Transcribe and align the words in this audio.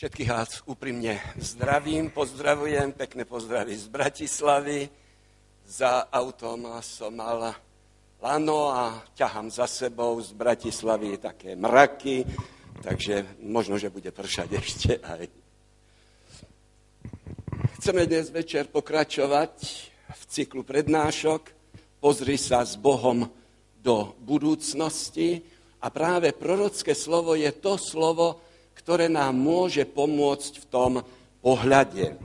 Všetkých 0.00 0.32
vás 0.32 0.64
úprimne 0.64 1.20
zdravím, 1.36 2.08
pozdravujem, 2.08 2.96
pekné 2.96 3.28
pozdravy 3.28 3.76
z 3.76 3.84
Bratislavy. 3.92 4.88
Za 5.68 6.08
autom 6.08 6.72
som 6.80 7.12
mal 7.12 7.52
lano 8.16 8.72
a 8.72 9.04
ťahám 9.12 9.52
za 9.52 9.68
sebou 9.68 10.16
z 10.24 10.32
Bratislavy 10.32 11.20
také 11.20 11.52
mraky, 11.52 12.24
takže 12.80 13.44
možno, 13.44 13.76
že 13.76 13.92
bude 13.92 14.08
pršať 14.08 14.48
ešte 14.64 14.96
aj. 15.04 15.28
Chceme 17.76 18.08
dnes 18.08 18.32
večer 18.32 18.72
pokračovať 18.72 19.52
v 20.16 20.22
cyklu 20.32 20.64
prednášok. 20.64 21.52
Pozri 22.00 22.40
sa 22.40 22.64
s 22.64 22.72
Bohom 22.72 23.28
do 23.76 24.16
budúcnosti 24.24 25.44
a 25.84 25.92
práve 25.92 26.32
prorocké 26.32 26.96
slovo 26.96 27.36
je 27.36 27.52
to 27.52 27.76
slovo, 27.76 28.48
ktoré 28.74 29.10
nám 29.10 29.36
môže 29.36 29.86
pomôcť 29.86 30.52
v 30.62 30.68
tom 30.68 30.92
pohľade. 31.40 32.06
E, 32.12 32.16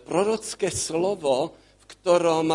prorocké 0.00 0.68
slovo, 0.68 1.54
v 1.54 1.84
ktorom, 1.98 2.48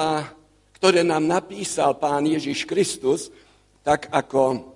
ktoré 0.75 1.01
nám 1.01 1.25
napísal 1.27 1.97
pán 1.97 2.27
Ježiš 2.27 2.67
Kristus, 2.67 3.33
tak 3.85 4.09
ako 4.11 4.73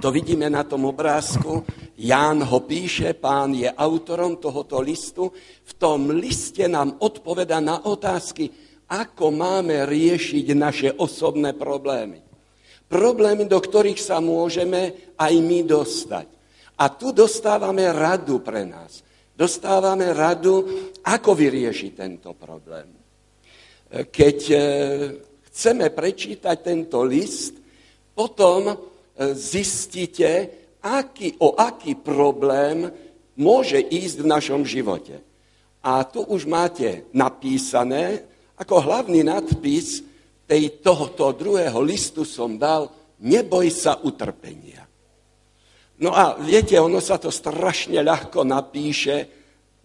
to 0.00 0.08
vidíme 0.08 0.48
na 0.48 0.64
tom 0.64 0.88
obrázku, 0.88 1.64
Ján 1.94 2.42
ho 2.42 2.58
píše, 2.66 3.14
pán 3.14 3.54
je 3.54 3.70
autorom 3.70 4.42
tohoto 4.42 4.82
listu. 4.82 5.30
V 5.62 5.72
tom 5.78 6.10
liste 6.10 6.66
nám 6.66 6.98
odpoveda 6.98 7.62
na 7.62 7.86
otázky, 7.86 8.50
ako 8.90 9.30
máme 9.30 9.86
riešiť 9.86 10.46
naše 10.58 10.88
osobné 10.98 11.54
problémy. 11.54 12.18
Problémy, 12.90 13.46
do 13.46 13.58
ktorých 13.62 14.02
sa 14.02 14.18
môžeme 14.18 15.14
aj 15.14 15.32
my 15.38 15.58
dostať. 15.62 16.33
A 16.78 16.90
tu 16.90 17.14
dostávame 17.14 17.86
radu 17.92 18.42
pre 18.42 18.66
nás. 18.66 19.02
Dostávame 19.34 20.14
radu, 20.14 20.62
ako 21.02 21.34
vyriešiť 21.34 21.92
tento 21.94 22.34
problém. 22.38 22.86
Keď 23.90 24.38
e, 24.50 24.58
chceme 25.50 25.90
prečítať 25.90 26.56
tento 26.62 27.02
list, 27.02 27.58
potom 28.14 28.70
e, 28.70 28.74
zistíte, 29.34 30.50
aký, 30.82 31.34
o 31.42 31.58
aký 31.58 31.98
problém 31.98 32.90
môže 33.34 33.78
ísť 33.78 34.16
v 34.22 34.30
našom 34.30 34.62
živote. 34.62 35.18
A 35.82 36.06
tu 36.06 36.22
už 36.22 36.46
máte 36.46 37.10
napísané, 37.10 38.24
ako 38.54 38.86
hlavný 38.86 39.26
nadpis 39.26 40.00
tej, 40.46 40.78
tohoto 40.78 41.34
druhého 41.34 41.82
listu 41.82 42.22
som 42.22 42.54
dal, 42.54 42.86
neboj 43.18 43.66
sa 43.74 43.98
utrpenia. 43.98 44.83
No 46.04 46.12
a 46.12 46.36
viete, 46.36 46.76
ono 46.76 47.00
sa 47.00 47.16
to 47.16 47.32
strašne 47.32 48.04
ľahko 48.04 48.44
napíše, 48.44 49.24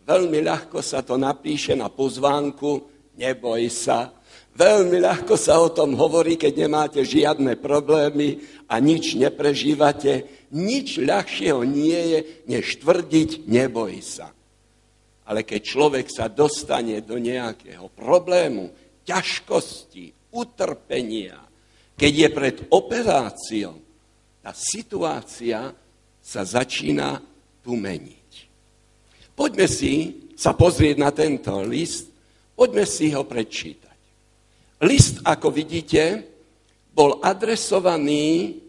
veľmi 0.04 0.44
ľahko 0.44 0.84
sa 0.84 1.00
to 1.00 1.16
napíše 1.16 1.80
na 1.80 1.88
pozvánku, 1.88 2.84
neboj 3.16 3.64
sa. 3.72 4.12
Veľmi 4.52 5.00
ľahko 5.00 5.40
sa 5.40 5.64
o 5.64 5.72
tom 5.72 5.96
hovorí, 5.96 6.36
keď 6.36 6.68
nemáte 6.68 7.00
žiadne 7.08 7.56
problémy 7.56 8.44
a 8.68 8.84
nič 8.84 9.16
neprežívate. 9.16 10.44
Nič 10.52 11.00
ľahšieho 11.00 11.64
nie 11.64 11.96
je, 11.96 12.20
než 12.52 12.84
tvrdiť, 12.84 13.48
neboj 13.48 14.04
sa. 14.04 14.28
Ale 15.24 15.48
keď 15.48 15.62
človek 15.64 16.12
sa 16.12 16.28
dostane 16.28 17.00
do 17.00 17.16
nejakého 17.16 17.88
problému, 17.96 18.76
ťažkosti, 19.08 20.36
utrpenia, 20.36 21.40
keď 21.96 22.12
je 22.12 22.28
pred 22.28 22.58
operáciou, 22.68 23.80
tá 24.44 24.52
situácia 24.52 25.72
sa 26.30 26.46
začína 26.46 27.18
tu 27.66 27.74
meniť. 27.74 28.30
Poďme 29.34 29.66
si 29.66 29.94
sa 30.38 30.54
pozrieť 30.54 30.96
na 31.02 31.10
tento 31.10 31.58
list, 31.66 32.14
poďme 32.54 32.86
si 32.86 33.10
ho 33.18 33.26
prečítať. 33.26 33.98
List, 34.86 35.26
ako 35.26 35.50
vidíte, 35.50 36.22
bol 36.94 37.18
adresovaný 37.26 38.62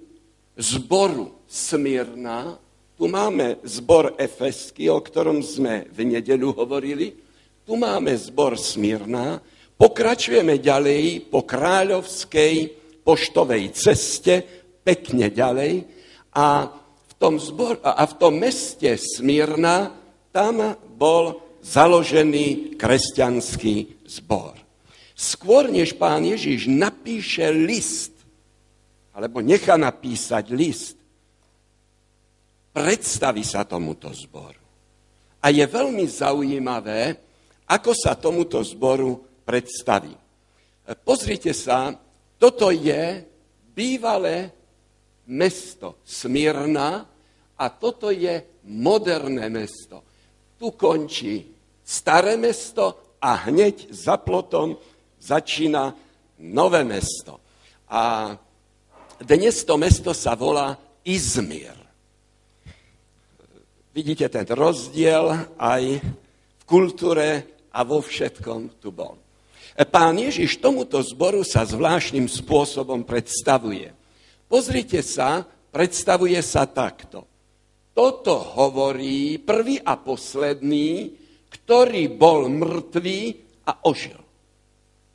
zboru 0.56 1.44
Smyrna. 1.44 2.56
Tu 2.96 3.04
máme 3.04 3.60
zbor 3.68 4.16
Efesky, 4.16 4.88
o 4.88 4.96
ktorom 4.96 5.44
sme 5.44 5.84
v 5.92 6.16
nedelu 6.16 6.56
hovorili. 6.56 7.12
Tu 7.68 7.76
máme 7.76 8.16
zbor 8.16 8.56
Smyrna. 8.56 9.36
Pokračujeme 9.76 10.56
ďalej 10.56 11.28
po 11.28 11.44
kráľovskej 11.44 12.54
poštovej 13.04 13.76
ceste, 13.76 14.34
pekne 14.80 15.28
ďalej. 15.28 15.84
A 16.34 16.79
tom 17.20 17.36
zbor, 17.36 17.84
a 17.84 18.00
v 18.08 18.16
tom 18.16 18.40
meste 18.40 18.96
Smírna, 18.96 19.92
tam 20.32 20.80
bol 20.96 21.36
založený 21.60 22.80
kresťanský 22.80 24.08
zbor. 24.08 24.56
Skôr, 25.12 25.68
než 25.68 26.00
pán 26.00 26.24
Ježiš 26.24 26.64
napíše 26.72 27.52
list, 27.52 28.16
alebo 29.12 29.44
nechá 29.44 29.76
napísať 29.76 30.48
list, 30.48 30.96
predstaví 32.72 33.44
sa 33.44 33.68
tomuto 33.68 34.08
zboru. 34.16 34.56
A 35.44 35.52
je 35.52 35.64
veľmi 35.68 36.08
zaujímavé, 36.08 37.20
ako 37.68 37.92
sa 37.92 38.16
tomuto 38.16 38.64
zboru 38.64 39.20
predstaví. 39.44 40.16
Pozrite 41.04 41.52
sa, 41.52 41.92
toto 42.40 42.72
je 42.72 43.20
bývalé 43.76 44.48
mesto 45.28 46.00
Smírna 46.00 47.09
a 47.60 47.68
toto 47.68 48.08
je 48.08 48.40
moderné 48.64 49.52
mesto. 49.52 50.00
Tu 50.56 50.72
končí 50.72 51.44
staré 51.84 52.40
mesto 52.40 53.16
a 53.20 53.44
hneď 53.52 53.92
za 53.92 54.16
plotom 54.16 54.80
začína 55.20 55.92
nové 56.40 56.80
mesto. 56.88 57.36
A 57.92 58.32
dnes 59.20 59.60
to 59.68 59.76
mesto 59.76 60.16
sa 60.16 60.32
volá 60.32 60.80
Izmir. 61.04 61.76
Vidíte 63.92 64.32
ten 64.32 64.48
rozdiel 64.48 65.52
aj 65.60 66.00
v 66.00 66.62
kultúre 66.64 67.44
a 67.74 67.84
vo 67.84 68.00
všetkom 68.00 68.80
tu 68.80 68.88
bol. 68.88 69.20
Pán 69.90 70.16
Ježiš 70.16 70.60
tomuto 70.60 71.00
zboru 71.04 71.44
sa 71.44 71.66
zvláštnym 71.66 72.24
spôsobom 72.24 73.04
predstavuje. 73.04 73.92
Pozrite 74.48 75.00
sa, 75.04 75.44
predstavuje 75.72 76.38
sa 76.40 76.64
takto. 76.64 77.26
Toto 78.00 78.40
hovorí 78.56 79.36
prvý 79.36 79.76
a 79.76 80.00
posledný, 80.00 81.12
ktorý 81.52 82.08
bol 82.08 82.48
mŕtvý 82.48 83.20
a 83.68 83.84
ožil. 83.84 84.16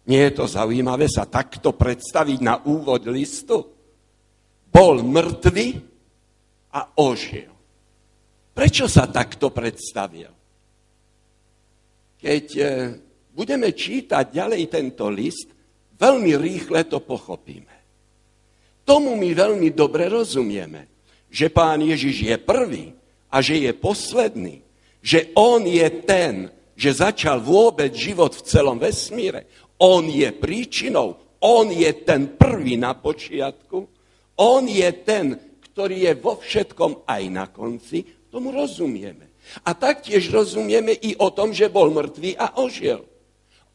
Nie 0.06 0.30
je 0.30 0.38
to 0.38 0.46
zaujímavé 0.46 1.10
sa 1.10 1.26
takto 1.26 1.74
predstaviť 1.74 2.46
na 2.46 2.62
úvod 2.62 3.10
listu? 3.10 3.58
Bol 4.70 5.02
mŕtvý 5.02 5.68
a 6.78 7.02
ožil. 7.02 7.50
Prečo 8.54 8.86
sa 8.86 9.10
takto 9.10 9.50
predstavil? 9.50 10.30
Keď 12.22 12.46
e, 12.54 12.66
budeme 13.34 13.74
čítať 13.74 14.30
ďalej 14.30 14.62
tento 14.70 15.10
list, 15.10 15.50
veľmi 15.98 16.38
rýchle 16.38 16.86
to 16.86 17.02
pochopíme. 17.02 17.76
Tomu 18.86 19.18
my 19.18 19.30
veľmi 19.34 19.74
dobre 19.74 20.06
rozumieme, 20.06 20.95
že 21.36 21.52
pán 21.52 21.84
Ježiš 21.84 22.32
je 22.32 22.36
prvý 22.40 22.96
a 23.28 23.44
že 23.44 23.60
je 23.60 23.72
posledný, 23.76 24.64
že 25.04 25.36
on 25.36 25.68
je 25.68 25.84
ten, 26.08 26.48
že 26.80 27.04
začal 27.04 27.44
vôbec 27.44 27.92
život 27.92 28.32
v 28.32 28.46
celom 28.48 28.80
vesmíre. 28.80 29.52
On 29.76 30.08
je 30.08 30.32
príčinou, 30.32 31.20
on 31.44 31.68
je 31.68 31.92
ten 32.08 32.40
prvý 32.40 32.80
na 32.80 32.96
počiatku, 32.96 33.84
on 34.40 34.64
je 34.64 34.88
ten, 35.04 35.36
ktorý 35.60 36.08
je 36.08 36.14
vo 36.16 36.40
všetkom 36.40 37.04
aj 37.04 37.24
na 37.28 37.52
konci, 37.52 38.32
tomu 38.32 38.56
rozumieme. 38.56 39.36
A 39.68 39.76
taktiež 39.76 40.32
rozumieme 40.32 40.96
i 40.96 41.20
o 41.20 41.36
tom, 41.36 41.52
že 41.52 41.68
bol 41.68 41.92
mŕtvý 41.92 42.40
a 42.40 42.64
ožil. 42.64 43.04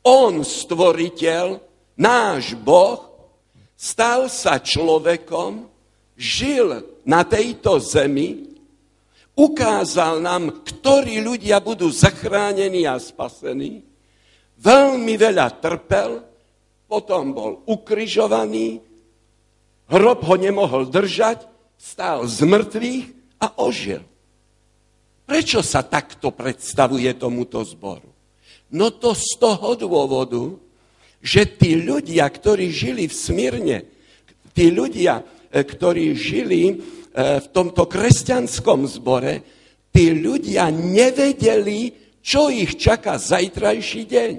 On, 0.01 0.41
stvoriteľ, 0.41 1.61
náš 2.01 2.57
Boh, 2.57 3.05
stal 3.77 4.33
sa 4.33 4.57
človekom, 4.57 5.69
žil 6.17 6.90
na 7.05 7.25
tejto 7.25 7.81
zemi, 7.81 8.51
ukázal 9.37 10.21
nám, 10.21 10.65
ktorí 10.65 11.25
ľudia 11.25 11.63
budú 11.65 11.89
zachránení 11.89 12.85
a 12.85 13.01
spasení, 13.01 13.85
veľmi 14.61 15.15
veľa 15.17 15.61
trpel, 15.63 16.21
potom 16.85 17.33
bol 17.33 17.53
ukrižovaný, 17.71 18.83
hrob 19.89 20.21
ho 20.27 20.35
nemohol 20.37 20.91
držať, 20.91 21.47
stál 21.81 22.29
z 22.29 22.45
mŕtvych 22.45 23.07
a 23.41 23.47
ožil. 23.65 24.05
Prečo 25.25 25.63
sa 25.63 25.87
takto 25.87 26.35
predstavuje 26.35 27.15
tomuto 27.15 27.63
zboru? 27.63 28.11
No 28.75 28.91
to 28.91 29.15
z 29.15 29.39
toho 29.39 29.79
dôvodu, 29.79 30.59
že 31.23 31.47
tí 31.47 31.79
ľudia, 31.79 32.27
ktorí 32.27 32.71
žili 32.71 33.07
v 33.07 33.15
Smírne, 33.15 33.79
tí 34.51 34.75
ľudia, 34.75 35.23
ktorí 35.51 36.15
žili 36.15 36.63
e, 36.71 36.75
v 37.43 37.47
tomto 37.51 37.91
kresťanskom 37.91 38.87
zbore, 38.87 39.43
tí 39.91 40.15
ľudia 40.15 40.71
nevedeli, 40.71 41.91
čo 42.23 42.47
ich 42.47 42.79
čaká 42.79 43.19
zajtrajší 43.19 44.03
deň. 44.07 44.35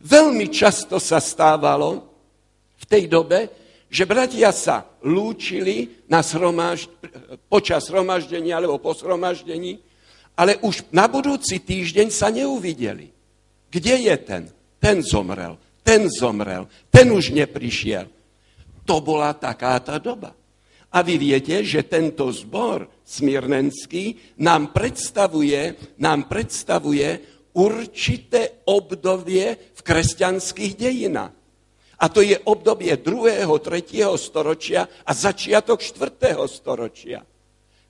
Veľmi 0.00 0.46
často 0.48 1.02
sa 1.02 1.18
stávalo 1.18 2.06
v 2.78 2.84
tej 2.86 3.10
dobe, 3.10 3.50
že 3.90 4.06
bratia 4.06 4.54
sa 4.54 4.86
lúčili 5.02 6.06
na 6.06 6.22
shromaž... 6.22 6.86
počas 7.50 7.90
hromaždenia 7.90 8.54
alebo 8.56 8.78
po 8.78 8.94
shromaždení, 8.94 9.82
ale 10.38 10.56
už 10.62 10.86
na 10.94 11.10
budúci 11.10 11.58
týždeň 11.58 12.08
sa 12.14 12.30
neuvideli. 12.30 13.10
Kde 13.66 13.94
je 14.06 14.16
ten? 14.22 14.42
Ten 14.80 15.02
zomrel, 15.04 15.58
ten 15.84 16.08
zomrel, 16.08 16.64
ten 16.88 17.12
už 17.12 17.34
neprišiel. 17.34 18.08
To 18.90 18.98
bola 18.98 19.30
taká 19.38 19.78
tá 19.78 20.02
doba. 20.02 20.34
A 20.90 20.98
vy 21.06 21.14
viete, 21.14 21.62
že 21.62 21.86
tento 21.86 22.26
zbor 22.34 22.90
smirnenský 23.06 24.34
nám 24.42 24.74
predstavuje, 24.74 25.94
nám 26.02 26.26
predstavuje 26.26 27.22
určité 27.54 28.66
obdobie 28.66 29.54
v 29.54 29.80
kresťanských 29.86 30.74
dejinách. 30.74 31.30
A 32.02 32.04
to 32.10 32.18
je 32.18 32.34
obdobie 32.34 32.98
2., 32.98 33.46
3. 33.46 34.10
storočia 34.18 34.82
a 35.06 35.14
začiatok 35.14 35.78
4. 35.78 36.34
storočia. 36.50 37.22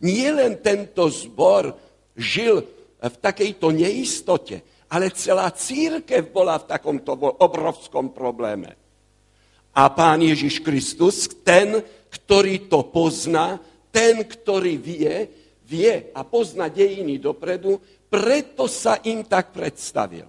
Nie 0.05 0.29
len 0.37 0.61
tento 0.61 1.09
zbor 1.09 1.73
žil 2.13 2.61
v 3.01 3.15
takejto 3.25 3.73
neistote, 3.73 4.85
ale 4.93 5.17
celá 5.17 5.49
církev 5.49 6.29
bola 6.29 6.61
v 6.61 6.69
takomto 6.69 7.17
obrovskom 7.41 8.13
probléme. 8.13 8.80
A 9.75 9.87
pán 9.91 10.21
Ježiš 10.23 10.59
Kristus, 10.61 11.31
ten, 11.47 11.79
ktorý 12.11 12.67
to 12.67 12.91
pozná, 12.91 13.63
ten, 13.95 14.27
ktorý 14.27 14.75
vie, 14.79 15.15
vie 15.63 16.11
a 16.11 16.27
pozná 16.27 16.67
dejiny 16.67 17.23
dopredu, 17.23 17.79
preto 18.11 18.67
sa 18.67 18.99
im 19.07 19.23
tak 19.23 19.55
predstavil. 19.55 20.27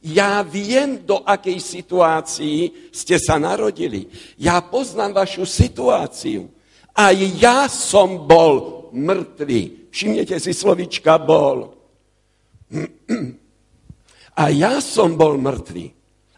Ja 0.00 0.40
viem, 0.46 1.04
do 1.04 1.20
akej 1.26 1.58
situácii 1.58 2.90
ste 2.94 3.18
sa 3.18 3.36
narodili. 3.36 4.08
Ja 4.38 4.62
poznám 4.62 5.26
vašu 5.26 5.42
situáciu. 5.44 6.48
A 6.94 7.10
ja 7.12 7.66
som 7.66 8.24
bol 8.24 8.88
mŕtvý. 8.94 9.90
Všimnete 9.90 10.38
si 10.38 10.54
slovička 10.54 11.18
bol. 11.18 11.74
A 14.38 14.54
ja 14.54 14.78
som 14.78 15.18
bol 15.18 15.34
mŕtvý. 15.34 15.90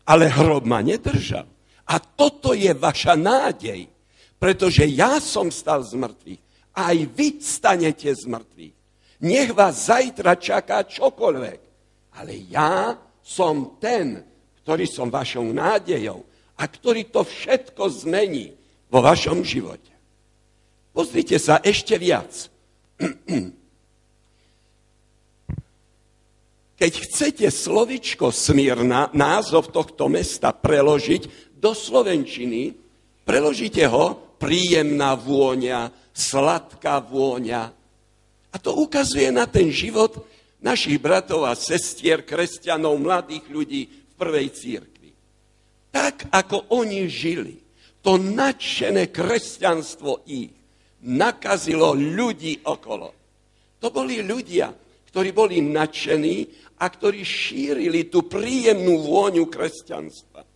Ale 0.09 0.33
hrob 0.33 0.65
ma 0.65 0.81
nedržal. 0.81 1.45
A 1.91 1.99
toto 1.99 2.55
je 2.55 2.71
vaša 2.71 3.19
nádej. 3.19 3.91
Pretože 4.39 4.87
ja 4.87 5.19
som 5.19 5.51
stal 5.51 5.83
z 5.83 5.99
mŕtvych. 5.99 6.43
Aj 6.79 6.97
vy 6.97 7.29
stanete 7.43 8.09
z 8.15 8.25
mŕtvych. 8.31 8.77
Nech 9.27 9.51
vás 9.53 9.91
zajtra 9.91 10.39
čaká 10.39 10.87
čokoľvek. 10.87 11.61
Ale 12.17 12.33
ja 12.49 12.97
som 13.21 13.77
ten, 13.83 14.23
ktorý 14.63 14.87
som 14.89 15.13
vašou 15.13 15.45
nádejou 15.51 16.25
a 16.57 16.63
ktorý 16.65 17.11
to 17.13 17.27
všetko 17.27 18.07
zmení 18.07 18.57
vo 18.89 19.05
vašom 19.05 19.45
živote. 19.45 19.93
Pozrite 20.91 21.37
sa 21.37 21.61
ešte 21.61 22.01
viac. 22.01 22.33
Keď 26.81 26.93
chcete 26.97 27.47
slovičko 27.53 28.33
Smírna, 28.33 29.13
názov 29.13 29.69
tohto 29.69 30.09
mesta, 30.09 30.49
preložiť 30.57 31.50
do 31.61 31.77
Slovenčiny, 31.77 32.73
preložíte 33.23 33.85
ho 33.93 34.17
príjemná 34.41 35.13
vôňa, 35.13 35.93
sladká 36.17 37.05
vôňa. 37.05 37.63
A 38.51 38.57
to 38.57 38.73
ukazuje 38.81 39.29
na 39.29 39.45
ten 39.45 39.69
život, 39.69 40.25
našich 40.65 40.97
bratov 40.97 41.45
a 41.45 41.53
sestier, 41.53 42.25
kresťanov, 42.25 42.97
mladých 42.97 43.45
ľudí 43.53 43.83
v 43.89 44.13
prvej 44.17 44.49
církvi. 44.57 45.11
Tak, 45.93 46.33
ako 46.33 46.73
oni 46.81 47.05
žili, 47.09 47.57
to 48.01 48.17
nadšené 48.17 49.13
kresťanstvo 49.13 50.25
ich 50.25 50.53
nakazilo 51.05 51.93
ľudí 51.97 52.65
okolo. 52.65 53.13
To 53.81 53.89
boli 53.89 54.21
ľudia, 54.25 54.73
ktorí 55.13 55.33
boli 55.33 55.65
nadšení 55.65 56.37
a 56.81 56.89
ktorí 56.89 57.25
šírili 57.25 58.09
tú 58.09 58.25
príjemnú 58.29 59.05
vôňu 59.05 59.49
kresťanstva. 59.49 60.50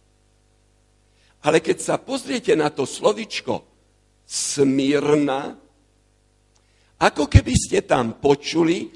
Ale 1.44 1.60
keď 1.60 1.76
sa 1.76 1.96
pozriete 2.00 2.56
na 2.56 2.72
to 2.72 2.88
slovičko 2.88 3.60
smírna, 4.24 5.52
ako 7.04 7.28
keby 7.28 7.52
ste 7.52 7.84
tam 7.84 8.16
počuli 8.16 8.88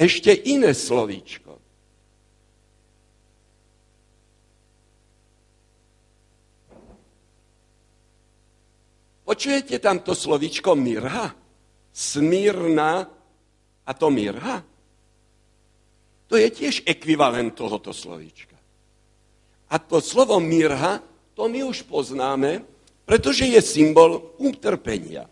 ešte 0.00 0.32
iné 0.48 0.72
slovíčko. 0.72 1.52
Počujete 9.24 9.80
tam 9.80 10.04
to 10.04 10.12
slovíčko 10.12 10.76
mirha? 10.76 11.32
Smírna 11.92 13.08
a 13.84 13.90
to 13.96 14.08
mirha? 14.12 14.60
To 16.28 16.34
je 16.36 16.48
tiež 16.48 16.84
ekvivalent 16.88 17.56
tohoto 17.56 17.92
slovíčka. 17.92 18.56
A 19.68 19.76
to 19.80 20.00
slovo 20.00 20.40
mirha, 20.40 21.00
to 21.34 21.50
my 21.50 21.66
už 21.66 21.82
poznáme, 21.86 22.62
pretože 23.04 23.44
je 23.44 23.60
symbol 23.60 24.34
utrpenia. 24.40 25.28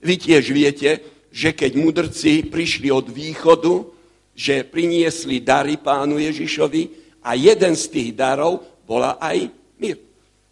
Vy 0.00 0.16
tiež 0.16 0.44
viete, 0.50 0.90
že 1.30 1.54
keď 1.54 1.72
mudrci 1.76 2.48
prišli 2.48 2.90
od 2.90 3.06
východu, 3.12 3.86
že 4.34 4.66
priniesli 4.66 5.44
dary 5.44 5.76
pánu 5.76 6.18
Ježišovi 6.18 6.82
a 7.22 7.36
jeden 7.36 7.76
z 7.76 7.84
tých 7.92 8.10
darov 8.16 8.64
bola 8.88 9.20
aj 9.20 9.52
mir. 9.76 10.00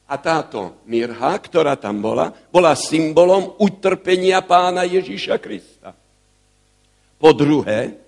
A 0.08 0.14
táto 0.16 0.84
mirha, 0.88 1.36
ktorá 1.36 1.76
tam 1.76 2.00
bola, 2.00 2.32
bola 2.48 2.72
symbolom 2.76 3.56
utrpenia 3.60 4.40
pána 4.44 4.84
Ježiša 4.84 5.36
Krista. 5.40 5.92
Po 7.18 7.34
druhé, 7.34 7.98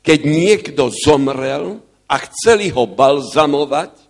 keď 0.00 0.20
niekto 0.24 0.88
zomrel 0.90 1.82
a 2.08 2.16
chceli 2.30 2.72
ho 2.72 2.88
balzamovať, 2.88 4.09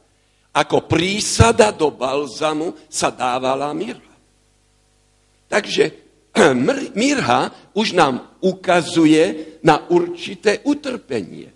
ako 0.51 0.91
prísada 0.91 1.71
do 1.71 1.95
balzamu 1.95 2.75
sa 2.91 3.11
dávala 3.15 3.71
mirha. 3.71 4.15
Takže 5.51 6.11
Mirha 6.95 7.51
už 7.75 7.93
nám 7.93 8.39
ukazuje 8.41 9.59
na 9.67 9.91
určité 9.91 10.63
utrpenie. 10.63 11.51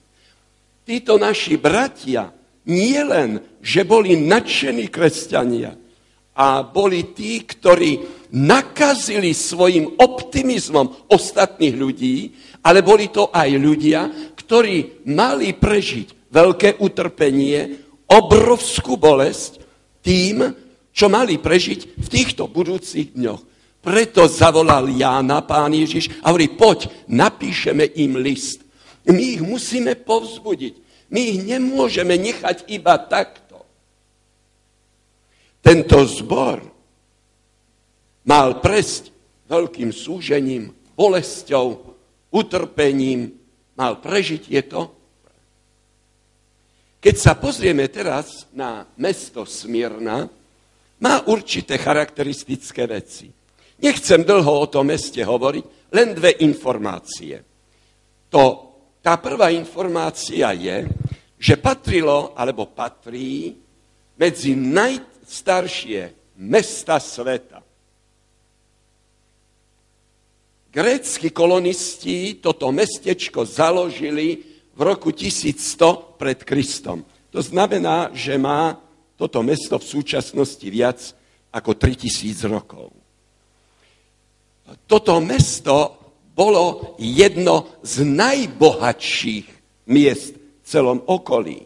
Títo 0.84 1.16
naši 1.16 1.56
bratia 1.56 2.28
nie 2.68 3.00
len, 3.00 3.40
že 3.62 3.86
boli 3.86 4.18
nadšení 4.18 4.90
kresťania 4.90 5.78
a 6.34 6.66
boli 6.66 7.14
tí, 7.14 7.40
ktorí 7.46 8.02
nakazili 8.34 9.30
svojim 9.30 9.94
optimizmom 9.96 11.06
ostatných 11.06 11.76
ľudí, 11.78 12.16
ale 12.66 12.82
boli 12.82 13.08
to 13.14 13.30
aj 13.30 13.50
ľudia, 13.54 14.34
ktorí 14.34 15.06
mali 15.08 15.54
prežiť 15.54 16.34
veľké 16.34 16.82
utrpenie, 16.82 17.83
obrovskú 18.08 18.96
bolesť 18.96 19.60
tým, 20.04 20.44
čo 20.94 21.10
mali 21.10 21.40
prežiť 21.42 21.98
v 21.98 22.06
týchto 22.06 22.46
budúcich 22.46 23.18
dňoch. 23.18 23.42
Preto 23.84 24.24
zavolal 24.30 24.88
Jána 24.88 25.44
pán 25.44 25.76
Ježiš 25.76 26.08
a 26.24 26.32
hovorí, 26.32 26.48
poď, 26.54 26.88
napíšeme 27.10 27.84
im 28.00 28.16
list. 28.16 28.64
My 29.04 29.36
ich 29.36 29.42
musíme 29.44 29.92
povzbudiť. 29.98 30.74
My 31.12 31.20
ich 31.20 31.44
nemôžeme 31.44 32.16
nechať 32.16 32.72
iba 32.72 32.96
takto. 32.96 33.60
Tento 35.60 36.00
zbor 36.08 36.64
mal 38.24 38.64
presť 38.64 39.12
veľkým 39.52 39.92
súžením, 39.92 40.72
bolesťou, 40.96 41.92
utrpením, 42.32 43.36
mal 43.76 44.00
prežiť 44.00 44.42
je 44.48 44.62
to. 44.64 44.93
Keď 47.04 47.16
sa 47.20 47.36
pozrieme 47.36 47.84
teraz 47.92 48.48
na 48.56 48.88
mesto 48.96 49.44
Smírna, 49.44 50.24
má 51.04 51.14
určité 51.28 51.76
charakteristické 51.76 52.88
veci. 52.88 53.28
Nechcem 53.84 54.24
dlho 54.24 54.64
o 54.64 54.70
tom 54.72 54.88
meste 54.88 55.20
hovoriť, 55.20 55.92
len 55.92 56.16
dve 56.16 56.40
informácie. 56.40 57.44
To, 58.32 58.44
tá 59.04 59.20
prvá 59.20 59.52
informácia 59.52 60.48
je, 60.56 60.88
že 61.36 61.60
patrilo, 61.60 62.32
alebo 62.32 62.72
patrí 62.72 63.52
medzi 64.16 64.56
najstaršie 64.56 66.32
mesta 66.40 66.96
sveta. 66.96 67.60
Grécky 70.72 71.28
kolonisti 71.36 72.40
toto 72.40 72.72
mestečko 72.72 73.44
založili 73.44 74.53
v 74.74 74.80
roku 74.82 75.14
1100 75.14 76.18
pred 76.18 76.38
Kristom. 76.42 77.06
To 77.30 77.40
znamená, 77.42 78.10
že 78.14 78.34
má 78.38 78.78
toto 79.14 79.42
mesto 79.46 79.78
v 79.78 79.86
súčasnosti 79.86 80.66
viac 80.66 80.98
ako 81.54 81.78
3000 81.78 82.50
rokov 82.50 83.04
toto 84.86 85.20
mesto 85.20 85.96
bolo 86.34 86.96
jedno 86.98 87.78
z 87.84 88.02
najbohatších 88.02 89.46
miest 89.92 90.34
v 90.34 90.64
celom 90.66 90.98
okolí. 91.06 91.62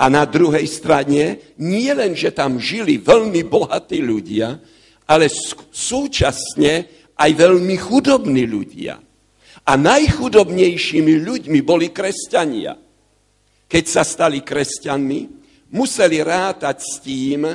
A 0.00 0.08
na 0.08 0.24
druhej 0.24 0.64
strane 0.64 1.52
nie 1.60 1.92
len, 1.92 2.16
že 2.16 2.32
tam 2.32 2.56
žili 2.56 2.96
veľmi 2.96 3.44
bohatí 3.44 4.00
ľudia, 4.00 4.56
ale 5.04 5.28
súčasne 5.68 6.88
aj 7.20 7.30
veľmi 7.36 7.76
chudobní 7.76 8.48
ľudia. 8.48 8.96
A 9.66 9.76
najchudobnejšími 9.76 11.14
ľuďmi 11.20 11.60
boli 11.60 11.92
kresťania. 11.92 12.74
Keď 13.70 13.84
sa 13.86 14.02
stali 14.02 14.42
kresťanmi, 14.42 15.20
museli 15.70 16.18
rátať 16.24 16.76
s 16.82 16.98
tým, 16.98 17.46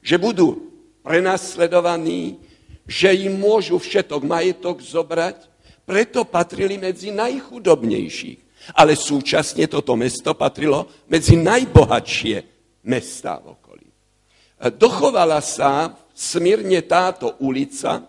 že 0.00 0.16
budú 0.16 0.68
prenasledovaní, 1.04 2.40
že 2.88 3.12
im 3.12 3.36
môžu 3.36 3.76
všetok 3.76 4.24
majetok 4.24 4.80
zobrať, 4.80 5.44
preto 5.84 6.24
patrili 6.24 6.80
medzi 6.80 7.12
najchudobnejších. 7.12 8.72
Ale 8.76 8.96
súčasne 8.96 9.64
toto 9.68 9.96
mesto 9.96 10.36
patrilo 10.36 10.88
medzi 11.08 11.36
najbohatšie 11.40 12.36
mestá 12.84 13.40
v 13.40 13.56
okolí. 13.56 13.88
Dochovala 14.76 15.40
sa 15.40 15.96
smírne 16.12 16.84
táto 16.84 17.38
ulica, 17.40 18.04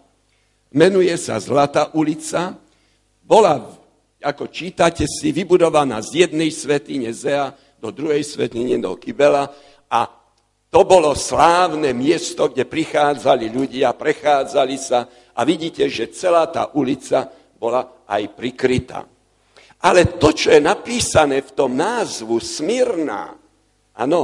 menuje 0.75 1.13
sa 1.15 1.39
Zlatá 1.39 1.93
ulica, 1.95 2.57
bola, 3.29 3.61
ako 4.17 4.49
čítate 4.49 5.05
si, 5.05 5.29
vybudovaná 5.29 6.01
z 6.01 6.25
jednej 6.25 6.49
svetine 6.49 7.13
Zea 7.13 7.53
do 7.77 7.93
druhej 7.93 8.25
svetine 8.25 8.81
do 8.81 8.97
Kybela. 8.97 9.45
A 9.93 10.09
to 10.73 10.81
bolo 10.81 11.13
slávne 11.13 11.93
miesto, 11.93 12.49
kde 12.49 12.65
prichádzali 12.65 13.53
ľudia, 13.53 13.93
prechádzali 13.93 14.77
sa. 14.81 15.05
A 15.37 15.45
vidíte, 15.45 15.85
že 15.85 16.09
celá 16.09 16.49
tá 16.49 16.73
ulica 16.73 17.29
bola 17.61 18.01
aj 18.09 18.33
prikrytá. 18.33 19.05
Ale 19.79 20.19
to, 20.19 20.33
čo 20.33 20.51
je 20.51 20.59
napísané 20.59 21.45
v 21.45 21.51
tom 21.55 21.77
názvu 21.77 22.41
Smyrná, 22.41 23.31
áno, 23.95 24.21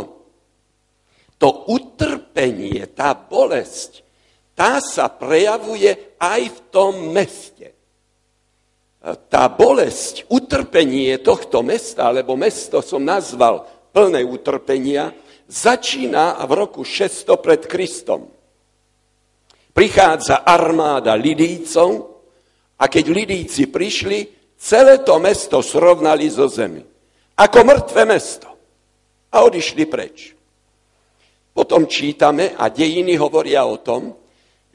to 1.39 1.71
utrpenie, 1.71 2.91
tá 2.91 3.15
bolesť, 3.15 4.03
tá 4.51 4.83
sa 4.83 5.07
prejavuje 5.07 6.19
aj 6.19 6.41
v 6.51 6.59
tom 6.73 7.15
meste 7.15 7.74
tá 9.13 9.45
bolesť, 9.53 10.25
utrpenie 10.33 11.21
tohto 11.21 11.61
mesta, 11.61 12.09
alebo 12.09 12.33
mesto 12.33 12.81
som 12.81 13.05
nazval 13.05 13.69
plné 13.93 14.25
utrpenia, 14.25 15.13
začína 15.45 16.41
v 16.49 16.51
roku 16.57 16.81
600 16.81 17.37
pred 17.37 17.61
Kristom. 17.69 18.25
Prichádza 19.75 20.41
armáda 20.41 21.13
Lidícov 21.13 22.17
a 22.81 22.89
keď 22.89 23.05
Lidíci 23.13 23.69
prišli, 23.69 24.25
celé 24.57 25.05
to 25.05 25.21
mesto 25.21 25.61
srovnali 25.61 26.25
zo 26.31 26.49
zemi. 26.49 26.81
Ako 27.37 27.61
mŕtve 27.61 28.03
mesto. 28.09 28.49
A 29.35 29.43
odišli 29.43 29.83
preč. 29.85 30.31
Potom 31.51 31.85
čítame 31.85 32.55
a 32.55 32.71
dejiny 32.71 33.19
hovoria 33.19 33.67
o 33.67 33.79
tom, 33.79 34.15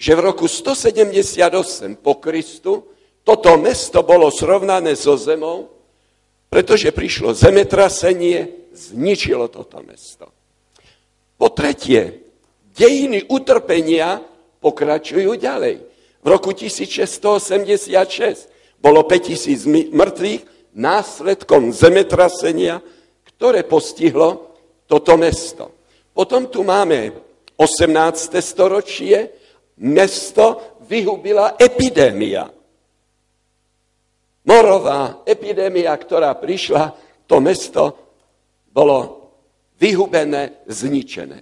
že 0.00 0.16
v 0.16 0.32
roku 0.32 0.48
178 0.48 2.00
po 2.00 2.16
Kristu 2.20 2.88
toto 3.24 3.56
mesto 3.60 4.02
bolo 4.02 4.30
srovnané 4.32 4.96
so 4.96 5.16
zemou, 5.16 5.68
pretože 6.50 6.90
prišlo 6.90 7.34
zemetrasenie, 7.36 8.48
zničilo 8.74 9.48
toto 9.52 9.82
mesto. 9.84 10.32
Po 11.38 11.48
tretie, 11.54 12.20
dejiny 12.74 13.22
utrpenia 13.30 14.20
pokračujú 14.60 15.36
ďalej. 15.38 15.80
V 16.20 16.26
roku 16.26 16.52
1686 16.52 18.82
bolo 18.82 19.06
5000 19.08 19.94
mŕtvych 19.94 20.42
následkom 20.76 21.72
zemetrasenia, 21.72 22.82
ktoré 23.24 23.64
postihlo 23.64 24.52
toto 24.84 25.16
mesto. 25.16 25.72
Potom 26.12 26.44
tu 26.50 26.60
máme 26.66 27.14
18. 27.56 28.36
storočie, 28.42 29.32
mesto 29.80 30.76
vyhubila 30.84 31.56
epidémia 31.56 32.59
morová 34.44 35.22
epidémia, 35.26 35.92
ktorá 35.96 36.32
prišla, 36.36 36.94
to 37.26 37.38
mesto 37.38 37.82
bolo 38.70 39.30
vyhubené, 39.80 40.66
zničené. 40.68 41.38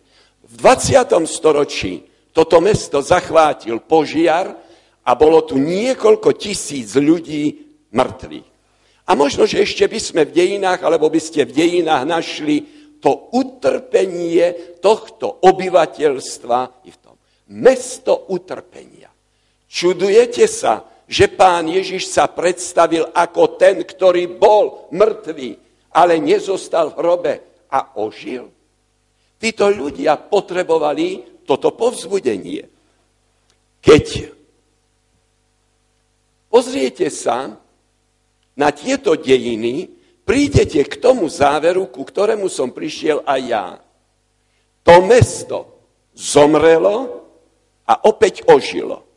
V 0.49 0.53
20. 0.57 1.29
storočí 1.29 2.09
toto 2.33 2.63
mesto 2.63 3.03
zachvátil 3.03 3.83
požiar 3.83 4.55
a 5.03 5.11
bolo 5.19 5.43
tu 5.43 5.59
niekoľko 5.59 6.39
tisíc 6.39 6.95
ľudí 6.95 7.67
mŕtvych. 7.91 8.49
A 9.09 9.17
možno, 9.17 9.49
že 9.49 9.65
ešte 9.65 9.89
by 9.89 9.99
sme 9.99 10.23
v 10.29 10.35
dejinách, 10.37 10.85
alebo 10.85 11.09
by 11.09 11.17
ste 11.17 11.49
v 11.49 11.57
dejinách 11.57 12.05
našli 12.05 12.57
to 13.01 13.33
utrpenie 13.33 14.79
tohto 14.85 15.41
obyvateľstva 15.41 16.85
i 16.85 16.91
v 16.93 16.99
tom. 17.01 17.17
Mesto 17.57 18.29
utrpenia. 18.29 19.09
Čudujete 19.65 20.45
sa, 20.45 20.85
že 21.09 21.25
pán 21.33 21.65
Ježiš 21.65 22.13
sa 22.13 22.29
predstavil 22.29 23.09
ako 23.17 23.57
ten, 23.57 23.81
ktorý 23.81 24.29
bol 24.29 24.93
mŕtvý, 24.93 25.57
ale 25.97 26.21
nezostal 26.21 26.93
v 26.93 26.99
hrobe 27.01 27.35
a 27.73 27.97
ožil. 27.97 28.53
Títo 29.41 29.73
ľudia 29.73 30.21
potrebovali 30.21 31.41
toto 31.49 31.73
povzbudenie. 31.73 32.69
Keď 33.81 34.37
pozriete 36.53 37.09
sa 37.09 37.57
na 38.53 38.69
tieto 38.77 39.17
dejiny, 39.17 39.89
prídete 40.29 40.85
k 40.85 40.93
tomu 41.01 41.33
záveru, 41.33 41.89
ku 41.89 42.05
ktorému 42.05 42.53
som 42.53 42.69
prišiel 42.69 43.25
aj 43.25 43.41
ja. 43.49 43.67
To 44.85 45.01
mesto 45.09 45.59
zomrelo 46.13 47.25
a 47.89 48.05
opäť 48.05 48.45
ožilo 48.45 49.08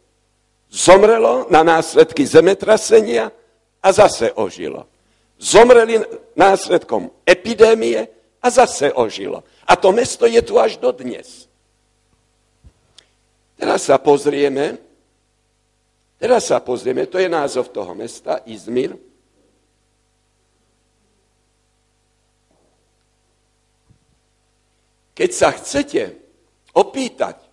zomrelo 0.71 1.51
na 1.51 1.63
následky 1.63 2.23
zemetrasenia 2.25 3.31
a 3.83 3.91
zase 3.91 4.31
ožilo. 4.31 4.87
Zomreli 5.35 5.99
následkom 6.35 7.11
epidémie 7.27 8.07
a 8.41 8.47
zase 8.49 8.93
ožilo. 8.95 9.43
A 9.67 9.75
to 9.75 9.91
mesto 9.91 10.23
je 10.25 10.39
tu 10.41 10.55
až 10.55 10.79
do 10.79 10.95
dnes. 10.95 11.51
Teraz 13.59 13.85
sa 13.85 14.01
pozrieme, 14.01 14.79
teraz 16.17 16.49
sa 16.49 16.57
pozrieme, 16.63 17.05
to 17.05 17.21
je 17.21 17.29
názov 17.29 17.69
toho 17.69 17.93
mesta, 17.93 18.41
Izmir. 18.49 18.97
Keď 25.13 25.29
sa 25.29 25.53
chcete 25.53 26.17
opýtať, 26.73 27.50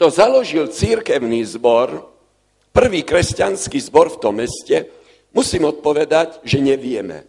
kto 0.00 0.08
založil 0.08 0.72
církevný 0.72 1.44
zbor, 1.44 2.08
prvý 2.72 3.04
kresťanský 3.04 3.76
zbor 3.84 4.08
v 4.08 4.16
tom 4.16 4.40
meste, 4.40 4.88
musím 5.36 5.68
odpovedať, 5.68 6.40
že 6.40 6.56
nevieme. 6.56 7.28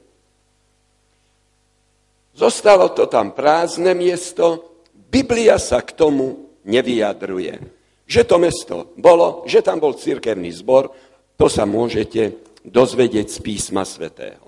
Zostalo 2.31 2.95
to 2.95 3.11
tam 3.11 3.35
prázdne 3.35 3.91
miesto, 3.91 4.71
Biblia 4.87 5.59
sa 5.59 5.83
k 5.83 5.99
tomu 5.99 6.47
nevyjadruje. 6.63 7.59
Že 8.07 8.21
to 8.23 8.35
mesto 8.39 8.75
bolo, 8.95 9.43
že 9.43 9.59
tam 9.59 9.83
bol 9.83 9.99
církevný 9.99 10.55
zbor, 10.55 10.95
to 11.35 11.51
sa 11.51 11.67
môžete 11.67 12.39
dozvedieť 12.63 13.35
z 13.35 13.37
písma 13.43 13.83
svätého. 13.83 14.47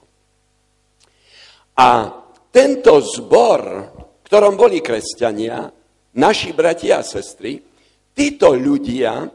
A 1.75 2.07
tento 2.55 3.03
zbor, 3.03 3.61
v 3.91 4.23
ktorom 4.23 4.55
boli 4.55 4.79
kresťania, 4.79 5.67
naši 6.15 6.55
bratia 6.55 7.03
a 7.03 7.03
sestry, 7.03 7.72
títo 8.13 8.53
ľudia 8.53 9.27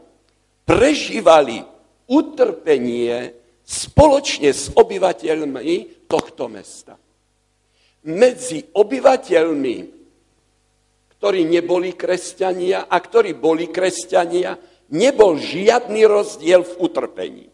prežívali 0.63 1.61
utrpenie 2.09 3.33
spoločne 3.61 4.49
s 4.49 4.73
obyvateľmi 4.73 6.09
tohto 6.09 6.49
mesta. 6.49 6.97
Medzi 8.09 8.65
obyvateľmi, 8.73 9.77
ktorí 11.19 11.41
neboli 11.45 11.93
kresťania 11.93 12.89
a 12.89 12.97
ktorí 12.97 13.37
boli 13.37 13.69
kresťania, 13.69 14.57
nebol 14.95 15.37
žiadny 15.37 16.01
rozdiel 16.07 16.65
v 16.65 16.73
utrpení. 16.81 17.45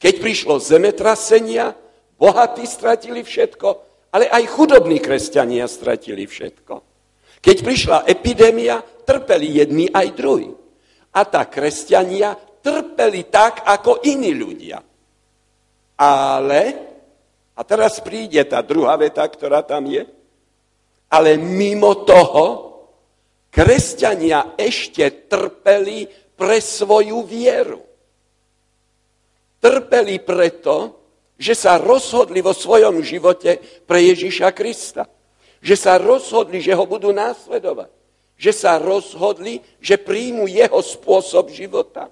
Keď 0.00 0.14
prišlo 0.16 0.56
zemetrasenia, 0.62 1.76
bohatí 2.16 2.64
stratili 2.64 3.20
všetko, 3.20 3.68
ale 4.16 4.32
aj 4.32 4.44
chudobní 4.48 4.96
kresťania 4.96 5.68
stratili 5.68 6.24
všetko. 6.24 6.74
Keď 7.40 7.56
prišla 7.60 7.98
epidémia, 8.08 8.80
trpeli 9.04 9.60
jedni 9.60 9.92
aj 9.92 10.08
druhí 10.16 10.59
a 11.10 11.20
tak 11.26 11.58
kresťania 11.58 12.38
trpeli 12.62 13.26
tak, 13.26 13.66
ako 13.66 14.04
iní 14.06 14.36
ľudia. 14.36 14.78
Ale, 16.00 16.62
a 17.56 17.60
teraz 17.66 18.00
príde 18.00 18.40
tá 18.46 18.62
druhá 18.62 18.96
veta, 18.96 19.26
ktorá 19.26 19.60
tam 19.66 19.84
je, 19.90 20.06
ale 21.10 21.36
mimo 21.36 22.06
toho 22.06 22.46
kresťania 23.50 24.54
ešte 24.54 25.26
trpeli 25.26 26.06
pre 26.38 26.62
svoju 26.62 27.26
vieru. 27.26 27.82
trpeli 29.60 30.24
preto, 30.24 30.96
že 31.36 31.52
sa 31.52 31.76
rozhodli 31.76 32.40
vo 32.40 32.56
svojom 32.56 33.04
živote 33.04 33.84
pre 33.84 34.08
Ježiša 34.08 34.48
Krista. 34.56 35.04
Že 35.60 35.76
sa 35.76 36.00
rozhodli, 36.00 36.64
že 36.64 36.72
ho 36.72 36.88
budú 36.88 37.12
následovať. 37.12 37.99
Že 38.40 38.52
sa 38.56 38.80
rozhodli, 38.80 39.60
že 39.84 40.00
príjmu 40.00 40.48
jeho 40.48 40.80
spôsob 40.80 41.52
života. 41.52 42.08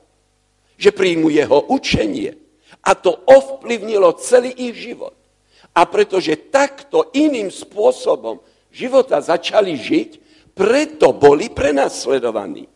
Že 0.77 0.93
príjmu 0.93 1.33
jeho 1.33 1.73
učenie. 1.73 2.37
A 2.85 2.93
to 2.93 3.17
ovplyvnilo 3.25 4.13
celý 4.21 4.53
ich 4.53 4.77
život. 4.77 5.17
A 5.73 5.89
pretože 5.89 6.37
takto 6.53 7.09
iným 7.17 7.49
spôsobom 7.49 8.45
života 8.69 9.25
začali 9.25 9.73
žiť, 9.73 10.11
preto 10.53 11.17
boli 11.17 11.49
prenasledovaní. 11.49 12.69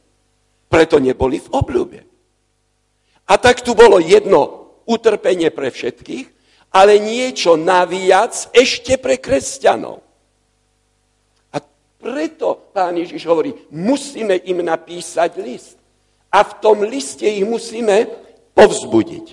Preto 0.73 0.97
neboli 0.97 1.37
v 1.37 1.49
obľúbe. 1.53 2.01
A 3.29 3.35
tak 3.37 3.61
tu 3.61 3.77
bolo 3.77 4.01
jedno 4.01 4.73
utrpenie 4.89 5.53
pre 5.53 5.69
všetkých, 5.69 6.27
ale 6.73 6.97
niečo 6.97 7.61
naviac 7.61 8.49
ešte 8.57 8.97
pre 8.97 9.21
kresťanov. 9.21 10.01
Preto 12.03 12.75
pán 12.75 12.99
Ježiš 12.99 13.23
hovorí, 13.31 13.55
musíme 13.71 14.43
im 14.43 14.67
napísať 14.67 15.39
list. 15.39 15.79
A 16.35 16.43
v 16.43 16.53
tom 16.59 16.83
liste 16.83 17.23
ich 17.23 17.47
musíme 17.47 18.11
povzbudiť. 18.51 19.27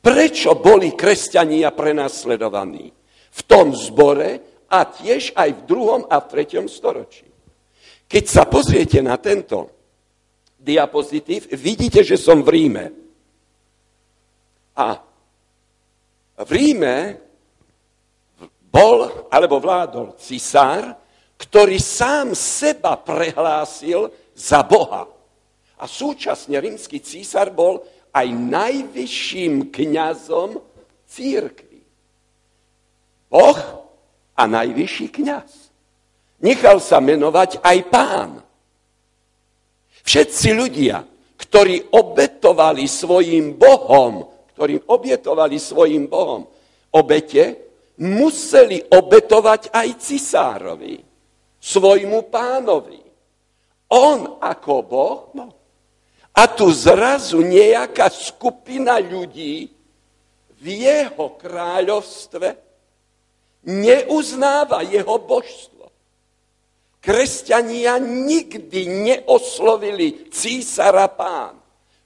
Prečo 0.00 0.56
boli 0.56 0.96
kresťania 0.96 1.68
prenasledovaní? 1.76 2.88
V 3.28 3.40
tom 3.44 3.76
zbore 3.76 4.40
a 4.72 4.88
tiež 4.88 5.36
aj 5.36 5.50
v 5.52 5.64
druhom 5.68 6.02
a 6.08 6.16
v 6.24 6.28
treťom 6.32 6.64
storočí. 6.64 7.28
Keď 8.08 8.24
sa 8.24 8.48
pozriete 8.48 9.04
na 9.04 9.20
tento 9.20 9.68
diapozitív, 10.56 11.52
vidíte, 11.52 12.00
že 12.00 12.16
som 12.16 12.40
v 12.40 12.48
Ríme. 12.56 12.84
A 14.80 14.96
v 16.40 16.50
Ríme 16.56 16.96
bol 18.72 19.28
alebo 19.28 19.60
vládol 19.60 20.16
cisár, 20.16 20.96
ktorý 21.38 21.78
sám 21.78 22.34
seba 22.34 22.98
prehlásil 22.98 24.10
za 24.34 24.60
Boha. 24.66 25.06
A 25.78 25.84
súčasne 25.86 26.58
rímsky 26.58 26.98
císar 26.98 27.54
bol 27.54 27.86
aj 28.10 28.26
najvyšším 28.34 29.70
kňazom 29.70 30.58
církvy. 31.06 31.80
Boh 33.30 33.60
a 34.34 34.42
najvyšší 34.42 35.06
kňaz. 35.14 35.50
Nechal 36.42 36.82
sa 36.82 36.98
menovať 36.98 37.62
aj 37.62 37.78
pán. 37.86 38.30
Všetci 40.02 40.48
ľudia, 40.54 41.06
ktorí 41.38 41.94
obetovali 41.94 42.90
svojim 42.90 43.54
Bohom 43.54 44.38
ktorým 44.58 44.90
obietovali 44.90 45.54
svojim 45.54 46.10
Bohom 46.10 46.42
obete, 46.90 47.70
museli 48.02 48.82
obetovať 48.90 49.70
aj 49.70 49.88
cisárovi, 50.02 50.98
svojmu 51.68 52.32
pánovi. 52.32 53.04
On 53.92 54.40
ako 54.40 54.74
Boh. 54.84 55.32
A 56.32 56.46
tu 56.48 56.70
zrazu 56.72 57.44
nejaká 57.44 58.08
skupina 58.08 58.96
ľudí 59.02 59.68
v 60.58 60.64
jeho 60.64 61.34
kráľovstve 61.36 62.68
neuznáva 63.68 64.86
jeho 64.86 65.18
božstvo. 65.18 65.90
Kresťania 67.02 67.98
nikdy 67.98 68.86
neoslovili 68.86 70.30
císara 70.30 71.10
pán, 71.10 71.58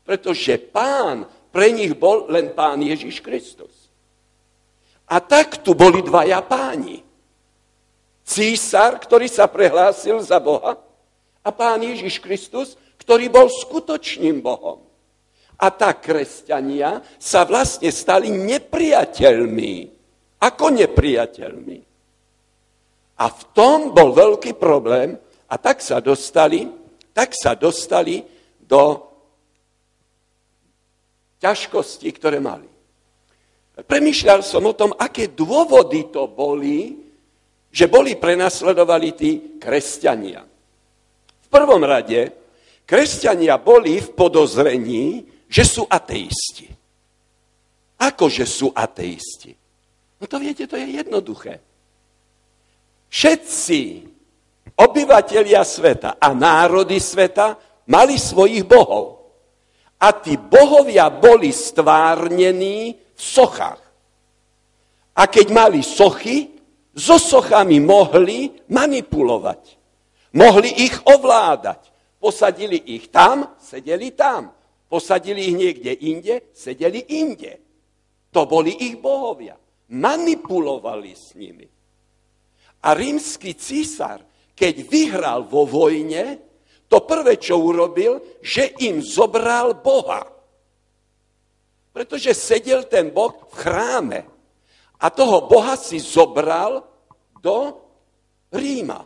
pretože 0.04 0.57
pán 0.59 1.28
pre 1.52 1.73
nich 1.73 1.92
bol 1.97 2.28
len 2.33 2.57
pán 2.57 2.81
Ježiš 2.81 3.21
Kristus. 3.21 3.73
A 5.12 5.21
tak 5.21 5.61
tu 5.61 5.76
boli 5.76 6.00
dvaja 6.00 6.40
páni. 6.40 7.04
Císar, 8.23 9.02
ktorý 9.02 9.26
sa 9.26 9.50
prehlásil 9.50 10.23
za 10.23 10.38
Boha 10.38 10.79
a 11.42 11.49
pán 11.51 11.83
Ježiš 11.83 12.23
Kristus, 12.23 12.79
ktorý 13.03 13.27
bol 13.27 13.51
skutočným 13.51 14.38
Bohom. 14.38 14.87
A 15.59 15.70
tak 15.70 16.07
kresťania 16.07 17.03
sa 17.18 17.42
vlastne 17.46 17.90
stali 17.90 18.31
nepriateľmi. 18.31 19.75
Ako 20.42 20.75
nepriateľmi? 20.75 21.79
A 23.23 23.25
v 23.31 23.42
tom 23.55 23.94
bol 23.94 24.11
veľký 24.11 24.59
problém 24.59 25.14
a 25.46 25.55
tak 25.59 25.79
sa 25.79 26.03
dostali, 26.03 26.66
tak 27.14 27.35
sa 27.38 27.55
dostali 27.55 28.27
do 28.59 28.99
ťažkosti, 31.38 32.09
ktoré 32.14 32.38
mali. 32.42 32.66
Premýšľal 33.73 34.40
som 34.46 34.66
o 34.66 34.75
tom, 34.75 34.94
aké 34.94 35.31
dôvody 35.31 36.11
to 36.11 36.27
boli, 36.31 36.99
že 37.72 37.88
boli 37.88 38.20
prenasledovali 38.20 39.08
tí 39.16 39.30
kresťania. 39.56 40.44
V 41.42 41.48
prvom 41.48 41.80
rade, 41.80 42.28
kresťania 42.85 43.56
boli 43.56 43.96
v 43.96 44.12
podozrení, 44.12 45.24
že 45.48 45.64
sú 45.64 45.88
ateisti. 45.88 46.68
Akože 47.96 48.44
sú 48.44 48.68
ateisti? 48.76 49.56
No 50.20 50.28
to 50.28 50.37
viete, 50.37 50.68
to 50.68 50.76
je 50.76 51.00
jednoduché. 51.00 51.58
Všetci 53.08 53.80
obyvatelia 54.76 55.64
sveta 55.64 56.20
a 56.20 56.28
národy 56.37 57.00
sveta 57.00 57.56
mali 57.88 58.20
svojich 58.20 58.68
bohov. 58.68 59.20
A 60.02 60.12
tí 60.12 60.37
bohovia 60.37 61.08
boli 61.08 61.54
stvárnení 61.54 62.96
v 62.96 63.20
sochách. 63.20 63.80
A 65.12 65.22
keď 65.28 65.46
mali 65.52 65.80
sochy, 65.85 66.52
so 66.92 67.16
sochami 67.16 67.81
mohli 67.81 68.52
manipulovať. 68.68 69.62
Mohli 70.33 70.70
ich 70.88 70.96
ovládať. 71.05 71.92
Posadili 72.20 72.78
ich 72.96 73.11
tam, 73.11 73.59
sedeli 73.59 74.14
tam. 74.14 74.52
Posadili 74.88 75.52
ich 75.52 75.57
niekde 75.57 75.92
inde, 75.92 76.35
sedeli 76.52 77.00
inde. 77.20 77.59
To 78.33 78.44
boli 78.48 78.72
ich 78.88 79.00
bohovia. 79.00 79.57
Manipulovali 79.92 81.12
s 81.12 81.37
nimi. 81.37 81.68
A 82.83 82.88
rímsky 82.96 83.52
císar, 83.52 84.24
keď 84.57 84.74
vyhral 84.88 85.44
vo 85.44 85.68
vojne, 85.68 86.40
to 86.88 87.05
prvé, 87.09 87.40
čo 87.40 87.57
urobil, 87.57 88.20
že 88.44 88.68
im 88.85 89.00
zobral 89.00 89.81
Boha. 89.81 90.28
Pretože 91.92 92.37
sedel 92.37 92.85
ten 92.85 93.12
Boh 93.12 93.33
v 93.33 93.55
chráme. 93.57 94.20
A 95.03 95.11
toho 95.11 95.51
Boha 95.51 95.75
si 95.75 95.99
zobral 95.99 96.87
do 97.43 97.75
Ríma. 98.55 99.03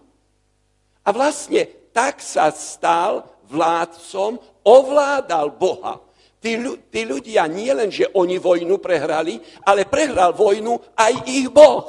A 1.06 1.08
vlastne 1.14 1.64
tak 1.90 2.20
sa 2.20 2.52
stal 2.52 3.24
vládcom, 3.48 4.36
ovládal 4.66 5.56
Boha. 5.56 6.02
Tí, 6.36 6.60
tí 6.92 7.08
ľudia 7.08 7.48
nie 7.48 7.72
len, 7.72 7.88
že 7.88 8.12
oni 8.12 8.36
vojnu 8.36 8.76
prehrali, 8.76 9.40
ale 9.64 9.88
prehral 9.88 10.36
vojnu 10.36 10.76
aj 10.92 11.14
ich 11.24 11.48
Boh. 11.48 11.88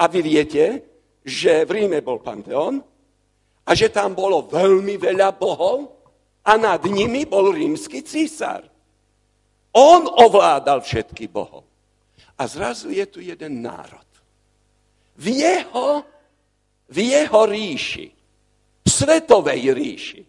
A 0.00 0.08
vy 0.08 0.24
viete, 0.24 0.64
že 1.20 1.68
v 1.68 1.84
Ríme 1.84 2.00
bol 2.00 2.24
Panteón, 2.24 2.80
a 3.64 3.70
že 3.72 3.88
tam 3.88 4.12
bolo 4.12 4.44
veľmi 4.44 5.00
veľa 5.00 5.32
bohov 5.40 5.88
a 6.44 6.52
nad 6.60 6.84
nimi 6.84 7.24
bol 7.24 7.48
rímsky 7.48 8.04
císar. 8.04 8.60
On 9.72 10.04
ovládal 10.04 10.84
všetky 10.84 11.26
bohov. 11.32 11.64
A 12.38 12.46
zrazu 12.46 12.90
je 12.90 13.06
tu 13.06 13.22
jeden 13.22 13.62
národ. 13.62 14.06
V 15.14 15.26
jeho, 15.30 16.02
v 16.90 16.96
jeho 16.98 17.40
ríši, 17.46 18.10
svetovej 18.82 19.62
ríši. 19.70 20.22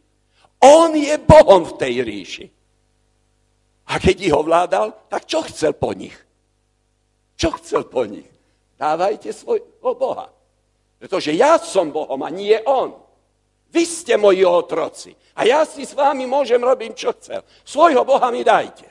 On 0.62 0.94
je 0.94 1.18
Bohom 1.22 1.66
v 1.66 1.74
tej 1.78 1.96
ríši. 2.06 2.46
A 3.86 4.02
keď 4.02 4.16
ich 4.22 4.34
ovládal, 4.34 5.10
tak 5.10 5.30
čo 5.30 5.46
chcel 5.46 5.78
po 5.78 5.94
nich? 5.94 6.14
Čo 7.38 7.54
chcel 7.62 7.86
po 7.86 8.06
nich? 8.06 8.26
Dávajte 8.78 9.30
svojho 9.30 9.94
Boha. 9.94 10.30
Pretože 10.98 11.38
ja 11.38 11.62
som 11.62 11.94
Bohom 11.94 12.18
a 12.26 12.30
nie 12.34 12.58
on. 12.66 12.98
Vy 13.70 13.84
ste 13.86 14.18
moji 14.18 14.42
otroci. 14.42 15.14
A 15.36 15.44
ja 15.44 15.68
si 15.68 15.84
s 15.86 15.94
vami 15.94 16.26
môžem 16.26 16.64
robiť, 16.64 16.92
čo 16.96 17.12
chcel. 17.20 17.44
Svojho 17.62 18.08
Boha 18.08 18.32
mi 18.32 18.42
dajte. 18.42 18.88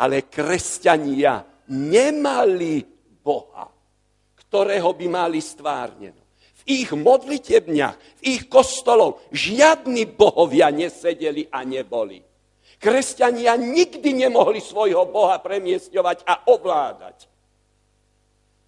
Ale 0.00 0.26
kresťania 0.26 1.53
nemali 1.70 2.84
Boha, 3.24 3.70
ktorého 4.36 4.90
by 4.92 5.06
mali 5.08 5.40
stvárneno. 5.40 6.20
V 6.64 6.84
ich 6.84 6.90
modlitebniach, 6.92 7.96
v 8.20 8.22
ich 8.24 8.42
kostolov 8.48 9.20
žiadni 9.32 10.08
bohovia 10.08 10.72
nesedeli 10.72 11.48
a 11.52 11.60
neboli. 11.64 12.24
Kresťania 12.80 13.56
nikdy 13.56 14.28
nemohli 14.28 14.60
svojho 14.60 15.08
Boha 15.08 15.40
premiestňovať 15.40 16.24
a 16.28 16.48
ovládať. 16.48 17.28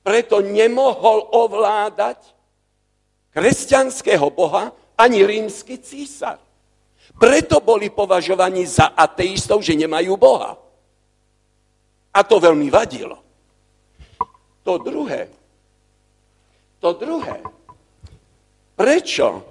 Preto 0.06 0.38
nemohol 0.38 1.34
ovládať 1.34 2.36
kresťanského 3.36 4.30
boha 4.30 4.72
ani 4.96 5.26
rímsky 5.26 5.76
císar. 5.76 6.40
Preto 7.20 7.60
boli 7.60 7.92
považovaní 7.92 8.64
za 8.64 8.94
ateistov, 8.96 9.60
že 9.60 9.76
nemajú 9.76 10.16
Boha. 10.16 10.56
A 12.16 12.24
to 12.24 12.40
veľmi 12.40 12.72
vadilo. 12.72 13.20
To 14.64 14.80
druhé. 14.80 15.28
To 16.80 16.96
druhé. 16.96 17.44
Prečo 18.72 19.44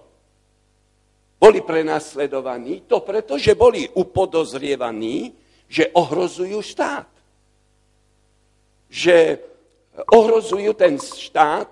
boli 1.38 1.62
prenasledovaní? 1.62 2.89
To 2.89 3.06
preto, 3.06 3.38
že 3.38 3.54
boli 3.54 3.86
upodozrievaní, 3.86 5.30
že 5.69 5.93
ohrozujú 5.93 6.58
štát. 6.62 7.10
Že 8.89 9.17
ohrozujú 10.10 10.73
ten 10.73 10.97
štát 10.97 11.69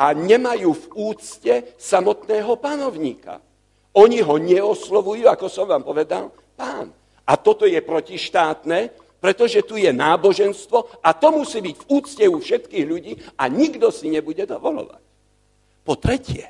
a 0.00 0.06
nemajú 0.16 0.72
v 0.72 0.84
úcte 1.12 1.54
samotného 1.76 2.56
panovníka. 2.56 3.44
Oni 3.92 4.24
ho 4.24 4.40
neoslovujú, 4.40 5.28
ako 5.28 5.46
som 5.52 5.68
vám 5.68 5.84
povedal, 5.84 6.32
pán. 6.56 6.88
A 7.28 7.36
toto 7.36 7.68
je 7.68 7.78
protištátne, 7.84 8.90
pretože 9.20 9.62
tu 9.62 9.76
je 9.76 9.92
náboženstvo 9.92 11.04
a 11.04 11.12
to 11.12 11.28
musí 11.30 11.60
byť 11.60 11.76
v 11.76 11.88
úcte 11.92 12.24
u 12.24 12.40
všetkých 12.40 12.84
ľudí 12.88 13.12
a 13.36 13.46
nikto 13.52 13.92
si 13.92 14.08
nebude 14.08 14.48
dovolovať. 14.48 15.02
Po 15.84 15.94
tretie, 16.00 16.48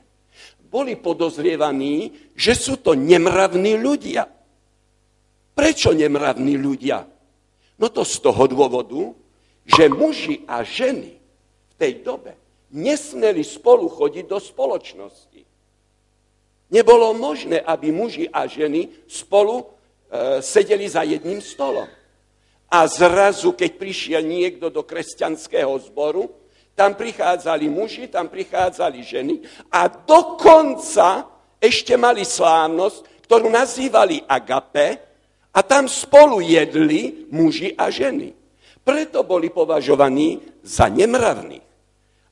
boli 0.71 0.95
podozrievaní, 0.95 2.15
že 2.39 2.55
sú 2.55 2.79
to 2.79 2.95
nemravní 2.95 3.75
ľudia. 3.75 4.23
Prečo 5.51 5.91
nemravní 5.91 6.55
ľudia? 6.55 7.03
No 7.75 7.91
to 7.91 8.07
z 8.07 8.23
toho 8.23 8.47
dôvodu, 8.47 9.11
že 9.67 9.91
muži 9.91 10.47
a 10.47 10.63
ženy 10.63 11.19
v 11.19 11.75
tej 11.75 12.07
dobe 12.07 12.39
nesmeli 12.71 13.43
spolu 13.43 13.91
chodiť 13.91 14.25
do 14.31 14.39
spoločnosti. 14.39 15.43
Nebolo 16.71 17.19
možné, 17.19 17.59
aby 17.59 17.91
muži 17.91 18.31
a 18.31 18.47
ženy 18.47 18.87
spolu 19.11 19.59
e, 19.59 19.65
sedeli 20.39 20.87
za 20.87 21.03
jedným 21.03 21.43
stolom. 21.43 21.91
A 22.71 22.87
zrazu, 22.87 23.51
keď 23.51 23.71
prišiel 23.75 24.23
niekto 24.23 24.71
do 24.71 24.87
kresťanského 24.87 25.75
zboru, 25.91 26.31
tam 26.79 26.95
prichádzali 26.95 27.67
muži, 27.67 28.07
tam 28.07 28.31
prichádzali 28.31 29.03
ženy 29.03 29.35
a 29.75 29.91
dokonca 29.91 31.27
ešte 31.61 31.99
mali 31.99 32.25
slávnosť, 32.25 33.27
ktorú 33.27 33.53
nazývali 33.53 34.25
agape 34.25 34.89
a 35.51 35.61
tam 35.67 35.91
spolu 35.91 36.41
jedli 36.41 37.29
muži 37.29 37.75
a 37.75 37.91
ženy. 37.91 38.33
Preto 38.81 39.27
boli 39.27 39.53
považovaní 39.53 40.41
za 40.65 40.89
nemravných. 40.89 41.67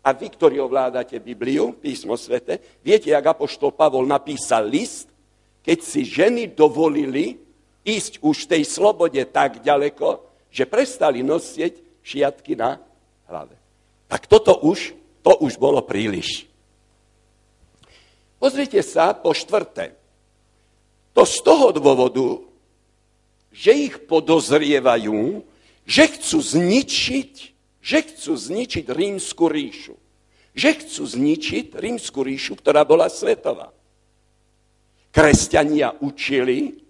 A 0.06 0.16
vy, 0.16 0.32
ktorí 0.32 0.56
ovládate 0.62 1.20
Bibliu, 1.20 1.76
písmo 1.76 2.16
svete, 2.16 2.80
viete, 2.80 3.12
jak 3.12 3.26
Apoštol 3.28 3.76
Pavol 3.76 4.08
napísal 4.08 4.64
list, 4.64 5.12
keď 5.60 5.78
si 5.84 6.08
ženy 6.08 6.56
dovolili 6.56 7.36
ísť 7.84 8.24
už 8.24 8.48
v 8.48 8.50
tej 8.56 8.62
slobode 8.64 9.20
tak 9.28 9.60
ďaleko, 9.60 10.27
že 10.48 10.64
prestali 10.64 11.20
nosieť 11.22 11.80
šiatky 12.02 12.56
na 12.56 12.80
hlave. 13.28 13.56
Tak 14.08 14.24
toto 14.24 14.56
už, 14.64 14.96
to 15.20 15.36
už 15.44 15.60
bolo 15.60 15.84
príliš. 15.84 16.48
Pozrite 18.38 18.80
sa 18.80 19.12
po 19.12 19.34
štvrté. 19.34 19.92
To 21.12 21.26
z 21.26 21.36
toho 21.42 21.74
dôvodu, 21.74 22.38
že 23.50 23.74
ich 23.74 23.96
podozrievajú, 24.06 25.42
že 25.82 26.04
chcú 26.14 26.38
zničiť, 26.38 27.32
že 27.82 27.98
chcú 28.06 28.32
zničiť 28.38 28.86
rímsku 28.86 29.44
ríšu. 29.50 29.94
Že 30.54 30.70
chcú 30.78 31.02
zničiť 31.02 31.66
rímsku 31.74 32.22
ríšu, 32.22 32.54
ktorá 32.54 32.86
bola 32.86 33.10
svetová. 33.10 33.74
Kresťania 35.10 35.98
učili, 35.98 36.87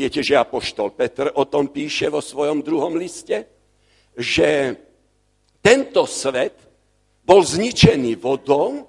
Viete, 0.00 0.24
že 0.24 0.32
Apoštol 0.32 0.96
Petr 0.96 1.28
o 1.36 1.44
tom 1.44 1.68
píše 1.68 2.08
vo 2.08 2.24
svojom 2.24 2.64
druhom 2.64 2.96
liste, 2.96 3.44
že 4.16 4.72
tento 5.60 6.08
svet 6.08 6.56
bol 7.20 7.44
zničený 7.44 8.16
vodou 8.16 8.88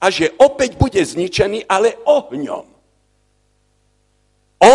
a 0.00 0.08
že 0.08 0.32
opäť 0.40 0.80
bude 0.80 1.04
zničený, 1.04 1.68
ale 1.68 2.00
ohňom. 2.08 2.64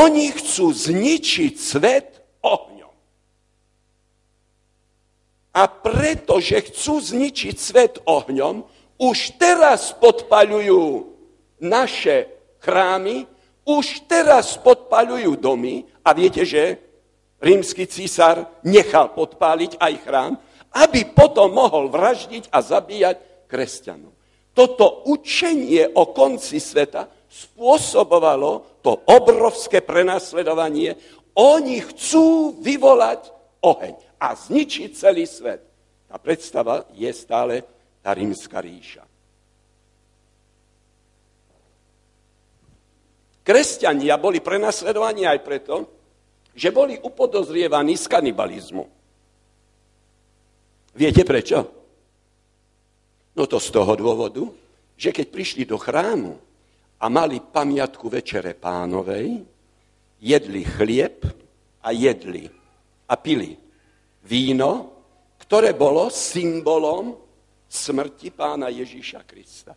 Oni 0.06 0.30
chcú 0.30 0.70
zničiť 0.70 1.54
svet 1.58 2.22
ohňom. 2.46 2.94
A 5.58 5.64
pretože 5.66 6.70
chcú 6.70 7.02
zničiť 7.02 7.56
svet 7.58 7.98
ohňom, 8.06 8.62
už 9.02 9.42
teraz 9.42 9.90
podpaľujú 9.98 11.18
naše 11.66 12.30
chrámy, 12.62 13.26
už 13.68 14.08
teraz 14.08 14.56
podpaľujú 14.64 15.36
domy 15.36 15.84
a 16.08 16.16
viete, 16.16 16.48
že 16.48 16.80
rímsky 17.44 17.84
císar 17.84 18.48
nechal 18.64 19.12
podpáliť 19.12 19.76
aj 19.76 19.94
chrám, 20.08 20.34
aby 20.72 21.04
potom 21.12 21.52
mohol 21.52 21.92
vraždiť 21.92 22.48
a 22.48 22.64
zabíjať 22.64 23.48
kresťanov. 23.52 24.16
Toto 24.56 25.06
učenie 25.12 25.94
o 25.94 26.16
konci 26.16 26.58
sveta 26.58 27.06
spôsobovalo 27.30 28.82
to 28.82 28.96
obrovské 29.06 29.86
prenasledovanie. 29.86 30.98
Oni 31.38 31.78
chcú 31.84 32.58
vyvolať 32.64 33.30
oheň 33.62 33.96
a 34.18 34.34
zničiť 34.34 34.90
celý 34.98 35.30
svet. 35.30 35.62
Tá 36.08 36.18
predstava 36.18 36.88
je 36.96 37.12
stále 37.14 37.62
tá 38.02 38.16
rímska 38.16 38.58
ríša. 38.64 39.07
Kresťania 43.48 44.20
boli 44.20 44.44
prenasledovaní 44.44 45.24
aj 45.24 45.40
preto, 45.40 45.76
že 46.52 46.68
boli 46.68 47.00
upodozrievaní 47.00 47.96
z 47.96 48.12
kanibalizmu. 48.12 48.84
Viete 50.92 51.24
prečo? 51.24 51.64
No 53.40 53.48
to 53.48 53.56
z 53.64 53.72
toho 53.72 53.96
dôvodu, 53.96 54.44
že 55.00 55.16
keď 55.16 55.32
prišli 55.32 55.64
do 55.64 55.80
chrámu 55.80 56.36
a 57.00 57.06
mali 57.08 57.40
pamiatku 57.40 58.12
Večere 58.12 58.52
pánovej, 58.52 59.40
jedli 60.20 60.68
chlieb 60.68 61.24
a 61.80 61.96
jedli 61.96 62.52
a 63.08 63.16
pili 63.16 63.56
víno, 64.28 64.92
ktoré 65.40 65.72
bolo 65.72 66.12
symbolom 66.12 67.16
smrti 67.72 68.28
pána 68.36 68.68
Ježíša 68.68 69.24
Krista. 69.24 69.72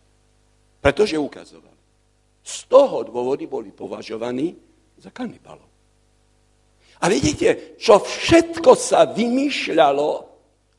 Pretože 0.81 1.15
ukazoval. 1.15 1.70
Z 2.41 2.67
toho 2.67 3.05
dôvody 3.05 3.45
boli 3.45 3.69
považovaní 3.69 4.57
za 4.97 5.13
kanibalov. 5.13 5.69
A 7.01 7.09
vidíte, 7.09 7.77
čo 7.81 7.97
všetko 7.97 8.77
sa 8.77 9.09
vymýšľalo 9.09 10.09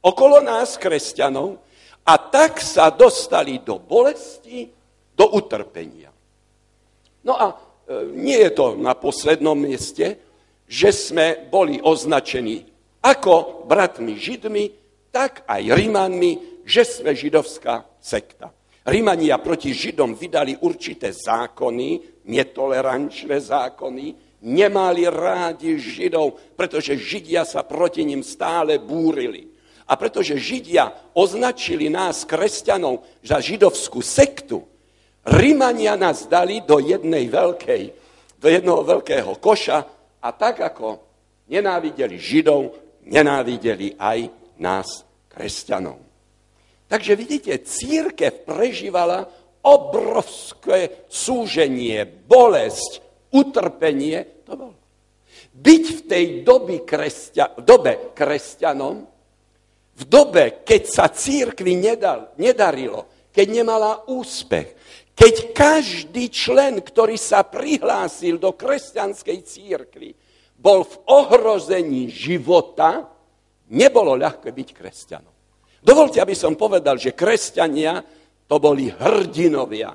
okolo 0.07 0.39
nás, 0.43 0.79
kresťanov, 0.79 1.59
a 2.03 2.15
tak 2.19 2.59
sa 2.59 2.91
dostali 2.91 3.63
do 3.63 3.79
bolesti, 3.79 4.67
do 5.15 5.27
utrpenia. 5.39 6.11
No 7.23 7.39
a 7.39 7.47
e, 7.51 7.55
nie 8.19 8.39
je 8.43 8.51
to 8.51 8.75
na 8.75 8.99
poslednom 8.99 9.55
mieste, 9.55 10.19
že 10.67 10.91
sme 10.91 11.47
boli 11.47 11.79
označení 11.79 12.67
ako 13.03 13.67
bratmi 13.67 14.19
Židmi, 14.19 14.65
tak 15.15 15.47
aj 15.47 15.63
Rimanmi, 15.75 16.65
že 16.67 16.87
sme 16.87 17.15
židovská 17.15 17.87
sekta. 17.99 18.51
Rímania 18.83 19.39
proti 19.39 19.71
Židom 19.71 20.19
vydali 20.19 20.59
určité 20.59 21.15
zákony, 21.15 22.23
netolerančné 22.27 23.39
zákony, 23.39 24.07
nemali 24.43 25.07
rádi 25.07 25.79
Židov, 25.79 26.59
pretože 26.59 26.99
Židia 26.99 27.47
sa 27.47 27.63
proti 27.63 28.03
ním 28.03 28.27
stále 28.27 28.83
búrili. 28.83 29.47
A 29.87 29.95
pretože 29.95 30.35
Židia 30.35 31.15
označili 31.15 31.87
nás, 31.87 32.27
kresťanov, 32.27 33.07
za 33.23 33.39
židovskú 33.39 34.03
sektu, 34.03 34.67
Rímania 35.23 35.95
nás 35.95 36.27
dali 36.27 36.67
do 36.67 36.83
jednej 36.83 37.31
veľkej, 37.31 37.83
do 38.43 38.49
jednoho 38.51 38.83
veľkého 38.83 39.39
koša 39.39 39.79
a 40.19 40.29
tak 40.35 40.59
ako 40.59 40.99
nenávideli 41.47 42.19
Židov, 42.19 42.75
nenávideli 43.07 43.95
aj 43.95 44.19
nás, 44.59 45.07
kresťanov. 45.31 46.12
Takže 46.93 47.17
vidíte, 47.17 47.65
církev 47.65 48.45
prežívala 48.45 49.25
obrovské 49.65 51.09
súženie, 51.09 52.05
bolesť, 52.05 53.01
utrpenie. 53.33 54.45
To 54.45 54.53
bolo. 54.61 54.77
Byť 55.57 55.85
v 55.89 56.01
tej 56.05 56.25
doby 56.45 56.85
kresťa, 56.85 57.65
dobe 57.65 58.13
kresťanom, 58.13 59.09
v 59.93 60.03
dobe, 60.05 60.61
keď 60.61 60.83
sa 60.85 61.09
církvi 61.09 61.81
nedal, 61.81 62.37
nedarilo, 62.37 63.09
keď 63.33 63.47
nemala 63.49 64.05
úspech, 64.13 64.77
keď 65.17 65.57
každý 65.57 66.29
člen, 66.29 66.85
ktorý 66.85 67.17
sa 67.17 67.41
prihlásil 67.41 68.37
do 68.37 68.53
kresťanskej 68.53 69.39
církvy, 69.41 70.13
bol 70.61 70.85
v 70.85 70.95
ohrození 71.09 72.13
života, 72.13 73.09
nebolo 73.73 74.13
ľahké 74.13 74.53
byť 74.53 74.69
kresťanom. 74.77 75.32
Dovolte, 75.83 76.23
aby 76.23 76.39
som 76.39 76.55
povedal, 76.55 76.95
že 76.95 77.11
kresťania 77.11 77.99
to 78.47 78.57
boli 78.63 78.87
hrdinovia. 78.87 79.91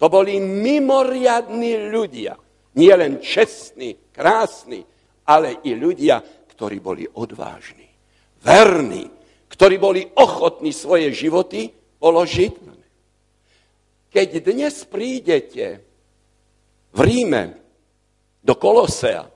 To 0.00 0.06
boli 0.08 0.40
mimoriadní 0.40 1.92
ľudia. 1.92 2.32
Nie 2.76 2.96
len 2.96 3.20
čestní, 3.20 4.12
krásni, 4.12 4.80
ale 5.28 5.60
i 5.68 5.76
ľudia, 5.76 6.20
ktorí 6.56 6.80
boli 6.80 7.04
odvážni, 7.04 7.84
verní, 8.40 9.08
ktorí 9.52 9.76
boli 9.76 10.04
ochotní 10.16 10.72
svoje 10.72 11.12
životy 11.12 11.68
položiť. 12.00 12.54
Keď 14.08 14.28
dnes 14.40 14.84
prídete 14.88 15.84
v 16.96 16.98
Ríme 17.00 17.44
do 18.40 18.56
Kolosea, 18.56 19.28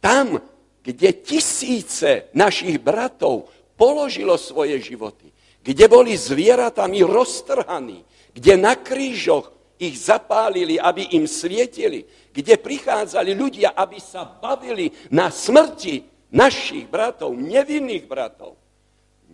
tam, 0.00 0.40
kde 0.80 1.20
tisíce 1.20 2.32
našich 2.32 2.80
bratov 2.80 3.52
položilo 3.78 4.34
svoje 4.34 4.82
životy, 4.82 5.30
kde 5.62 5.86
boli 5.86 6.18
zvieratami 6.18 7.06
roztrhaní, 7.06 8.02
kde 8.34 8.58
na 8.58 8.74
krížoch 8.74 9.54
ich 9.78 9.94
zapálili, 9.94 10.74
aby 10.74 11.14
im 11.14 11.30
svietili, 11.30 12.02
kde 12.34 12.58
prichádzali 12.58 13.38
ľudia, 13.38 13.78
aby 13.78 14.02
sa 14.02 14.26
bavili 14.26 14.90
na 15.14 15.30
smrti 15.30 16.02
našich 16.34 16.90
bratov, 16.90 17.38
nevinných 17.38 18.04
bratov. 18.04 18.58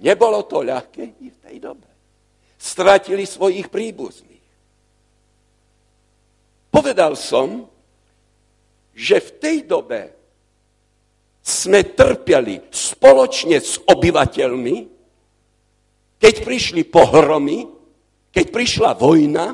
Nebolo 0.04 0.44
to 0.44 0.60
ľahké 0.60 1.24
i 1.24 1.32
v 1.32 1.38
tej 1.40 1.56
dobe. 1.64 1.88
Stratili 2.60 3.24
svojich 3.24 3.72
príbuzných. 3.72 4.44
Povedal 6.68 7.14
som, 7.14 7.70
že 8.94 9.22
v 9.22 9.30
tej 9.38 9.56
dobe 9.64 10.23
sme 11.44 11.92
trpeli 11.92 12.72
spoločne 12.72 13.60
s 13.60 13.76
obyvateľmi, 13.84 14.76
keď 16.16 16.34
prišli 16.40 16.88
pohromy, 16.88 17.68
keď 18.32 18.46
prišla 18.48 18.90
vojna, 18.96 19.52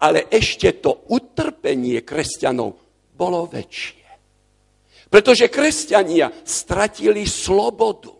ale 0.00 0.24
ešte 0.32 0.80
to 0.80 1.04
utrpenie 1.12 2.00
kresťanov 2.00 2.80
bolo 3.12 3.44
väčšie. 3.44 4.08
Pretože 5.12 5.52
kresťania 5.52 6.32
stratili 6.48 7.28
slobodu. 7.28 8.12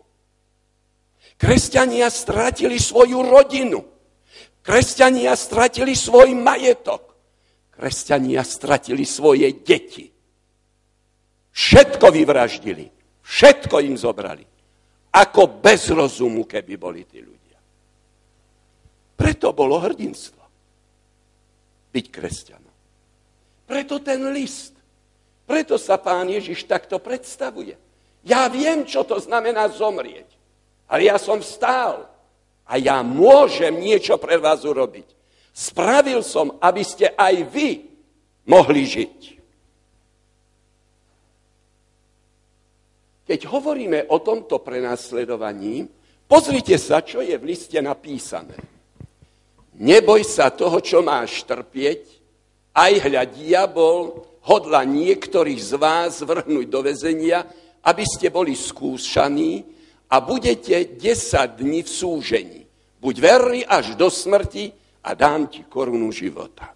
Kresťania 1.39 2.13
stratili 2.13 2.77
svoju 2.77 3.25
rodinu. 3.25 3.79
Kresťania 4.61 5.33
stratili 5.33 5.97
svoj 5.97 6.35
majetok. 6.35 7.15
Kresťania 7.73 8.43
stratili 8.43 9.07
svoje 9.07 9.49
deti. 9.65 10.18
Všetko 11.59 12.07
vyvraždili. 12.15 12.87
Všetko 13.19 13.83
im 13.83 13.99
zobrali. 13.99 14.47
Ako 15.11 15.59
bez 15.59 15.91
rozumu, 15.91 16.47
keby 16.47 16.79
boli 16.79 17.03
tí 17.03 17.19
ľudia. 17.19 17.59
Preto 19.19 19.51
bolo 19.51 19.75
hrdinstvo 19.83 20.39
byť 21.91 22.05
kresťanom. 22.07 22.75
Preto 23.67 23.99
ten 23.99 24.23
list. 24.31 24.77
Preto 25.43 25.75
sa 25.75 25.99
pán 25.99 26.29
Ježiš 26.29 26.63
takto 26.69 27.01
predstavuje. 27.01 27.75
Ja 28.23 28.47
viem, 28.47 28.85
čo 28.85 29.03
to 29.03 29.19
znamená 29.19 29.67
zomrieť. 29.67 30.29
Ale 30.87 31.09
ja 31.11 31.17
som 31.19 31.43
stál. 31.43 32.07
A 32.69 32.77
ja 32.77 33.01
môžem 33.01 33.81
niečo 33.81 34.15
pre 34.21 34.37
vás 34.37 34.61
urobiť. 34.61 35.09
Spravil 35.51 36.21
som, 36.21 36.55
aby 36.61 36.85
ste 36.85 37.11
aj 37.17 37.35
vy 37.49 37.89
mohli 38.45 38.85
žiť. 38.85 39.38
Keď 43.29 43.45
hovoríme 43.45 44.09
o 44.09 44.25
tomto 44.25 44.57
prenasledovaní, 44.65 45.85
pozrite 46.25 46.81
sa, 46.81 47.05
čo 47.05 47.21
je 47.21 47.37
v 47.37 47.45
liste 47.45 47.77
napísané. 47.77 48.57
Neboj 49.77 50.25
sa 50.25 50.49
toho, 50.49 50.81
čo 50.81 51.05
máš 51.05 51.45
trpieť, 51.45 52.01
aj 52.73 52.93
hľa 53.05 53.23
diabol 53.29 54.25
hodla 54.49 54.81
niektorých 54.81 55.61
z 55.61 55.73
vás 55.77 56.25
vrhnúť 56.25 56.65
do 56.73 56.81
vezenia, 56.81 57.45
aby 57.85 58.01
ste 58.01 58.33
boli 58.33 58.57
skúšaní 58.57 59.61
a 60.09 60.25
budete 60.25 60.97
10 60.97 61.61
dní 61.61 61.85
v 61.85 61.89
súžení. 61.89 62.61
Buď 62.97 63.15
verný 63.21 63.61
až 63.61 63.93
do 63.93 64.09
smrti 64.09 64.73
a 65.05 65.13
dám 65.13 65.53
ti 65.53 65.69
korunu 65.69 66.09
života. 66.09 66.73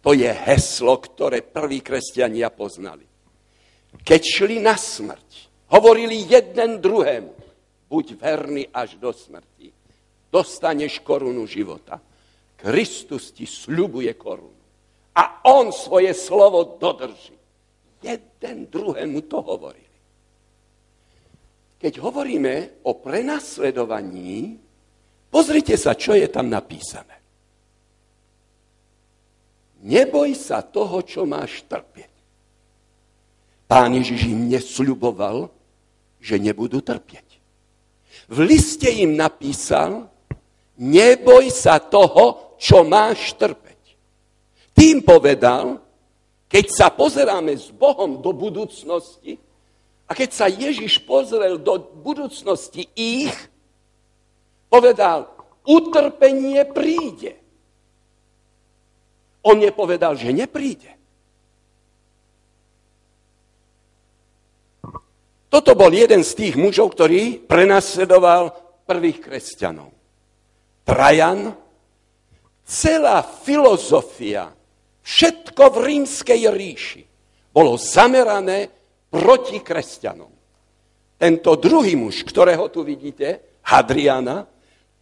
To 0.00 0.16
je 0.16 0.32
heslo, 0.32 0.96
ktoré 0.96 1.44
prví 1.44 1.84
kresťania 1.84 2.48
poznali. 2.48 3.11
Keď 4.02 4.22
šli 4.22 4.58
na 4.58 4.74
smrť, 4.74 5.30
hovorili 5.70 6.26
jeden 6.26 6.82
druhému, 6.82 7.34
buď 7.86 8.06
verný 8.18 8.66
až 8.70 8.98
do 8.98 9.14
smrti 9.14 9.82
dostaneš 10.32 11.04
korunu 11.04 11.44
života. 11.44 12.00
Kristus 12.56 13.36
ti 13.36 13.44
sľubuje 13.44 14.16
korunu. 14.16 14.64
A 15.12 15.44
on 15.44 15.68
svoje 15.76 16.16
slovo 16.16 16.80
dodrží. 16.80 17.36
Jeden 18.00 18.66
druhému 18.72 19.28
to 19.28 19.44
hovorili. 19.44 19.92
Keď 21.76 21.92
hovoríme 22.00 22.80
o 22.88 22.96
prenasledovaní, 22.96 24.56
pozrite 25.28 25.76
sa, 25.76 25.92
čo 25.92 26.16
je 26.16 26.30
tam 26.32 26.48
napísané. 26.48 27.20
Neboj 29.82 30.32
sa 30.38 30.62
toho, 30.62 31.02
čo 31.02 31.26
máš 31.26 31.66
trpieť. 31.66 32.11
Pán 33.72 33.96
Ježiš 33.96 34.28
im 34.28 34.52
nesľuboval, 34.52 35.48
že 36.20 36.36
nebudú 36.36 36.84
trpieť. 36.84 37.24
V 38.28 38.44
liste 38.44 38.84
im 38.84 39.16
napísal, 39.16 40.12
neboj 40.76 41.48
sa 41.48 41.80
toho, 41.80 42.52
čo 42.60 42.84
máš 42.84 43.32
trpeť. 43.40 43.96
Tým 44.76 45.00
povedal, 45.00 45.80
keď 46.52 46.64
sa 46.68 46.92
pozeráme 46.92 47.56
s 47.56 47.72
Bohom 47.72 48.20
do 48.20 48.36
budúcnosti 48.36 49.40
a 50.04 50.12
keď 50.12 50.30
sa 50.36 50.52
Ježiš 50.52 51.00
pozrel 51.08 51.56
do 51.56 51.80
budúcnosti 51.80 52.92
ich, 52.92 53.32
povedal, 54.68 55.32
utrpenie 55.64 56.60
príde. 56.68 57.40
On 59.40 59.56
nepovedal, 59.56 60.12
že 60.12 60.28
nepríde. 60.28 60.92
Toto 65.52 65.76
bol 65.76 65.92
jeden 65.92 66.24
z 66.24 66.32
tých 66.32 66.54
mužov, 66.56 66.96
ktorý 66.96 67.44
prenasledoval 67.44 68.56
prvých 68.88 69.20
kresťanov. 69.20 69.92
Trajan, 70.88 71.52
celá 72.64 73.20
filozofia, 73.20 74.48
všetko 75.04 75.62
v 75.68 75.76
rímskej 75.92 76.48
ríši 76.48 77.02
bolo 77.52 77.76
zamerané 77.76 78.72
proti 79.12 79.60
kresťanom. 79.60 80.32
Tento 81.20 81.52
druhý 81.60 82.00
muž, 82.00 82.24
ktorého 82.24 82.72
tu 82.72 82.80
vidíte, 82.80 83.60
Hadriana, 83.68 84.48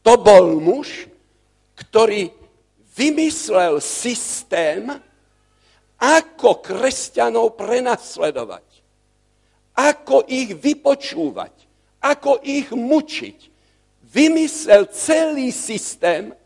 to 0.02 0.18
bol 0.18 0.58
muž, 0.58 1.06
ktorý 1.78 2.26
vymyslel 2.98 3.78
systém, 3.78 4.90
ako 6.00 6.58
kresťanov 6.58 7.54
prenasledovať, 7.54 8.66
ako 9.80 10.28
ich 10.28 10.52
vypočúvať, 10.52 11.54
ako 12.04 12.44
ich 12.44 12.68
mučiť, 12.68 13.38
vymyslel 14.12 14.92
celý 14.92 15.48
systém 15.48 16.36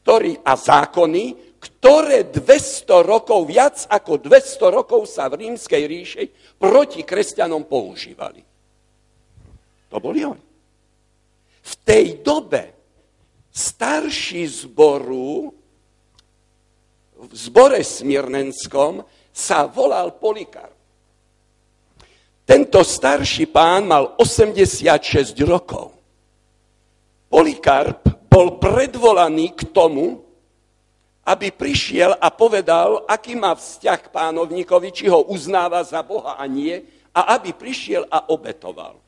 ktorý, 0.00 0.40
a 0.42 0.56
zákony, 0.56 1.24
ktoré 1.60 2.32
200 2.32 3.04
rokov, 3.04 3.44
viac 3.44 3.84
ako 3.86 4.16
200 4.16 4.76
rokov 4.80 5.04
sa 5.04 5.28
v 5.28 5.44
rímskej 5.44 5.82
ríši 5.84 6.24
proti 6.56 7.04
kresťanom 7.04 7.68
používali. 7.68 8.40
To 9.92 9.96
boli 10.00 10.24
oni. 10.24 10.46
V 11.60 11.72
tej 11.84 12.24
dobe 12.24 12.74
starší 13.52 14.48
zboru 14.48 15.52
v 17.20 17.32
zbore 17.36 17.84
smirnenskom 17.84 19.04
sa 19.28 19.68
volal 19.68 20.16
Polikar. 20.16 20.72
Tento 22.50 22.82
starší 22.82 23.46
pán 23.46 23.86
mal 23.86 24.18
86 24.18 25.38
rokov. 25.46 25.94
Polikarp 27.30 28.26
bol 28.26 28.58
predvolaný 28.58 29.54
k 29.54 29.70
tomu, 29.70 30.18
aby 31.22 31.54
prišiel 31.54 32.18
a 32.18 32.26
povedal, 32.34 33.06
aký 33.06 33.38
má 33.38 33.54
vzťah 33.54 34.10
pánovníkovi, 34.10 34.90
či 34.90 35.06
ho 35.06 35.30
uznáva 35.30 35.78
za 35.86 36.02
Boha 36.02 36.34
a 36.34 36.44
nie, 36.50 36.74
a 37.14 37.38
aby 37.38 37.54
prišiel 37.54 38.10
a 38.10 38.34
obetoval. 38.34 38.98
E, 38.98 39.02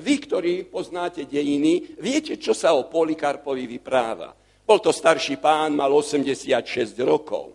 vy, 0.00 0.14
ktorí 0.24 0.64
poznáte 0.64 1.28
dejiny, 1.28 2.00
viete, 2.00 2.40
čo 2.40 2.56
sa 2.56 2.72
o 2.72 2.88
Polikarpovi 2.88 3.68
vypráva. 3.68 4.32
Bol 4.64 4.80
to 4.80 4.96
starší 4.96 5.36
pán, 5.36 5.76
mal 5.76 5.92
86 5.92 6.56
rokov. 7.04 7.52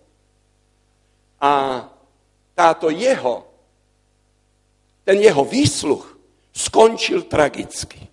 A 1.41 1.81
táto 2.53 2.93
jeho, 2.93 3.54
ten 5.05 5.21
jeho 5.21 5.45
výsluch 5.45 6.17
skončil 6.49 7.29
tragicky. 7.29 8.07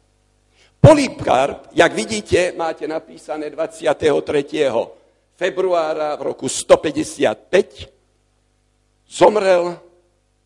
Polikarp, 0.80 1.72
jak 1.72 1.92
vidíte, 1.94 2.52
máte 2.52 2.88
napísané 2.88 3.50
23. 3.50 4.68
februára 5.36 6.16
v 6.16 6.22
roku 6.22 6.48
155 6.48 7.92
zomrel 9.08 9.80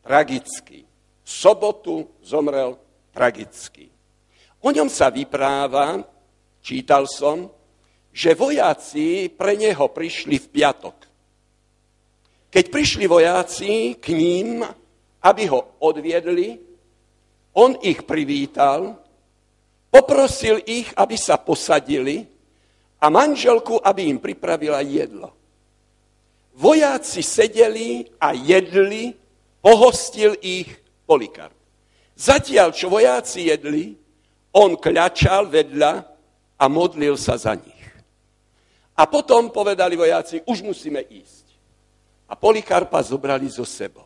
tragicky. 0.03 0.85
V 1.25 1.31
sobotu 1.31 2.07
zomrel 2.23 2.79
tragicky. 3.11 3.91
O 4.63 4.71
ňom 4.71 4.87
sa 4.87 5.11
vypráva, 5.11 6.05
čítal 6.63 7.11
som, 7.11 7.51
že 8.13 8.37
vojáci 8.39 9.29
pre 9.33 9.57
neho 9.59 9.89
prišli 9.89 10.39
v 10.39 10.47
piatok. 10.49 10.97
Keď 12.53 12.65
prišli 12.71 13.05
vojáci 13.11 13.97
k 14.01 14.15
ním, 14.15 14.65
aby 15.23 15.49
ho 15.49 15.81
odviedli, 15.81 16.61
on 17.57 17.77
ich 17.81 18.05
privítal, 18.05 19.01
poprosil 19.89 20.61
ich, 20.69 20.93
aby 20.93 21.17
sa 21.17 21.41
posadili 21.41 22.29
a 23.01 23.09
manželku, 23.09 23.81
aby 23.81 24.13
im 24.13 24.19
pripravila 24.21 24.85
jedlo. 24.85 25.33
Vojáci 26.57 27.21
sedeli 27.21 28.05
a 28.21 28.33
jedli, 28.33 29.13
pohostil 29.61 30.37
ich 30.41 30.69
Polikarp. 31.07 31.55
Zatiaľ, 32.17 32.73
čo 32.73 32.89
vojáci 32.89 33.53
jedli, 33.53 33.93
on 34.57 34.81
kľačal 34.81 35.53
vedľa 35.53 35.93
a 36.57 36.65
modlil 36.65 37.21
sa 37.21 37.37
za 37.37 37.53
nich. 37.53 37.85
A 38.97 39.05
potom 39.05 39.53
povedali 39.53 39.93
vojáci, 39.93 40.41
už 40.49 40.65
musíme 40.65 41.05
ísť. 41.05 41.45
A 42.27 42.35
Polikarpa 42.35 43.05
zobrali 43.05 43.45
zo 43.53 43.69
sebou. 43.69 44.06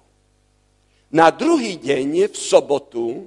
Na 1.11 1.35
druhý 1.35 1.75
deň, 1.83 2.31
v 2.31 2.37
sobotu, 2.38 3.27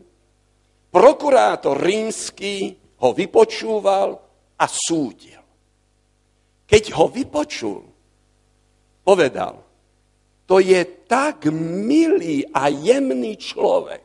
prokurátor 0.88 1.76
rímsky 1.76 2.80
ho 3.04 3.12
vypočúval 3.12 4.16
a 4.56 4.66
súdil. 4.72 5.44
Keď 6.64 6.84
ho 6.96 7.12
vypočul, 7.12 7.84
povedal, 9.04 9.60
to 10.48 10.64
je 10.64 10.80
tak 11.08 11.52
milý 11.52 12.48
a 12.56 12.72
jemný 12.72 13.36
človek, 13.36 14.04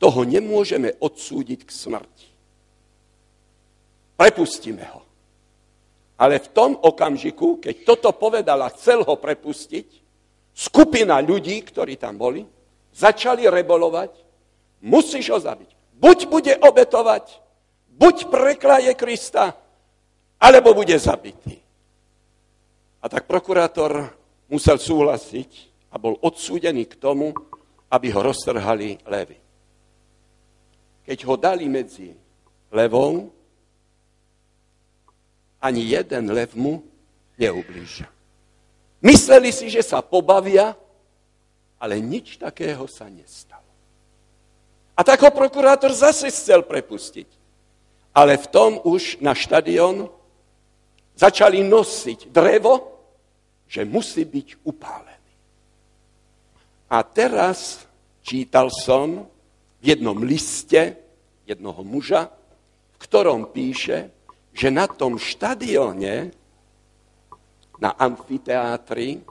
toho 0.00 0.24
nemôžeme 0.24 0.96
odsúdiť 0.98 1.60
k 1.62 1.70
smrti. 1.70 2.28
Prepustíme 4.16 4.84
ho. 4.90 5.02
Ale 6.20 6.40
v 6.40 6.48
tom 6.52 6.76
okamžiku, 6.76 7.60
keď 7.60 7.74
toto 7.84 8.12
povedal 8.16 8.60
chcel 8.76 9.04
ho 9.04 9.16
prepustiť, 9.16 9.88
skupina 10.52 11.20
ľudí, 11.20 11.60
ktorí 11.64 11.96
tam 11.96 12.20
boli, 12.20 12.44
začali 12.94 13.46
rebolovať, 13.46 14.10
musíš 14.82 15.30
ho 15.30 15.38
zabiť. 15.40 15.70
Buď 16.00 16.18
bude 16.26 16.52
obetovať, 16.56 17.40
buď 17.94 18.16
preklaje 18.32 18.92
Krista, 18.96 19.52
alebo 20.40 20.72
bude 20.72 20.96
zabitý. 20.96 21.60
A 23.00 23.08
tak 23.08 23.28
prokurátor 23.28 24.12
musel 24.48 24.80
súhlasiť 24.80 25.50
a 25.92 25.96
bol 26.00 26.16
odsúdený 26.20 26.88
k 26.88 26.96
tomu, 26.96 27.32
aby 27.90 28.08
ho 28.12 28.20
roztrhali 28.24 29.02
levy. 29.04 29.36
Keď 31.04 31.18
ho 31.26 31.34
dali 31.36 31.66
medzi 31.68 32.14
levou, 32.70 33.28
ani 35.60 35.92
jeden 35.92 36.32
lev 36.32 36.56
mu 36.56 36.80
neublížia. 37.36 38.08
Mysleli 39.00 39.52
si, 39.52 39.68
že 39.68 39.80
sa 39.80 40.04
pobavia, 40.04 40.76
ale 41.80 41.96
nič 41.98 42.36
takého 42.36 42.84
sa 42.84 43.08
nestalo. 43.08 43.64
A 44.92 45.00
tak 45.00 45.24
ho 45.24 45.32
prokurátor 45.32 45.96
zase 45.96 46.28
chcel 46.28 46.60
prepustiť. 46.60 47.24
Ale 48.12 48.36
v 48.36 48.46
tom 48.52 48.76
už 48.84 49.24
na 49.24 49.32
štadión 49.32 50.12
začali 51.16 51.64
nosiť 51.64 52.28
drevo, 52.28 53.00
že 53.64 53.88
musí 53.88 54.28
byť 54.28 54.66
upálený. 54.66 55.32
A 56.90 57.00
teraz 57.06 57.86
čítal 58.20 58.68
som 58.68 59.24
v 59.80 59.84
jednom 59.94 60.20
liste 60.20 61.00
jednoho 61.48 61.80
muža, 61.86 62.28
v 62.28 62.96
ktorom 63.00 63.48
píše, 63.54 64.12
že 64.52 64.68
na 64.68 64.90
tom 64.90 65.16
štadióne, 65.16 66.34
na 67.80 67.90
amfiteátri, 67.96 69.22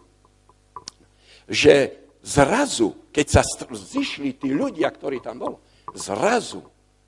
že 1.46 1.99
zrazu, 2.24 3.10
keď 3.12 3.26
sa 3.28 3.42
zišli 3.72 4.36
tí 4.36 4.52
ľudia, 4.52 4.92
ktorí 4.92 5.24
tam 5.24 5.40
boli, 5.40 5.58
zrazu 5.96 6.64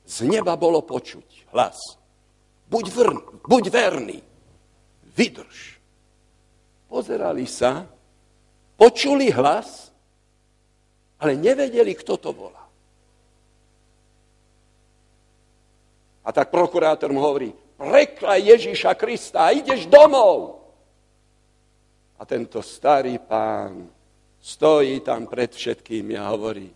z 0.06 0.28
neba 0.28 0.58
bolo 0.58 0.82
počuť 0.82 1.52
hlas. 1.54 1.78
Buď, 2.71 2.86
vrn, 2.91 3.17
buď 3.43 3.63
verný, 3.67 4.19
vydrž. 5.15 5.80
Pozerali 6.88 7.47
sa, 7.47 7.88
počuli 8.76 9.32
hlas, 9.32 9.91
ale 11.19 11.38
nevedeli, 11.38 11.95
kto 11.95 12.17
to 12.17 12.32
volá. 12.32 12.65
A 16.21 16.30
tak 16.30 16.54
prokurátor 16.54 17.10
mu 17.10 17.21
hovorí, 17.24 17.52
preklaj 17.78 18.39
Ježíša 18.41 18.93
Krista 18.93 19.50
ideš 19.52 19.89
domov. 19.89 20.62
A 22.21 22.26
tento 22.28 22.62
starý 22.62 23.17
pán 23.17 23.89
stojí 24.41 25.06
tam 25.06 25.30
pred 25.30 25.54
všetkými 25.54 26.17
a 26.17 26.34
hovorí, 26.34 26.67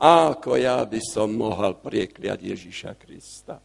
ako 0.00 0.54
ja 0.54 0.86
by 0.86 1.00
som 1.02 1.34
mohol 1.34 1.76
priekliať 1.78 2.38
Ježíša 2.40 2.92
Krista. 2.96 3.58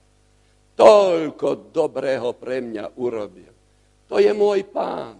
Toľko 0.73 1.69
dobrého 1.69 2.33
pre 2.33 2.63
mňa 2.63 2.97
urobil. 2.97 3.51
To 4.09 4.17
je 4.17 4.31
môj 4.33 4.65
pán, 4.65 5.19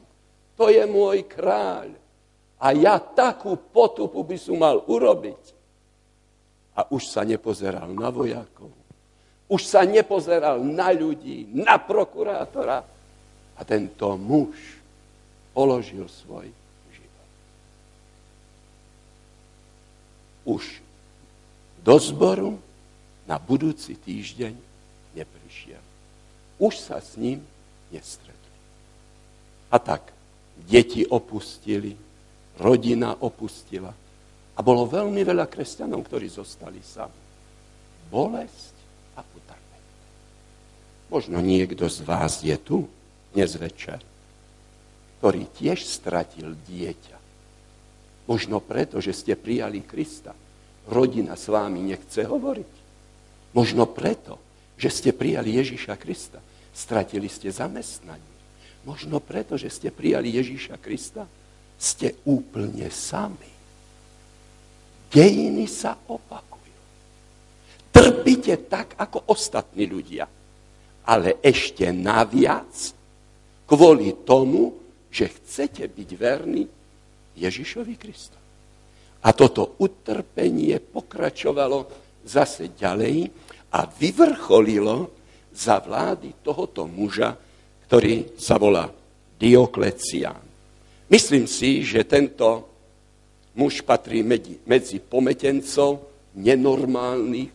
to 0.57 0.71
je 0.71 0.81
môj 0.89 1.29
kráľ. 1.29 1.93
A 2.59 2.75
ja 2.75 2.99
takú 2.99 3.55
potupu 3.55 4.25
by 4.27 4.35
som 4.35 4.59
mal 4.59 4.83
urobiť. 4.83 5.43
A 6.75 6.87
už 6.91 7.07
sa 7.11 7.23
nepozeral 7.23 7.91
na 7.91 8.07
vojakov, 8.11 8.71
už 9.49 9.61
sa 9.65 9.81
nepozeral 9.83 10.61
na 10.63 10.93
ľudí, 10.93 11.49
na 11.51 11.81
prokurátora. 11.81 12.85
A 13.59 13.61
tento 13.67 14.15
muž 14.15 14.55
položil 15.51 16.07
svoj 16.07 16.47
život. 16.93 17.29
Už 20.45 20.81
do 21.83 21.95
zboru 21.99 22.59
na 23.27 23.39
budúci 23.39 23.95
týždeň 23.95 24.53
neprišiel. 25.15 25.81
Už 26.59 26.75
sa 26.79 26.99
s 26.99 27.15
ním 27.15 27.43
nestretli. 27.89 28.55
A 29.71 29.77
tak 29.79 30.11
deti 30.59 31.07
opustili, 31.07 31.95
rodina 32.59 33.15
opustila. 33.23 33.93
A 34.55 34.59
bolo 34.59 34.83
veľmi 34.83 35.23
veľa 35.23 35.47
kresťanov, 35.47 36.03
ktorí 36.03 36.27
zostali 36.27 36.83
sami. 36.83 37.21
Bolesť 38.11 38.79
Možno 41.09 41.41
niekto 41.41 41.89
z 41.89 42.05
vás 42.05 42.45
je 42.45 42.53
tu 42.61 42.85
dnes 43.33 43.49
večer, 43.57 43.97
ktorý 45.17 45.49
tiež 45.57 45.81
stratil 45.81 46.53
dieťa. 46.69 47.17
Možno 48.29 48.61
preto, 48.61 49.01
že 49.01 49.11
ste 49.11 49.33
prijali 49.33 49.81
Krista. 49.81 50.37
Rodina 50.85 51.33
s 51.33 51.49
vámi 51.49 51.81
nechce 51.81 52.29
hovoriť. 52.29 52.71
Možno 53.57 53.89
preto, 53.89 54.37
že 54.77 54.93
ste 54.93 55.09
prijali 55.09 55.57
Ježíša 55.57 55.97
Krista. 55.97 56.37
Stratili 56.69 57.25
ste 57.25 57.49
zamestnanie. 57.49 58.29
Možno 58.85 59.17
preto, 59.17 59.57
že 59.57 59.73
ste 59.73 59.89
prijali 59.89 60.37
Ježíša 60.37 60.77
Krista. 60.77 61.25
Ste 61.81 62.21
úplne 62.29 62.85
sami. 62.93 63.49
Dejiny 65.09 65.65
sa 65.65 65.97
opakujú. 65.97 66.77
Trpíte 67.89 68.69
tak, 68.69 68.93
ako 69.01 69.33
ostatní 69.33 69.89
ľudia 69.89 70.29
ale 71.09 71.41
ešte 71.41 71.89
naviac 71.89 72.93
kvôli 73.65 74.13
tomu, 74.21 74.77
že 75.09 75.33
chcete 75.33 75.89
byť 75.89 76.09
verní 76.13 76.69
Ježišovi 77.39 77.95
Kristovi. 77.95 78.47
A 79.23 79.35
toto 79.35 79.79
utrpenie 79.83 80.79
pokračovalo 80.79 81.87
zase 82.23 82.71
ďalej 82.75 83.27
a 83.75 83.83
vyvrcholilo 83.87 85.11
za 85.51 85.83
vlády 85.83 86.39
tohoto 86.43 86.87
muža, 86.87 87.35
ktorý 87.87 88.39
sa 88.39 88.55
volá 88.55 88.87
Dioklecián. 89.39 90.39
Myslím 91.09 91.47
si, 91.47 91.83
že 91.83 92.07
tento 92.07 92.69
muž 93.55 93.81
patrí 93.83 94.23
medzi, 94.23 94.59
medzi 94.67 95.03
pometencov 95.03 96.05
nenormálnych 96.37 97.51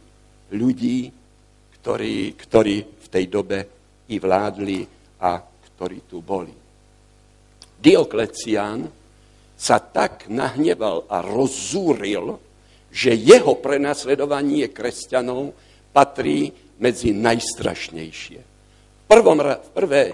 ľudí, 0.53 1.09
ktorí, 1.81 2.35
ktorí 2.35 2.77
tej 3.15 3.31
dobe 3.31 3.59
i 4.11 4.19
vládli 4.19 4.83
a 5.23 5.39
ktorí 5.39 6.11
tu 6.11 6.19
boli. 6.19 6.51
Dioklecián 7.79 8.83
sa 9.65 9.81
tak 9.81 10.29
nahneval 10.29 11.09
a 11.09 11.25
rozzúril, 11.25 12.37
že 12.93 13.17
jeho 13.17 13.57
prenasledovanie 13.57 14.69
kresťanov 14.69 15.57
patrí 15.89 16.53
medzi 16.77 17.17
najstrašnejšie. 17.17 18.41
V 18.45 19.05
prvom, 19.09 19.41
prvé, 19.73 20.13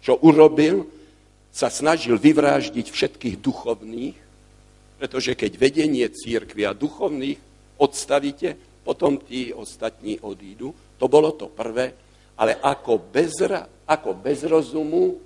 čo 0.00 0.16
urobil, 0.24 0.88
sa 1.52 1.68
snažil 1.68 2.16
vyvráždiť 2.16 2.86
všetkých 2.88 3.36
duchovných, 3.44 4.16
pretože 4.96 5.36
keď 5.36 5.52
vedenie 5.60 6.08
církvy 6.08 6.64
a 6.64 6.72
duchovných 6.72 7.36
odstavíte, 7.76 8.56
potom 8.80 9.20
tí 9.20 9.52
ostatní 9.52 10.16
odídu. 10.24 10.72
To 10.96 11.10
bolo 11.12 11.36
to 11.36 11.52
prvé, 11.52 11.92
ale 12.40 12.56
ako 12.56 13.04
bez, 13.12 13.36
ako 13.84 14.16
bez 14.16 14.48
rozumu 14.48 15.25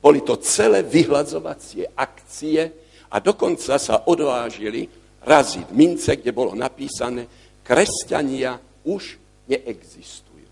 boli 0.00 0.22
to 0.22 0.38
celé 0.38 0.86
vyhľadzovacie 0.86 1.96
akcie 1.96 2.62
a 3.10 3.16
dokonca 3.18 3.78
sa 3.80 4.06
odvážili 4.06 4.86
raziť 5.26 5.66
mince, 5.74 6.14
kde 6.18 6.30
bolo 6.30 6.54
napísané, 6.54 7.26
kresťania 7.66 8.58
už 8.86 9.18
neexistujú. 9.50 10.46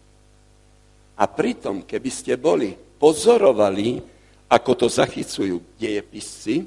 A 1.15 1.25
pritom, 1.31 1.87
keby 1.87 2.11
ste 2.11 2.35
boli 2.35 2.75
pozorovali 2.75 4.03
ako 4.51 4.73
to 4.75 4.87
zachycujú 4.87 5.79
dejepisci, 5.79 6.67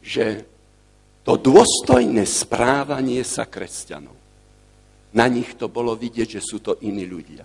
že 0.00 0.46
to 1.26 1.36
dôstojné 1.36 2.22
správanie 2.24 3.20
sa 3.26 3.44
kresťanov. 3.44 4.16
Na 5.10 5.26
nich 5.26 5.58
to 5.58 5.66
bolo 5.66 5.98
vidieť, 5.98 6.38
že 6.38 6.42
sú 6.42 6.62
to 6.62 6.78
iní 6.86 7.04
ľudia. 7.04 7.42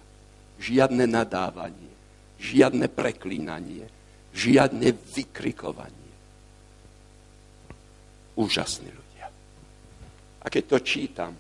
Žiadne 0.62 1.10
nadávanie, 1.10 1.92
žiadne 2.38 2.88
preklínanie, 2.88 3.90
žiadne 4.36 4.92
vykrikovanie. 4.92 6.12
Úžasní 8.36 8.92
ľudia. 8.92 9.32
A 10.44 10.46
keď 10.52 10.64
to 10.76 10.78
čítam, 10.84 11.32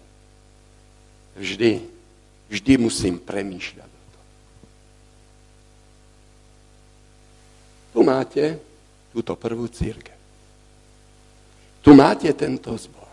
vždy, 1.35 1.83
vždy 2.47 2.73
musím 2.79 3.19
premýšľať 3.19 3.95
Tu 7.95 8.03
máte 8.03 8.59
túto 9.15 9.39
prvú 9.39 9.71
církev. 9.71 10.19
Tu 11.79 11.95
máte 11.95 12.27
tento 12.35 12.75
zbor. 12.75 13.07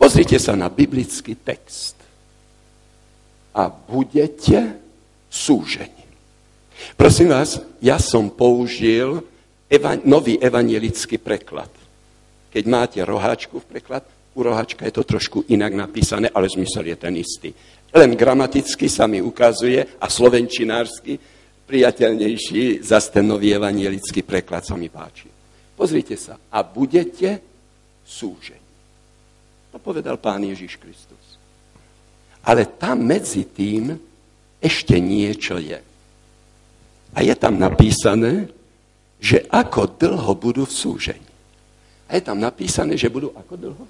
Pozrite 0.00 0.40
sa 0.40 0.56
na 0.56 0.72
biblický 0.72 1.36
text. 1.36 2.00
A 3.52 3.68
budete 3.68 4.80
súžení. 5.28 6.05
Prosím 6.96 7.32
vás, 7.32 7.60
ja 7.80 7.96
som 7.96 8.28
použil 8.28 9.24
eva- 9.68 10.00
nový 10.04 10.36
evangelický 10.40 11.18
preklad. 11.18 11.70
Keď 12.52 12.64
máte 12.68 12.98
roháčku 13.04 13.60
v 13.60 13.68
preklad, 13.76 14.04
u 14.36 14.40
roháčka 14.44 14.84
je 14.84 14.92
to 14.92 15.04
trošku 15.04 15.48
inak 15.48 15.72
napísané, 15.72 16.28
ale 16.28 16.48
zmysel 16.48 16.92
je 16.92 16.96
ten 16.96 17.16
istý. 17.16 17.50
Len 17.92 18.12
gramaticky 18.12 18.88
sa 18.92 19.08
mi 19.08 19.24
ukazuje 19.24 19.96
a 19.96 20.06
slovenčinársky 20.08 21.16
priateľnejší 21.66 22.84
za 22.84 23.00
ten 23.00 23.24
nový 23.24 23.56
evanielický 23.56 24.22
preklad 24.22 24.62
sa 24.68 24.76
mi 24.76 24.92
páči. 24.92 25.32
Pozrite 25.76 26.16
sa. 26.16 26.36
A 26.52 26.60
budete 26.60 27.40
súžení. 28.04 28.64
To 29.72 29.80
povedal 29.80 30.16
pán 30.16 30.44
Ježiš 30.44 30.80
Kristus. 30.80 31.36
Ale 32.46 32.64
tam 32.76 33.04
medzi 33.04 33.44
tým 33.48 33.92
ešte 34.62 34.96
niečo 34.96 35.60
je. 35.60 35.76
A 37.14 37.22
je 37.22 37.34
tam 37.36 37.60
napísané, 37.60 38.48
že 39.20 39.44
ako 39.48 39.96
dlho 39.96 40.32
budú 40.34 40.64
v 40.64 40.72
súžení. 40.72 41.32
A 42.06 42.16
je 42.16 42.22
tam 42.22 42.40
napísané, 42.40 42.96
že 42.96 43.12
budú 43.12 43.32
ako 43.34 43.54
dlho? 43.56 43.84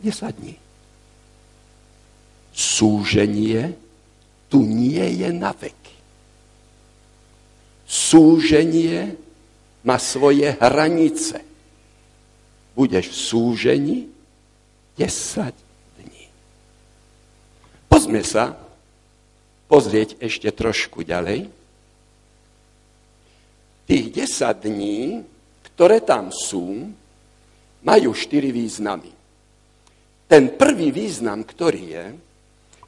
10 0.00 0.38
dní. 0.40 0.56
Súženie 2.50 3.76
tu 4.50 4.64
nie 4.64 5.04
je 5.20 5.28
na 5.30 5.52
vek 5.54 5.80
súženie 7.90 9.18
má 9.82 9.98
svoje 9.98 10.54
hranice. 10.62 11.42
Budeš 12.78 13.10
v 13.10 13.16
súžení 13.18 13.98
10 14.94 15.50
dní. 15.98 16.26
Pozme 17.90 18.22
sa 18.22 18.54
pozrieť 19.70 20.18
ešte 20.18 20.50
trošku 20.50 21.06
ďalej. 21.06 21.46
Tých 23.86 24.06
10 24.10 24.66
dní, 24.66 25.22
ktoré 25.70 26.02
tam 26.02 26.34
sú, 26.34 26.90
majú 27.86 28.10
štyri 28.10 28.50
významy. 28.50 29.14
Ten 30.26 30.58
prvý 30.58 30.90
význam, 30.90 31.46
ktorý 31.46 31.82
je, 31.86 32.06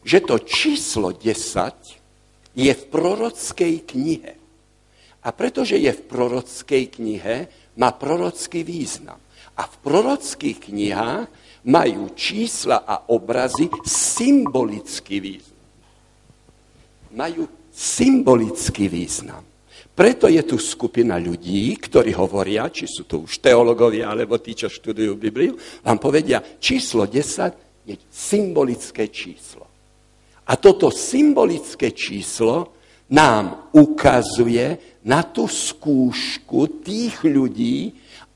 že 0.03 0.19
to 0.27 0.43
číslo 0.43 1.15
10 1.15 2.59
je 2.59 2.73
v 2.75 2.85
prorockej 2.91 3.75
knihe. 3.87 4.35
A 5.23 5.29
pretože 5.31 5.79
je 5.79 5.95
v 5.95 6.03
prorockej 6.03 6.85
knihe, 6.99 7.47
má 7.79 7.95
prorocký 7.95 8.67
význam. 8.67 9.23
A 9.55 9.71
v 9.71 9.75
prorockých 9.87 10.59
knihách 10.71 11.31
majú 11.63 12.11
čísla 12.19 12.83
a 12.83 13.07
obrazy 13.07 13.71
symbolický 13.87 15.23
význam. 15.23 15.52
Majú 17.13 17.49
symbolický 17.73 18.89
význam. 18.89 19.45
Preto 19.93 20.25
je 20.25 20.41
tu 20.41 20.57
skupina 20.57 21.21
ľudí, 21.21 21.77
ktorí 21.77 22.17
hovoria, 22.17 22.73
či 22.73 22.89
sú 22.89 23.05
to 23.05 23.29
už 23.29 23.45
teologovia, 23.45 24.09
alebo 24.09 24.41
tí, 24.41 24.57
čo 24.57 24.73
študujú 24.73 25.21
Bibliu, 25.21 25.53
vám 25.85 26.01
povedia, 26.01 26.41
číslo 26.41 27.05
10 27.05 27.85
je 27.85 28.01
symbolické 28.09 29.13
číslo. 29.13 29.69
A 30.49 30.57
toto 30.57 30.89
symbolické 30.89 31.93
číslo 31.93 32.73
nám 33.13 33.69
ukazuje, 33.77 34.93
na 35.03 35.27
tú 35.27 35.51
skúšku 35.51 36.83
tých 36.83 37.27
ľudí, 37.27 37.91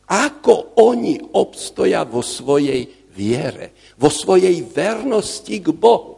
ako 0.07 0.79
oni 0.79 1.19
obstoja 1.35 2.07
vo 2.07 2.23
svojej 2.23 2.87
viere, 3.15 3.75
vo 3.99 4.11
svojej 4.11 4.63
vernosti 4.67 5.59
k 5.63 5.71
Bohu. 5.75 6.16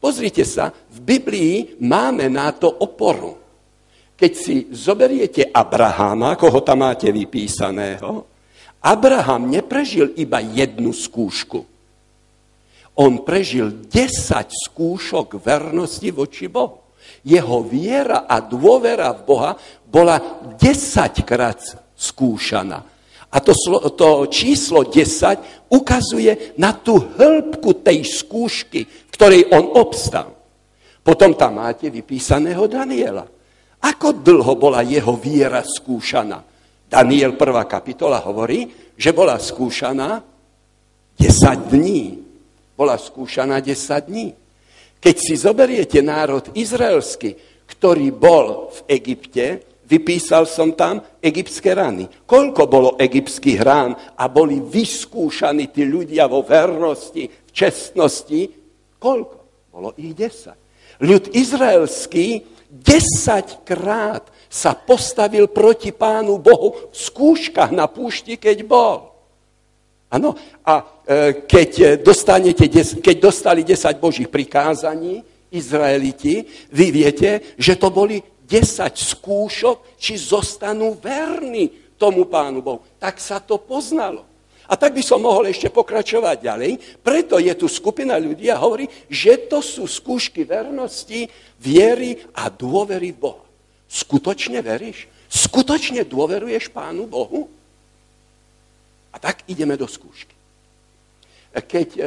Pozrite 0.00 0.48
sa, 0.48 0.72
v 0.72 0.98
Biblii 1.04 1.76
máme 1.84 2.32
na 2.32 2.50
to 2.56 2.72
oporu. 2.72 3.36
Keď 4.16 4.32
si 4.32 4.54
zoberiete 4.72 5.44
Abrahama, 5.52 6.36
koho 6.40 6.64
tam 6.64 6.84
máte 6.84 7.12
vypísaného, 7.12 8.24
Abraham 8.80 9.52
neprežil 9.52 10.16
iba 10.16 10.40
jednu 10.40 10.96
skúšku. 10.96 11.68
On 12.96 13.12
prežil 13.20 13.84
10 13.88 14.48
skúšok 14.48 15.36
vernosti 15.40 16.08
voči 16.08 16.48
Bohu 16.48 16.90
jeho 17.24 17.60
viera 17.64 18.24
a 18.24 18.40
dôvera 18.40 19.12
v 19.12 19.20
Boha 19.24 19.52
bola 19.88 20.16
desaťkrát 20.56 21.60
skúšaná. 21.96 22.80
A 23.30 23.38
to, 23.38 23.54
to 23.94 24.26
číslo 24.26 24.82
10 24.82 25.70
ukazuje 25.70 26.58
na 26.58 26.74
tú 26.74 26.98
hĺbku 26.98 27.78
tej 27.78 28.02
skúšky, 28.02 28.90
ktorej 29.20 29.52
on 29.52 29.76
obstal. 29.76 30.32
Potom 31.04 31.36
tam 31.36 31.60
máte 31.60 31.92
vypísaného 31.92 32.64
Daniela. 32.64 33.28
Ako 33.84 34.16
dlho 34.16 34.56
bola 34.56 34.80
jeho 34.80 35.12
viera 35.20 35.60
skúšaná? 35.60 36.40
Daniel 36.88 37.36
1. 37.36 37.44
kapitola 37.68 38.16
hovorí, 38.24 38.72
že 38.96 39.12
bola 39.12 39.36
skúšaná 39.36 40.24
10 41.20 41.68
dní. 41.68 42.16
Bola 42.72 42.96
skúšaná 42.96 43.60
10 43.60 44.08
dní. 44.08 44.32
Keď 44.96 45.16
si 45.20 45.36
zoberiete 45.36 46.00
národ 46.00 46.56
izraelský, 46.56 47.36
ktorý 47.68 48.16
bol 48.16 48.72
v 48.72 48.78
Egypte, 48.88 49.44
vypísal 49.84 50.48
som 50.48 50.72
tam 50.72 51.04
egyptské 51.20 51.76
rany. 51.76 52.08
Koľko 52.24 52.62
bolo 52.72 52.96
egyptských 52.96 53.60
rán 53.60 53.92
a 54.16 54.32
boli 54.32 54.64
vyskúšaní 54.64 55.68
tí 55.68 55.84
ľudia 55.84 56.24
vo 56.24 56.40
vernosti, 56.40 57.28
v 57.28 57.50
čestnosti? 57.52 58.59
Koľko? 59.00 59.36
Bolo 59.72 59.96
ich 59.96 60.12
10. 60.12 61.00
Ľud 61.00 61.32
izraelský 61.32 62.44
desaťkrát 62.68 64.28
sa 64.52 64.76
postavil 64.76 65.48
proti 65.48 65.90
pánu 65.90 66.36
Bohu 66.38 66.92
v 66.92 66.94
skúškach 66.94 67.72
na 67.72 67.88
púšti, 67.88 68.36
keď 68.36 68.62
bol. 68.62 69.10
Áno, 70.10 70.34
a 70.66 70.82
e, 71.06 71.46
keď, 71.46 72.02
dostanete, 72.02 72.66
keď 72.98 73.16
dostali 73.16 73.62
10 73.62 74.02
božích 74.02 74.26
prikázaní, 74.26 75.22
Izraeliti, 75.50 76.46
vy 76.70 76.86
viete, 76.94 77.58
že 77.58 77.74
to 77.74 77.90
boli 77.90 78.22
10 78.46 78.86
skúšok, 78.94 79.98
či 79.98 80.14
zostanú 80.14 80.94
verní 80.94 81.94
tomu 81.98 82.26
pánu 82.30 82.62
Bohu. 82.62 82.80
Tak 83.02 83.18
sa 83.18 83.42
to 83.42 83.58
poznalo. 83.58 84.29
A 84.70 84.78
tak 84.78 84.94
by 84.94 85.02
som 85.02 85.18
mohol 85.18 85.50
ešte 85.50 85.66
pokračovať 85.66 86.46
ďalej. 86.46 86.72
Preto 87.02 87.42
je 87.42 87.50
tu 87.58 87.66
skupina 87.66 88.14
ľudí 88.14 88.46
a 88.46 88.62
hovorí, 88.62 88.86
že 89.10 89.50
to 89.50 89.58
sú 89.58 89.90
skúšky 89.90 90.46
vernosti, 90.46 91.26
viery 91.58 92.14
a 92.38 92.46
dôvery 92.46 93.10
v 93.10 93.18
Boha. 93.18 93.44
Skutočne 93.90 94.62
veríš? 94.62 95.10
Skutočne 95.26 96.06
dôveruješ 96.06 96.70
pánu 96.70 97.10
Bohu? 97.10 97.50
A 99.10 99.18
tak 99.18 99.42
ideme 99.50 99.74
do 99.74 99.90
skúšky. 99.90 100.38
Keď 101.50 101.88
e, 101.98 102.02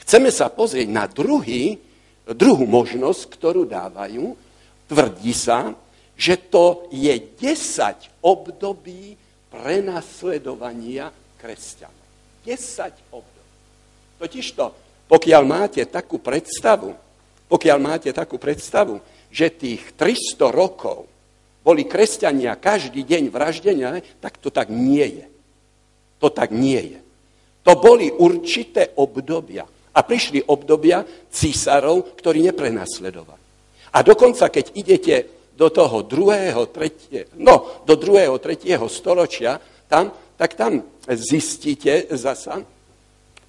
chceme 0.00 0.32
sa 0.32 0.48
pozrieť 0.48 0.88
na 0.88 1.04
druhý, 1.04 1.76
druhú 2.24 2.64
možnosť, 2.64 3.36
ktorú 3.36 3.68
dávajú, 3.68 4.32
tvrdí 4.88 5.36
sa, 5.36 5.76
že 6.16 6.40
to 6.40 6.88
je 6.88 7.12
10 7.36 8.24
období 8.24 9.12
prenasledovania 9.52 11.12
kresťanov. 11.44 12.04
10 12.48 13.12
období. 13.12 13.52
Totižto, 14.16 14.64
pokiaľ 15.12 15.42
máte 15.44 15.84
takú 15.84 16.16
predstavu, 16.16 16.96
pokiaľ 17.52 17.78
máte 17.84 18.08
takú 18.16 18.40
predstavu, 18.40 19.04
že 19.28 19.52
tých 19.52 19.92
300 19.92 20.48
rokov 20.48 21.04
boli 21.60 21.84
kresťania 21.84 22.56
každý 22.56 23.04
deň 23.04 23.28
vraždenia, 23.28 24.00
tak 24.24 24.40
to 24.40 24.48
tak 24.48 24.72
nie 24.72 25.04
je. 25.04 25.26
To 26.24 26.32
tak 26.32 26.48
nie 26.52 26.96
je. 26.96 27.00
To 27.64 27.76
boli 27.76 28.08
určité 28.08 28.96
obdobia. 28.96 29.68
A 29.94 30.00
prišli 30.00 30.48
obdobia 30.48 31.04
císarov, 31.28 32.16
ktorí 32.20 32.44
neprenasledovali. 32.48 33.44
A 33.94 33.98
dokonca, 34.02 34.50
keď 34.50 34.74
idete 34.74 35.16
do 35.54 35.70
toho 35.70 36.02
druhého, 36.02 36.66
tretie, 36.68 37.30
no, 37.38 37.84
do 37.86 37.94
druhého, 37.94 38.36
tretieho 38.42 38.84
storočia, 38.90 39.62
tam, 39.86 40.10
tak 40.34 40.58
tam 40.58 40.82
zistíte 41.12 42.08
zasa 42.16 42.64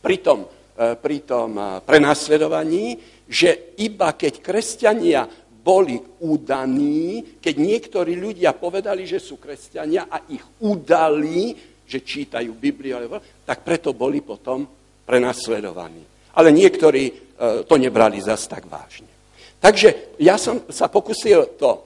pri 0.03 0.17
tom, 0.19 0.45
e, 0.75 0.95
pri 0.99 1.17
tom 1.23 1.55
e, 1.55 1.63
prenasledovaní, 1.81 2.99
že 3.25 3.75
iba 3.79 4.13
keď 4.13 4.33
kresťania 4.43 5.21
boli 5.65 5.97
udaní, 6.21 7.41
keď 7.41 7.55
niektorí 7.57 8.13
ľudia 8.21 8.53
povedali, 8.53 9.09
že 9.09 9.17
sú 9.17 9.41
kresťania 9.41 10.05
a 10.05 10.29
ich 10.29 10.45
udali, 10.61 11.57
že 11.89 12.05
čítajú 12.05 12.53
Bibliu, 12.53 13.17
tak 13.45 13.65
preto 13.65 13.97
boli 13.97 14.21
potom 14.21 14.65
prenasledovaní. 15.05 16.05
Ale 16.37 16.53
niektorí 16.53 17.03
e, 17.09 17.13
to 17.65 17.75
nebrali 17.81 18.21
zas 18.21 18.45
tak 18.45 18.69
vážne. 18.69 19.09
Takže 19.57 20.19
ja 20.21 20.37
som 20.37 20.61
sa 20.69 20.85
pokusil 20.85 21.57
to 21.57 21.81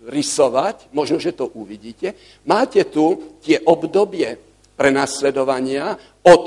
narysovať, 0.00 0.92
možno, 0.96 1.20
že 1.20 1.36
to 1.36 1.46
uvidíte. 1.52 2.16
Máte 2.48 2.88
tu 2.88 3.36
tie 3.44 3.60
obdobie 3.60 4.36
prenasledovania 4.76 5.92
od 6.24 6.42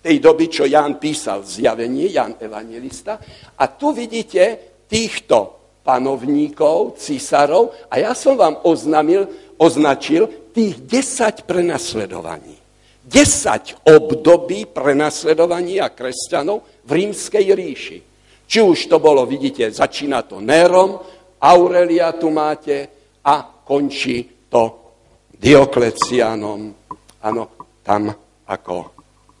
tej 0.00 0.20
doby, 0.20 0.48
čo 0.48 0.64
Ján 0.68 1.00
písal 1.00 1.44
zjavenie, 1.44 2.08
Ján 2.12 2.36
Evangelista. 2.40 3.20
A 3.56 3.64
tu 3.68 3.92
vidíte 3.92 4.76
týchto 4.88 5.64
panovníkov, 5.84 6.96
císarov 6.96 7.72
a 7.92 8.00
ja 8.00 8.16
som 8.16 8.40
vám 8.40 8.64
oznamil, 8.64 9.28
označil 9.60 10.52
tých 10.56 10.80
10 10.80 11.44
prenasledovaní. 11.44 12.56
10 13.04 13.84
období 13.84 14.64
prenasledovania 14.64 15.92
kresťanov 15.92 16.64
v 16.88 16.90
rímskej 17.04 17.46
ríši. 17.52 17.98
Či 18.44 18.58
už 18.60 18.88
to 18.88 18.96
bolo, 19.00 19.28
vidíte, 19.28 19.68
začína 19.68 20.24
to 20.24 20.40
Nérom, 20.40 21.00
Aurelia 21.44 22.16
tu 22.16 22.32
máte 22.32 22.88
a 23.20 23.44
končí 23.44 24.48
to 24.48 24.80
Dioklecianom. 25.28 26.60
Áno, 27.20 27.42
tam 27.84 28.08
ako 28.48 28.76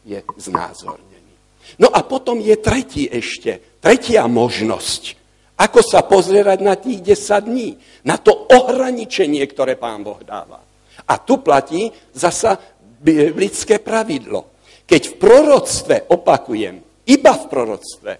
je 0.04 0.20
znázornený. 0.36 1.32
No 1.80 1.88
a 1.88 2.04
potom 2.04 2.44
je 2.44 2.60
tretí 2.60 3.08
ešte, 3.08 3.80
tretia 3.80 4.28
možnosť. 4.28 5.24
Ako 5.54 5.80
sa 5.80 6.04
pozerať 6.04 6.58
na 6.60 6.76
tých 6.76 7.00
10 7.16 7.48
dní? 7.48 7.78
Na 8.04 8.20
to 8.20 8.52
ohraničenie, 8.52 9.40
ktoré 9.48 9.80
pán 9.80 10.04
Boh 10.04 10.20
dáva. 10.20 10.60
A 11.08 11.14
tu 11.22 11.40
platí 11.40 11.88
zasa 12.12 12.58
biblické 13.00 13.80
pravidlo. 13.80 14.60
Keď 14.84 15.02
v 15.08 15.14
proroctve, 15.16 15.96
opakujem, 16.12 16.76
iba 17.08 17.32
v 17.32 17.44
proroctve, 17.48 18.12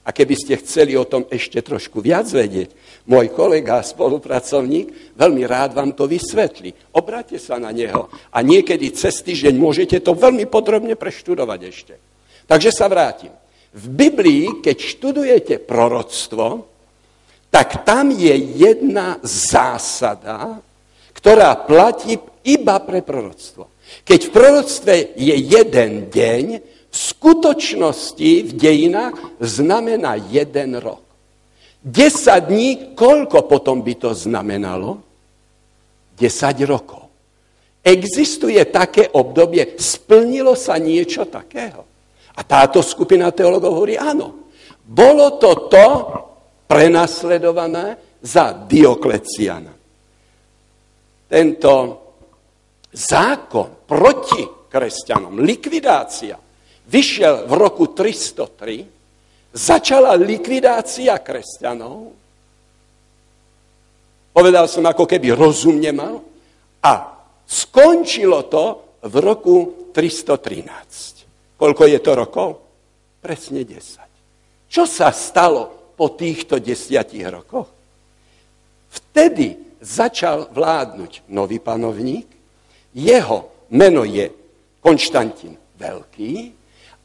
a 0.00 0.08
keby 0.10 0.34
ste 0.36 0.60
chceli 0.60 0.96
o 0.96 1.04
tom 1.04 1.28
ešte 1.28 1.60
trošku 1.60 2.00
viac 2.00 2.24
vedieť, 2.32 2.72
môj 3.04 3.32
kolega 3.36 3.80
a 3.80 3.86
spolupracovník 3.86 5.16
veľmi 5.16 5.42
rád 5.44 5.76
vám 5.76 5.92
to 5.92 6.08
vysvetlí. 6.08 6.96
Obráte 6.96 7.36
sa 7.36 7.60
na 7.60 7.68
neho 7.68 8.08
a 8.32 8.38
niekedy 8.40 8.92
cez 8.96 9.20
týždeň 9.20 9.54
môžete 9.60 10.00
to 10.00 10.16
veľmi 10.16 10.48
podrobne 10.48 10.96
preštudovať 10.96 11.60
ešte. 11.68 11.94
Takže 12.48 12.70
sa 12.72 12.88
vrátim. 12.88 13.30
V 13.70 13.86
Biblii, 13.86 14.58
keď 14.64 14.76
študujete 14.82 15.62
proroctvo, 15.62 16.66
tak 17.50 17.86
tam 17.86 18.10
je 18.10 18.34
jedna 18.58 19.18
zásada, 19.22 20.58
ktorá 21.14 21.54
platí 21.66 22.18
iba 22.46 22.78
pre 22.82 23.02
proroctvo. 23.02 23.68
Keď 24.06 24.20
v 24.26 24.34
proroctve 24.34 24.94
je 25.18 25.34
jeden 25.34 26.08
deň, 26.08 26.44
v 26.90 26.96
skutočnosti 26.96 28.30
v 28.50 28.52
dejinách 28.58 29.14
znamená 29.38 30.18
jeden 30.18 30.74
rok. 30.82 31.06
10 31.86 32.50
dní, 32.50 32.68
koľko 32.92 33.46
potom 33.46 33.80
by 33.80 33.94
to 33.96 34.10
znamenalo? 34.12 35.00
10 36.18 36.68
rokov. 36.68 37.08
Existuje 37.80 38.60
také 38.68 39.08
obdobie, 39.08 39.80
splnilo 39.80 40.52
sa 40.52 40.76
niečo 40.76 41.24
takého. 41.24 41.88
A 42.36 42.40
táto 42.44 42.84
skupina 42.84 43.32
teologov 43.32 43.80
hovorí, 43.80 43.96
áno, 43.96 44.52
bolo 44.84 45.40
to 45.40 45.70
to 45.72 45.86
prenasledované 46.68 48.18
za 48.20 48.52
Diokleciana. 48.68 49.72
Tento 51.30 51.72
zákon 52.92 53.86
proti 53.88 54.44
kresťanom, 54.68 55.40
likvidácia, 55.40 56.49
vyšiel 56.90 57.46
v 57.46 57.52
roku 57.54 57.94
303, 57.94 59.54
začala 59.54 60.18
likvidácia 60.18 61.14
kresťanov, 61.22 62.10
povedal 64.34 64.66
som 64.66 64.82
ako 64.82 65.06
keby 65.06 65.30
rozumne 65.38 65.94
mal, 65.94 66.14
a 66.82 67.14
skončilo 67.46 68.50
to 68.50 68.98
v 69.06 69.14
roku 69.22 69.56
313. 69.94 71.54
Koľko 71.60 71.82
je 71.86 71.98
to 72.00 72.12
rokov? 72.16 72.48
Presne 73.20 73.62
10. 73.62 74.70
Čo 74.70 74.88
sa 74.88 75.12
stalo 75.12 75.92
po 75.94 76.16
týchto 76.16 76.56
desiatich 76.56 77.26
rokoch? 77.28 77.68
Vtedy 78.90 79.76
začal 79.82 80.48
vládnuť 80.50 81.28
nový 81.30 81.60
panovník, 81.60 82.26
jeho 82.96 83.68
meno 83.70 84.02
je 84.02 84.32
Konštantín 84.80 85.54
Veľký 85.76 86.59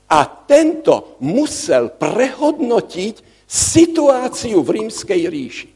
a 0.05 0.19
tento 0.25 1.17
musel 1.25 1.89
prehodnotiť 1.97 3.15
situáciu 3.45 4.61
v 4.61 4.69
rímskej 4.81 5.21
ríši. 5.25 5.69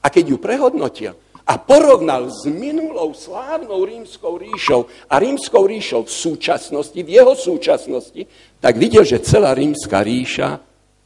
A 0.00 0.08
keď 0.08 0.24
ju 0.32 0.36
prehodnotil 0.40 1.12
a 1.44 1.58
porovnal 1.58 2.28
s 2.28 2.44
minulou 2.48 3.12
slávnou 3.12 3.84
rímskou 3.84 4.36
ríšou 4.36 4.88
a 5.08 5.14
rímskou 5.20 5.64
ríšou 5.64 6.06
v 6.06 6.12
súčasnosti, 6.12 6.96
v 6.96 7.10
jeho 7.20 7.34
súčasnosti, 7.36 8.22
tak 8.60 8.76
videl, 8.76 9.04
že 9.04 9.24
celá 9.24 9.52
rímska 9.56 10.00
ríša 10.00 10.60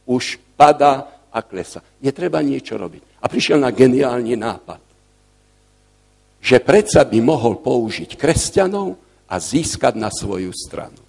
už 0.07 0.39
padá 0.55 1.27
a 1.31 1.39
klesa. 1.43 1.83
Je 1.99 2.11
treba 2.15 2.39
niečo 2.39 2.79
robiť. 2.79 3.19
A 3.23 3.25
prišiel 3.27 3.59
na 3.59 3.73
geniálny 3.73 4.35
nápad, 4.37 4.81
že 6.39 6.61
predsa 6.61 7.01
by 7.03 7.19
mohol 7.25 7.57
použiť 7.57 8.13
kresťanov 8.13 8.95
a 9.25 9.35
získať 9.41 9.97
na 9.97 10.13
svoju 10.13 10.53
stranu. 10.53 11.04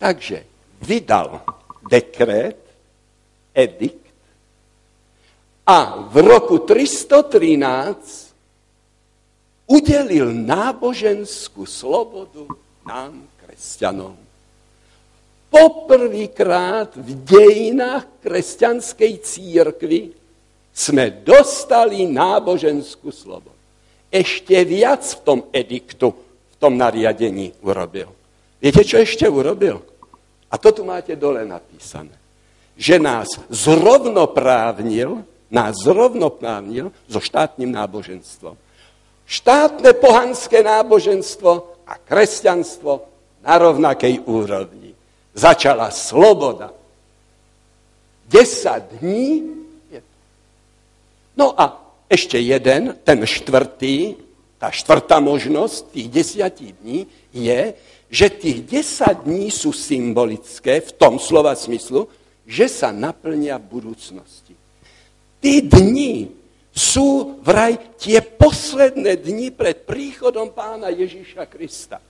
Takže 0.00 0.48
vydal 0.80 1.44
dekret, 1.92 2.56
edikt 3.52 4.00
a 5.68 6.08
v 6.08 6.14
roku 6.24 6.64
313 6.64 8.32
udelil 9.68 10.32
náboženskú 10.32 11.68
slobodu 11.68 12.48
nám, 12.88 13.28
kresťanom. 13.44 14.16
Poprvýkrát 15.52 16.96
v 16.96 17.10
dejinách 17.20 18.08
kresťanskej 18.24 19.12
církvy 19.20 20.16
sme 20.72 21.10
dostali 21.20 22.08
náboženskú 22.08 23.12
slobodu. 23.12 23.58
Ešte 24.08 24.56
viac 24.64 25.04
v 25.04 25.20
tom 25.22 25.40
ediktu, 25.52 26.08
v 26.14 26.54
tom 26.56 26.78
nariadení 26.80 27.52
urobil. 27.60 28.10
Viete, 28.62 28.82
čo 28.86 29.02
ešte 29.02 29.28
urobil? 29.28 29.89
A 30.50 30.58
to 30.58 30.74
tu 30.74 30.82
máte 30.82 31.14
dole 31.14 31.46
napísané. 31.46 32.14
Že 32.74 32.98
nás 32.98 33.28
zrovnoprávnil, 33.46 35.22
nás 35.50 35.74
zrovnoprávnil 35.86 36.90
so 37.06 37.22
štátnym 37.22 37.70
náboženstvom. 37.70 38.58
Štátne 39.30 39.94
pohanské 39.94 40.58
náboženstvo 40.66 41.78
a 41.86 41.94
kresťanstvo 41.94 43.06
na 43.46 43.54
rovnakej 43.62 44.26
úrovni. 44.26 44.90
Začala 45.34 45.94
sloboda. 45.94 46.74
10 48.30 48.98
dní. 48.98 49.46
No 51.38 51.54
a 51.54 51.78
ešte 52.10 52.42
jeden, 52.42 52.98
ten 53.06 53.22
štvrtý, 53.22 54.18
tá 54.58 54.74
štvrtá 54.74 55.22
možnosť 55.22 55.94
tých 55.94 56.08
desiatí 56.10 56.74
dní 56.82 57.06
je, 57.30 57.74
že 58.10 58.26
tých 58.26 58.66
10 58.66 59.22
dní 59.24 59.54
sú 59.54 59.70
symbolické 59.70 60.82
v 60.82 60.90
tom 60.98 61.22
slova 61.22 61.54
smyslu, 61.54 62.10
že 62.42 62.66
sa 62.66 62.90
naplnia 62.90 63.62
budúcnosti. 63.62 64.58
Tí 65.38 65.62
dni 65.62 66.34
sú 66.74 67.38
vraj 67.40 67.78
tie 67.94 68.18
posledné 68.18 69.22
dni 69.22 69.54
pred 69.54 69.86
príchodom 69.86 70.50
pána 70.50 70.90
Ježíša 70.90 71.46
Krista. 71.46 72.02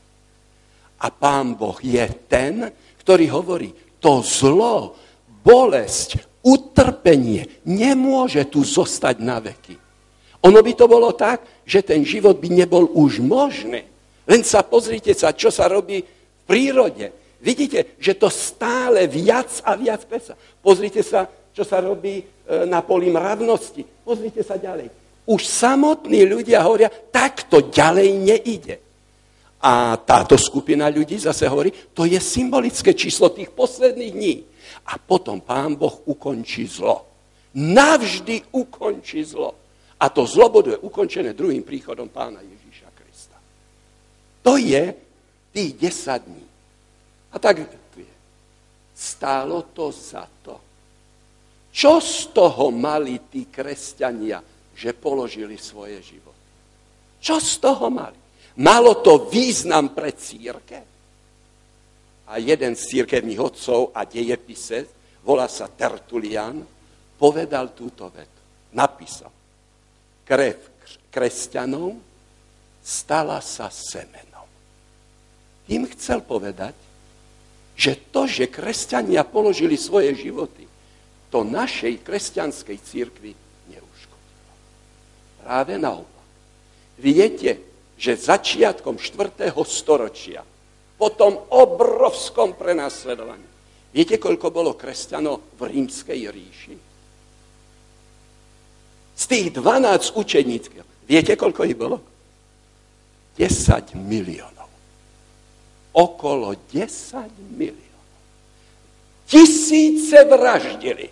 A 1.01 1.07
pán 1.13 1.53
Boh 1.57 1.77
je 1.81 2.05
ten, 2.29 2.73
ktorý 3.05 3.29
hovorí, 3.33 3.73
to 4.01 4.25
zlo, 4.25 4.97
bolesť, 5.45 6.17
utrpenie 6.41 7.65
nemôže 7.69 8.49
tu 8.49 8.65
zostať 8.65 9.17
na 9.21 9.41
veky. 9.41 9.77
Ono 10.41 10.61
by 10.65 10.73
to 10.73 10.89
bolo 10.89 11.13
tak, 11.13 11.45
že 11.69 11.85
ten 11.85 12.01
život 12.01 12.41
by 12.41 12.49
nebol 12.49 12.89
už 12.97 13.21
možný. 13.21 13.85
Len 14.31 14.47
sa 14.47 14.63
pozrite 14.63 15.11
sa, 15.19 15.35
čo 15.35 15.51
sa 15.51 15.67
robí 15.67 15.99
v 15.99 16.41
prírode. 16.47 17.11
Vidíte, 17.43 17.99
že 17.99 18.15
to 18.15 18.31
stále 18.31 19.11
viac 19.11 19.51
a 19.67 19.75
viac 19.75 20.07
pesa. 20.07 20.39
Pozrite 20.63 21.03
sa, 21.03 21.27
čo 21.51 21.67
sa 21.67 21.83
robí 21.83 22.23
e, 22.23 22.25
na 22.71 22.79
poli 22.79 23.11
mravnosti. 23.11 23.83
Pozrite 24.07 24.47
sa 24.47 24.55
ďalej. 24.55 24.87
Už 25.27 25.43
samotní 25.43 26.31
ľudia 26.31 26.63
hovoria, 26.63 26.87
tak 27.11 27.51
to 27.51 27.75
ďalej 27.75 28.09
nejde. 28.23 28.77
A 29.61 29.99
táto 29.99 30.39
skupina 30.39 30.87
ľudí 30.87 31.19
zase 31.19 31.51
hovorí, 31.51 31.75
to 31.91 32.07
je 32.07 32.17
symbolické 32.23 32.95
číslo 32.95 33.35
tých 33.35 33.51
posledných 33.51 34.15
dní. 34.15 34.37
A 34.87 34.97
potom 34.97 35.43
pán 35.43 35.75
Boh 35.75 36.07
ukončí 36.07 36.71
zlo. 36.71 37.03
Navždy 37.57 38.55
ukončí 38.55 39.27
zlo. 39.27 39.59
A 40.01 40.09
to 40.09 40.23
zlo 40.25 40.49
bude 40.49 40.79
ukončené 40.81 41.35
druhým 41.35 41.67
príchodom 41.67 42.09
pána 42.09 42.41
Krista. 42.41 42.60
To 44.43 44.57
je 44.57 44.95
tých 45.53 45.73
10 45.77 46.27
dní. 46.27 46.47
A 47.31 47.39
tak 47.39 47.63
stálo 49.01 49.73
to 49.73 49.89
za 49.89 50.29
to. 50.45 50.61
Čo 51.73 52.03
z 52.03 52.35
toho 52.37 52.69
mali 52.69 53.31
tí 53.33 53.49
kresťania, 53.49 54.43
že 54.77 54.93
položili 54.93 55.57
svoje 55.57 56.03
životy? 56.03 56.45
Čo 57.23 57.41
z 57.41 57.53
toho 57.63 57.89
mali? 57.89 58.19
Malo 58.61 59.01
to 59.01 59.31
význam 59.31 59.97
pre 59.97 60.13
církev. 60.13 60.85
A 62.31 62.33
jeden 62.37 62.77
z 62.77 62.83
církevných 62.93 63.41
otcov 63.41 63.95
a 63.97 64.05
dejepise, 64.05 64.87
volá 65.25 65.49
sa 65.49 65.71
Tertulian, 65.71 66.61
povedal 67.17 67.73
túto 67.73 68.11
vetu. 68.13 68.41
Napísal. 68.77 69.33
Krev 70.27 70.59
kresťanov 71.11 71.99
stala 72.83 73.43
sa 73.43 73.67
semenom. 73.67 74.30
Tým 75.71 75.87
chcel 75.95 76.27
povedať, 76.27 76.75
že 77.79 77.95
to, 78.11 78.27
že 78.27 78.51
kresťania 78.51 79.23
položili 79.23 79.79
svoje 79.79 80.19
životy, 80.19 80.67
to 81.31 81.47
našej 81.47 82.03
kresťanskej 82.03 82.77
církvi 82.83 83.31
neuškodilo. 83.71 84.53
Práve 85.47 85.79
naopak. 85.79 86.27
Viete, 86.99 87.63
že 87.95 88.19
začiatkom 88.19 88.99
4. 88.99 89.55
storočia, 89.63 90.43
po 90.99 91.09
tom 91.15 91.39
obrovskom 91.55 92.59
prenasledovaní, 92.59 93.47
viete, 93.95 94.19
koľko 94.19 94.51
bolo 94.51 94.75
kresťanov 94.75 95.55
v 95.55 95.71
rímskej 95.71 96.21
ríši? 96.35 96.75
Z 99.15 99.25
tých 99.31 99.55
12 99.55 100.19
učeníckých, 100.19 101.07
viete, 101.07 101.39
koľko 101.39 101.63
ich 101.63 101.79
bolo? 101.79 102.03
10 103.39 103.95
miliónov. 103.95 104.50
Okolo 105.93 106.55
10 106.71 107.57
miliónov. 107.57 108.05
Tisíce 109.27 110.25
vraždili. 110.25 111.11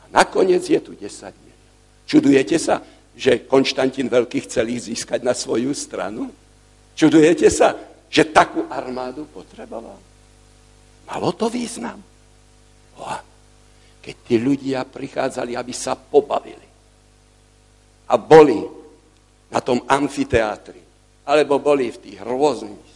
A 0.00 0.04
nakoniec 0.12 0.64
je 0.64 0.80
tu 0.80 0.92
10 0.92 1.00
miliónov. 1.32 1.74
Čudujete 2.06 2.56
sa? 2.60 2.84
že 3.16 3.48
Konštantín 3.48 4.12
Veľký 4.12 4.44
chcel 4.44 4.76
ich 4.76 4.92
získať 4.92 5.24
na 5.24 5.32
svoju 5.32 5.72
stranu? 5.72 6.28
Čudujete 6.92 7.48
sa, 7.48 7.72
že 8.12 8.28
takú 8.28 8.68
armádu 8.68 9.24
potreboval? 9.32 9.96
Malo 11.08 11.32
to 11.32 11.48
význam? 11.48 11.96
O, 13.00 13.08
keď 14.04 14.16
tí 14.28 14.36
ľudia 14.36 14.84
prichádzali, 14.84 15.56
aby 15.56 15.72
sa 15.72 15.96
pobavili 15.96 16.68
a 18.06 18.14
boli 18.20 18.60
na 19.48 19.60
tom 19.64 19.80
amfiteátri, 19.88 20.85
alebo 21.26 21.58
boli 21.58 21.90
v 21.90 21.98
tých 21.98 22.18
rôznych 22.22 22.86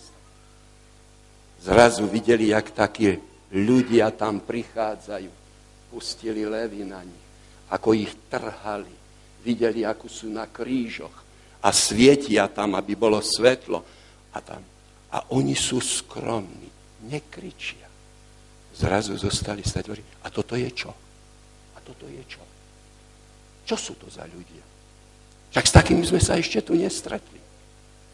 zrazu 1.61 2.09
videli, 2.09 2.51
jak 2.51 2.73
takí 2.73 3.21
ľudia 3.53 4.11
tam 4.17 4.41
prichádzajú. 4.41 5.31
Pustili 5.91 6.47
levy 6.47 6.87
na 6.87 7.03
nich, 7.03 7.25
ako 7.75 7.99
ich 7.99 8.15
trhali, 8.31 8.95
videli, 9.43 9.83
ako 9.83 10.07
sú 10.07 10.31
na 10.31 10.47
krížoch 10.47 11.27
a 11.61 11.69
svietia 11.75 12.47
tam, 12.47 12.79
aby 12.79 12.95
bolo 12.95 13.19
svetlo. 13.19 13.83
A, 14.31 14.39
tam. 14.39 14.63
a 15.11 15.35
oni 15.35 15.59
sú 15.59 15.83
skromní, 15.83 16.71
nekričia. 17.11 17.91
Zrazu 18.71 19.19
zostali 19.19 19.67
stať 19.67 19.91
hovorí, 19.91 20.07
a 20.23 20.31
toto 20.31 20.55
je 20.55 20.71
čo? 20.71 20.95
A 21.75 21.79
toto 21.83 22.07
je 22.07 22.23
čo? 22.31 22.43
Čo 23.67 23.75
sú 23.75 23.93
to 23.99 24.07
za 24.07 24.23
ľudia? 24.31 24.63
Však 25.51 25.67
s 25.67 25.75
takými 25.75 26.07
sme 26.07 26.23
sa 26.23 26.39
ešte 26.39 26.63
tu 26.63 26.79
nestretli. 26.79 27.43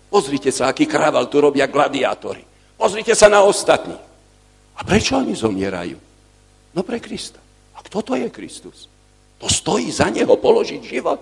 Pozrite 0.07 0.55
sa, 0.55 0.71
aký 0.71 0.87
krával 0.87 1.27
tu 1.27 1.43
robia 1.43 1.67
gladiátori. 1.67 2.47
Pozrite 2.79 3.17
sa 3.17 3.27
na 3.27 3.43
ostatní. 3.43 3.97
A 4.77 4.81
prečo 4.85 5.17
oni 5.17 5.33
zomierajú? 5.33 5.99
No 6.77 6.81
pre 6.85 7.01
Krista. 7.01 7.41
A 7.77 7.81
kto 7.81 8.05
to 8.05 8.13
je 8.15 8.29
Kristus? 8.29 8.87
To 9.41 9.49
stojí 9.49 9.89
za 9.89 10.09
neho 10.13 10.37
položiť 10.37 10.83
život. 10.85 11.21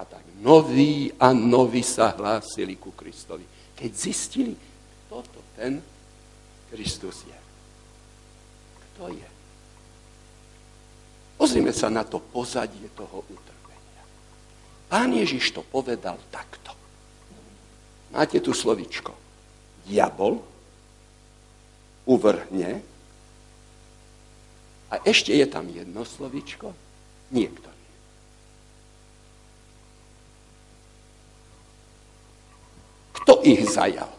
A 0.00 0.02
tak 0.04 0.24
noví 0.40 1.12
a 1.20 1.32
noví 1.36 1.84
sa 1.84 2.16
hlásili 2.16 2.76
ku 2.80 2.92
Kristovi. 2.96 3.44
Keď 3.76 3.90
zistili, 3.92 4.56
kto 5.06 5.16
to 5.22 5.40
ten 5.56 5.80
Kristus 6.72 7.24
je. 7.28 7.38
Kto 8.80 9.12
je? 9.12 9.28
Pozrime 11.36 11.72
sa 11.76 11.92
na 11.92 12.04
to 12.06 12.20
pozadie 12.20 12.88
toho 12.96 13.24
utrpenia. 13.28 14.04
Pán 14.88 15.12
Ježiš 15.12 15.52
to 15.52 15.60
povedal 15.60 16.16
takto. 16.32 16.81
Máte 18.12 18.44
tu 18.44 18.52
slovičko. 18.52 19.16
Diabol 19.88 20.38
uvrhne 22.04 22.84
a 24.92 24.94
ešte 25.08 25.32
je 25.32 25.46
tam 25.48 25.64
jedno 25.72 26.04
slovičko. 26.04 26.76
Niektorý. 27.32 27.82
Kto 33.22 33.40
ich 33.46 33.64
zajal? 33.70 34.10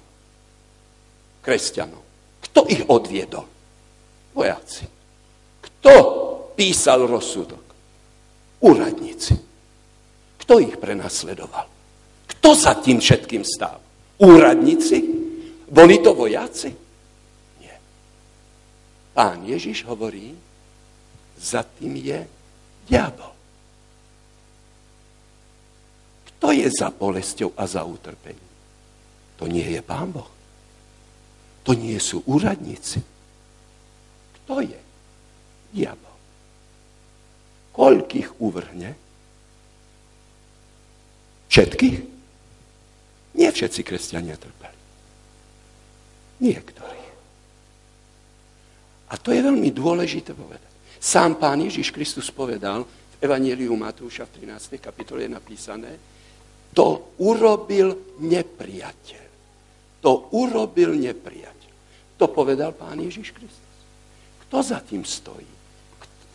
Kresťanov. 1.44 2.02
Kto 2.50 2.66
ich 2.72 2.82
odviedol? 2.88 3.46
Vojaci. 4.34 4.88
Kto 5.62 5.94
písal 6.56 7.06
rozsudok? 7.06 7.66
Úradníci. 8.64 9.36
Kto 10.40 10.54
ich 10.64 10.80
prenasledoval? 10.80 11.68
Kto 12.32 12.50
za 12.56 12.80
tým 12.80 13.04
všetkým 13.04 13.44
stál? 13.44 13.83
Úradníci? 14.18 14.98
Boli 15.74 15.98
to 16.00 16.14
vojaci? 16.14 16.70
Nie. 17.58 17.76
Pán 19.14 19.42
Ježiš 19.42 19.84
hovorí, 19.90 20.38
za 21.40 21.66
tým 21.66 21.98
je 21.98 22.20
diabol. 22.86 23.34
Kto 26.30 26.54
je 26.54 26.68
za 26.70 26.94
bolesťou 26.94 27.58
a 27.58 27.66
za 27.66 27.82
utrpením? 27.82 28.54
To 29.42 29.50
nie 29.50 29.66
je 29.66 29.82
Pán 29.82 30.14
Boh. 30.14 30.30
To 31.64 31.74
nie 31.74 31.98
sú 31.98 32.22
úradníci. 32.28 33.02
Kto 34.44 34.62
je? 34.62 34.80
Diabol. 35.74 36.16
Koľkých 37.74 38.38
uvrhne? 38.38 38.94
Všetkých? 41.50 42.13
Nie 43.34 43.50
všetci 43.50 43.82
kresťania 43.82 44.38
trpeli. 44.38 44.80
Niektorí. 46.44 47.02
A 49.10 49.14
to 49.18 49.30
je 49.30 49.42
veľmi 49.42 49.70
dôležité 49.70 50.34
povedať. 50.34 50.70
Sám 50.98 51.38
pán 51.38 51.62
Ježiš 51.62 51.94
Kristus 51.94 52.34
povedal, 52.34 52.86
v 52.86 53.16
Evangeliu 53.22 53.78
Matúša 53.78 54.26
v 54.26 54.48
13. 54.48 54.82
kapitole 54.82 55.28
je 55.28 55.32
napísané, 55.32 55.92
to 56.74 57.14
urobil 57.22 58.18
nepriateľ. 58.24 59.26
To 60.02 60.34
urobil 60.34 60.98
nepriateľ. 60.98 61.74
To 62.18 62.26
povedal 62.28 62.74
pán 62.74 63.00
Ježiš 63.00 63.32
Kristus. 63.32 63.78
Kto 64.48 64.58
za 64.62 64.82
tým 64.82 65.06
stojí? 65.06 65.54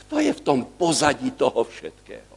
Kto 0.07 0.22
je 0.22 0.32
v 0.32 0.40
tom 0.40 0.64
pozadí 0.78 1.34
toho 1.34 1.66
všetkého? 1.66 2.36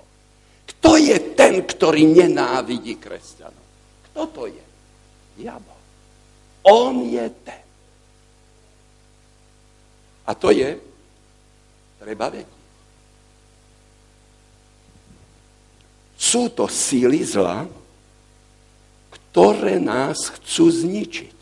Kto 0.65 0.97
je 0.97 1.17
ten, 1.37 1.61
ktorý 1.61 2.03
nenávidí 2.09 2.97
kresťanov? 2.97 3.60
Kto 4.11 4.27
to 4.29 4.43
je? 4.51 4.65
Diabol. 5.39 5.79
On 6.67 7.01
je 7.07 7.25
ten. 7.41 7.63
A 10.27 10.31
to 10.37 10.53
je 10.53 10.91
Treba 12.01 12.33
vedieť. 12.33 12.61
sú 16.21 16.53
to 16.53 16.69
síly 16.69 17.25
zla, 17.25 17.65
ktoré 19.09 19.81
nás 19.81 20.29
chcú 20.37 20.69
zničiť. 20.69 21.39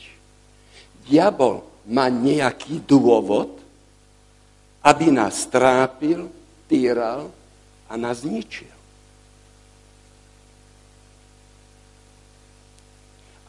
Diabol 1.03 1.67
má 1.91 2.07
nejaký 2.07 2.87
dôvod, 2.87 3.59
aby 4.79 5.11
nás 5.11 5.45
trápil, 5.51 6.31
týral 6.71 7.27
a 7.91 7.93
nás 7.99 8.23
zničil. 8.23 8.78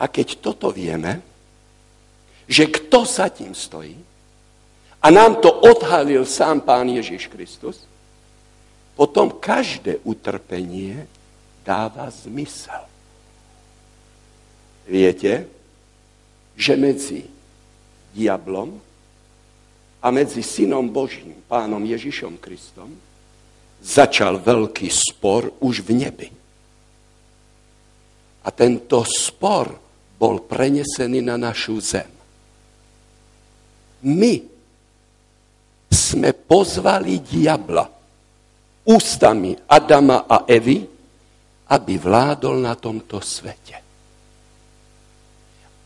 A 0.01 0.09
keď 0.09 0.40
toto 0.40 0.72
vieme, 0.72 1.20
že 2.48 2.66
kto 2.66 3.05
sa 3.05 3.28
tým 3.28 3.53
stojí, 3.53 3.94
a 5.01 5.07
nám 5.09 5.40
to 5.40 5.48
odhalil 5.48 6.28
sám 6.28 6.61
Pán 6.61 6.88
Ježiš 6.92 7.28
Kristus, 7.32 7.88
potom 8.96 9.32
každé 9.32 10.05
utrpenie 10.05 11.09
dáva 11.64 12.12
zmysel. 12.12 12.84
Viete, 14.84 15.48
že 16.53 16.76
medzi 16.76 17.24
diablom 18.12 18.76
a 20.05 20.07
medzi 20.12 20.44
synom 20.44 20.84
Božím, 20.84 21.40
pánom 21.48 21.80
Ježišom 21.80 22.36
Kristom, 22.36 22.92
začal 23.80 24.36
veľký 24.36 24.88
spor 24.92 25.48
už 25.64 25.80
v 25.80 25.90
nebi. 25.96 26.28
A 28.44 28.48
tento 28.53 29.01
spor 29.09 29.89
bol 30.21 30.45
prenesený 30.45 31.25
na 31.25 31.41
našu 31.41 31.81
zem. 31.81 32.12
My 34.05 34.37
sme 35.89 36.37
pozvali 36.37 37.25
diabla 37.25 37.89
ústami 38.85 39.57
Adama 39.64 40.29
a 40.29 40.45
Evy, 40.45 40.85
aby 41.71 41.95
vládol 41.97 42.61
na 42.61 42.77
tomto 42.77 43.23
svete. 43.25 43.79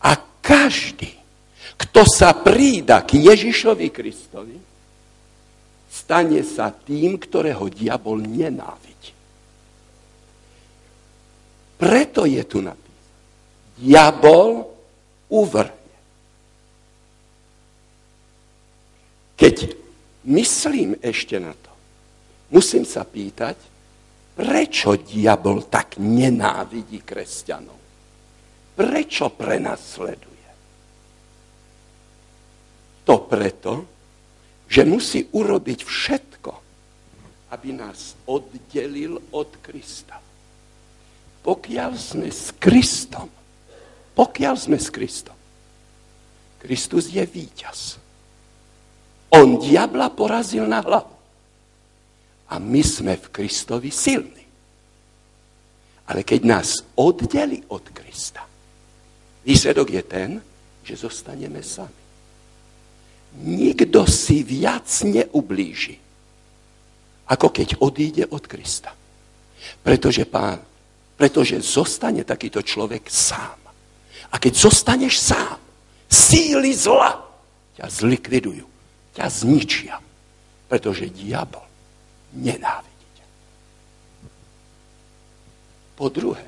A 0.03 0.13
každý, 0.43 1.15
kto 1.79 2.03
sa 2.03 2.35
prída 2.35 3.07
k 3.07 3.23
Ježišovi 3.23 3.89
Kristovi, 3.95 4.57
stane 5.87 6.41
sa 6.43 6.75
tým, 6.75 7.21
ktorého 7.21 7.71
diabol 7.71 8.19
nenávidí. 8.19 9.13
Preto 11.79 12.25
je 12.25 12.43
tu 12.49 12.65
napísané. 12.65 12.84
Diabol 13.75 14.71
uvrhne. 15.29 15.83
Keď 19.35 19.57
myslím 20.31 20.95
ešte 21.03 21.43
na 21.43 21.51
to, 21.51 21.73
musím 22.55 22.87
sa 22.87 23.03
pýtať, 23.03 23.59
prečo 24.39 24.95
diabol 24.95 25.67
tak 25.67 25.99
nenávidí 25.99 27.03
kresťanov? 27.03 27.79
Prečo 28.75 29.31
prenasleduje? 29.35 30.51
To 33.05 33.15
preto, 33.27 33.73
že 34.71 34.83
musí 34.87 35.29
urobiť 35.29 35.81
všetko, 35.85 36.53
aby 37.53 37.69
nás 37.75 38.17
oddelil 38.27 39.19
od 39.35 39.51
Krista. 39.61 40.19
Pokiaľ 41.45 41.91
sme 41.95 42.33
s 42.33 42.51
Kristom, 42.57 43.29
pokiaľ 44.15 44.55
sme 44.57 44.79
s 44.79 44.89
Kristom, 44.91 45.37
Kristus 46.63 47.13
je 47.13 47.21
víťaz. 47.27 48.01
On 49.35 49.61
diabla 49.61 50.09
porazil 50.15 50.65
na 50.65 50.81
hlavu. 50.81 51.13
A 52.49 52.57
my 52.57 52.81
sme 52.81 53.19
v 53.19 53.27
Kristovi 53.29 53.91
silní. 53.93 54.47
Ale 56.09 56.23
keď 56.23 56.41
nás 56.45 56.81
oddeli 56.97 57.61
od 57.69 57.85
Krista, 57.91 58.47
výsledok 59.45 59.89
je 59.91 60.03
ten, 60.05 60.31
že 60.85 60.95
zostaneme 60.97 61.61
sami 61.61 62.05
nikto 63.43 64.07
si 64.07 64.47
viac 64.47 64.87
neublíži, 65.03 65.99
ako 67.27 67.51
keď 67.51 67.83
odíde 67.83 68.25
od 68.31 68.45
Krista. 68.47 68.95
Pretože 69.83 70.29
pán, 70.29 70.61
pretože 71.19 71.59
zostane 71.65 72.23
takýto 72.23 72.63
človek 72.63 73.11
sám. 73.11 73.64
A 74.33 74.41
keď 74.41 74.53
zostaneš 74.57 75.21
sám, 75.21 75.61
síly 76.09 76.73
zla 76.73 77.21
ťa 77.77 77.91
zlikvidujú, 77.91 78.65
ťa 79.17 79.27
zničia. 79.29 79.97
Pretože 80.71 81.13
diabol 81.13 81.65
nenávidí 82.33 83.09
ťa. 83.19 83.27
Po 85.99 86.09
druhé, 86.09 86.47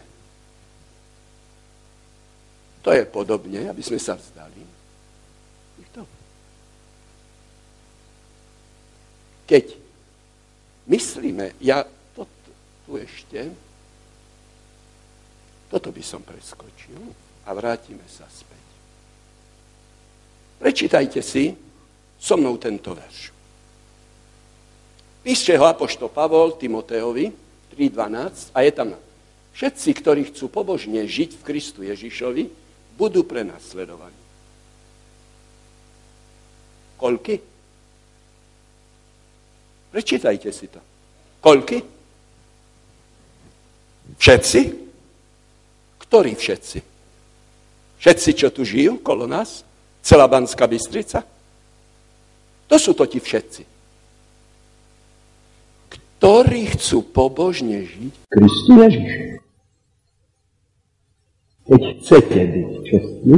to 2.81 2.95
je 2.95 3.03
podobne, 3.05 3.66
aby 3.66 3.83
sme 3.83 3.99
sa 3.99 4.14
vzdali, 4.14 4.77
Keď 9.47 9.64
myslíme, 10.91 11.55
ja 11.62 11.87
to, 12.18 12.27
tu 12.83 12.99
ešte, 12.99 13.55
toto 15.70 15.95
by 15.95 16.03
som 16.03 16.22
preskočil 16.27 16.99
a 17.47 17.51
vrátime 17.55 18.03
sa 18.11 18.26
späť. 18.26 18.66
Prečítajte 20.59 21.22
si 21.22 21.55
so 22.18 22.34
mnou 22.34 22.59
tento 22.59 22.92
verš. 22.92 23.30
Píše 25.22 25.59
ho 25.59 25.66
apoštol 25.66 26.11
Pavol 26.11 26.59
Timoteovi 26.59 27.30
3.12 27.74 28.51
a 28.55 28.59
je 28.62 28.72
tam 28.74 28.88
Všetci, 29.57 29.88
ktorí 30.05 30.22
chcú 30.28 30.53
pobožne 30.53 31.01
žiť 31.09 31.40
v 31.40 31.47
Kristu 31.49 31.80
Ježišovi, 31.80 32.44
budú 33.01 33.24
prenasledovaní. 33.24 34.20
Koľky? 37.01 37.40
Prečítajte 39.97 40.53
si 40.53 40.68
to. 40.68 40.76
Koľky? 41.40 41.80
Všetci? 44.20 44.61
Ktorí 46.05 46.36
všetci? 46.36 46.95
Všetci, 47.97 48.30
čo 48.36 48.49
tu 48.53 48.62
žijú 48.62 49.01
kolo 49.01 49.24
nás? 49.24 49.64
Celá 50.05 50.28
Banská 50.28 50.68
Bystrica? 50.68 51.24
To 52.66 52.76
sú 52.78 52.92
to 52.94 53.07
ti 53.07 53.22
všetci. 53.22 53.62
Ktorí 55.90 56.62
chcú 56.78 56.99
pobožne 57.12 57.86
žiť 57.86 58.12
Kristu 58.30 58.72
Ježišu. 58.82 59.36
Keď 61.66 61.82
chcete 61.99 62.40
byť 62.47 62.68
čestní, 62.86 63.36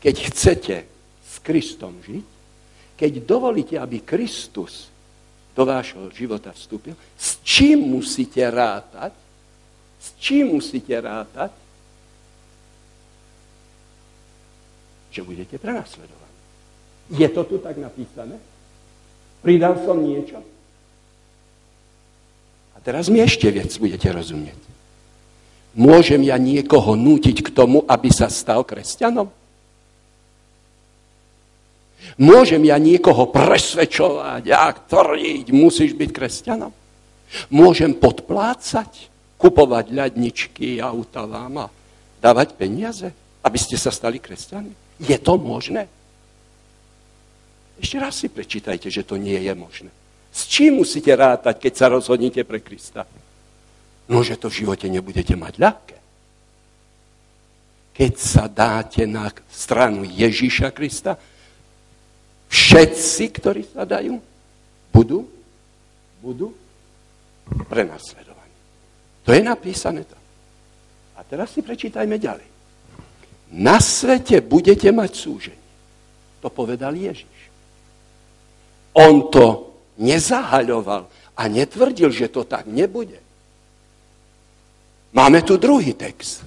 keď 0.00 0.14
chcete 0.28 0.76
s 1.24 1.34
Kristom 1.40 1.96
žiť, 2.04 2.26
keď 3.00 3.12
dovolíte, 3.24 3.80
aby 3.80 4.04
Kristus 4.04 4.92
do 5.56 5.64
vášho 5.64 6.12
života 6.12 6.52
vstúpil, 6.52 6.92
s 7.16 7.40
čím 7.40 7.96
musíte 7.96 8.44
rátať? 8.44 9.16
S 9.96 10.12
čím 10.20 10.60
musíte 10.60 10.92
rátať? 11.00 11.52
Že 15.10 15.20
budete 15.26 15.58
prenasledovaní. 15.58 16.38
Je 17.10 17.28
to 17.28 17.42
tu 17.42 17.58
tak 17.58 17.74
napísané? 17.76 18.38
Pridal 19.42 19.82
som 19.82 19.98
niečo? 19.98 20.38
A 22.74 22.78
teraz 22.78 23.10
mi 23.10 23.18
ešte 23.18 23.50
viac 23.50 23.74
budete 23.76 24.06
rozumieť. 24.08 24.60
Môžem 25.74 26.22
ja 26.26 26.38
niekoho 26.38 26.94
nútiť 26.94 27.46
k 27.46 27.48
tomu, 27.50 27.82
aby 27.86 28.10
sa 28.10 28.30
stal 28.30 28.62
kresťanom? 28.62 29.30
Môžem 32.18 32.62
ja 32.66 32.80
niekoho 32.80 33.28
presvedčovať 33.30 34.44
a 34.50 34.72
tvrdiť, 34.72 35.46
musíš 35.52 35.94
byť 35.94 36.10
kresťanom? 36.10 36.72
Môžem 37.54 37.94
podplácať, 37.94 39.12
kupovať 39.38 39.94
ľadničky, 39.94 40.82
auta 40.82 41.24
vám 41.24 41.64
a 41.64 41.72
dávať 42.18 42.58
peniaze, 42.58 43.08
aby 43.46 43.58
ste 43.60 43.78
sa 43.78 43.94
stali 43.94 44.18
kresťanmi? 44.18 44.89
Je 45.00 45.16
to 45.16 45.40
možné? 45.40 45.88
Ešte 47.80 47.96
raz 47.96 48.20
si 48.20 48.28
prečítajte, 48.28 48.92
že 48.92 49.08
to 49.08 49.16
nie 49.16 49.40
je 49.40 49.54
možné. 49.56 49.90
S 50.28 50.44
čím 50.44 50.84
musíte 50.84 51.10
rátať, 51.16 51.56
keď 51.56 51.72
sa 51.72 51.86
rozhodnete 51.88 52.44
pre 52.44 52.60
Krista? 52.60 53.08
No, 54.12 54.20
že 54.20 54.36
to 54.36 54.52
v 54.52 54.62
živote 54.66 54.86
nebudete 54.92 55.32
mať 55.32 55.54
ľahké. 55.56 55.96
Keď 57.96 58.12
sa 58.20 58.44
dáte 58.46 59.08
na 59.08 59.32
stranu 59.48 60.04
Ježíša 60.04 60.70
Krista, 60.76 61.16
všetci, 62.52 63.24
ktorí 63.40 63.62
sa 63.64 63.88
dajú, 63.88 64.20
budú, 64.92 65.24
budú 66.20 66.52
prenasledovaní. 67.70 68.56
To 69.24 69.30
je 69.32 69.40
napísané 69.40 70.04
tam. 70.04 70.20
A 71.16 71.24
teraz 71.24 71.54
si 71.54 71.62
prečítajme 71.62 72.18
ďalej. 72.18 72.49
Na 73.50 73.82
svete 73.82 74.38
budete 74.38 74.94
mať 74.94 75.10
súženie. 75.14 75.66
To 76.40 76.48
povedal 76.48 76.94
Ježiš. 76.94 77.26
On 78.94 79.26
to 79.30 79.74
nezahaľoval 79.98 81.10
a 81.36 81.42
netvrdil, 81.50 82.10
že 82.14 82.30
to 82.30 82.46
tak 82.46 82.70
nebude. 82.70 83.18
Máme 85.10 85.42
tu 85.42 85.58
druhý 85.58 85.94
text. 85.98 86.46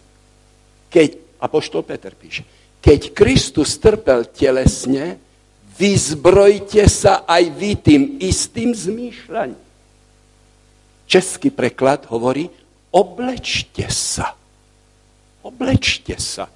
Keď, 0.87 1.39
Apoštol 1.43 1.83
Peter 1.83 2.15
píše, 2.15 2.47
keď 2.79 3.11
Kristus 3.11 3.75
trpel 3.79 4.27
telesne, 4.31 5.19
vyzbrojte 5.75 6.87
sa 6.87 7.27
aj 7.27 7.43
vy 7.51 7.71
tým 7.79 8.01
istým 8.23 8.71
zmýšľaním. 8.71 9.59
Český 11.07 11.51
preklad 11.51 12.07
hovorí, 12.07 12.47
oblečte 12.91 13.87
sa. 13.91 14.35
Oblečte 15.43 16.15
sa. 16.15 16.47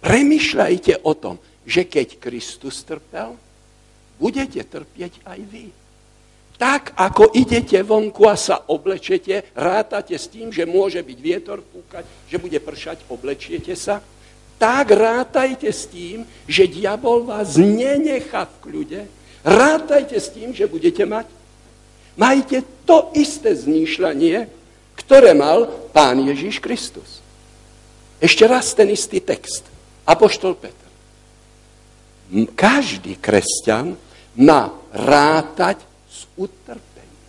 Premýšľajte 0.00 1.02
o 1.06 1.12
tom, 1.16 1.36
že 1.66 1.88
keď 1.88 2.20
Kristus 2.22 2.82
trpel, 2.86 3.34
budete 4.20 4.62
trpieť 4.62 5.24
aj 5.26 5.40
vy. 5.46 5.66
Tak, 6.56 6.96
ako 6.96 7.36
idete 7.36 7.84
vonku 7.84 8.24
a 8.24 8.36
sa 8.36 8.64
oblečete, 8.72 9.52
rátate 9.52 10.16
s 10.16 10.32
tým, 10.32 10.48
že 10.48 10.64
môže 10.64 11.04
byť 11.04 11.18
vietor 11.20 11.60
púkať, 11.60 12.08
že 12.32 12.40
bude 12.40 12.56
pršať, 12.56 13.12
oblečiete 13.12 13.76
sa, 13.76 14.00
tak 14.56 14.88
rátajte 14.88 15.68
s 15.68 15.84
tým, 15.84 16.24
že 16.48 16.64
diabol 16.64 17.28
vás 17.28 17.60
nenechá 17.60 18.48
v 18.48 18.56
kľude. 18.64 19.02
Rátajte 19.44 20.16
s 20.16 20.32
tým, 20.32 20.56
že 20.56 20.64
budete 20.64 21.04
mať. 21.04 21.28
Majte 22.16 22.64
to 22.88 23.12
isté 23.12 23.52
zmýšľanie, 23.52 24.48
ktoré 24.96 25.36
mal 25.36 25.68
pán 25.92 26.24
Ježíš 26.24 26.64
Kristus. 26.64 27.20
Ešte 28.16 28.48
raz 28.48 28.72
ten 28.72 28.88
istý 28.88 29.20
text. 29.20 29.75
Apoštol 30.06 30.54
Petr. 30.54 30.86
Každý 32.54 33.18
kresťan 33.18 33.94
má 34.38 34.70
rátať 34.94 35.82
utrpení. 36.36 37.20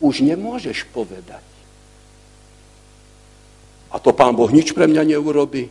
Už 0.00 0.20
nemôžeš 0.20 0.84
povedať. 0.90 1.44
A 3.94 4.02
to 4.02 4.10
pán 4.10 4.34
Boh 4.34 4.50
nič 4.50 4.74
pre 4.74 4.90
mňa 4.90 5.16
neurobi. 5.16 5.70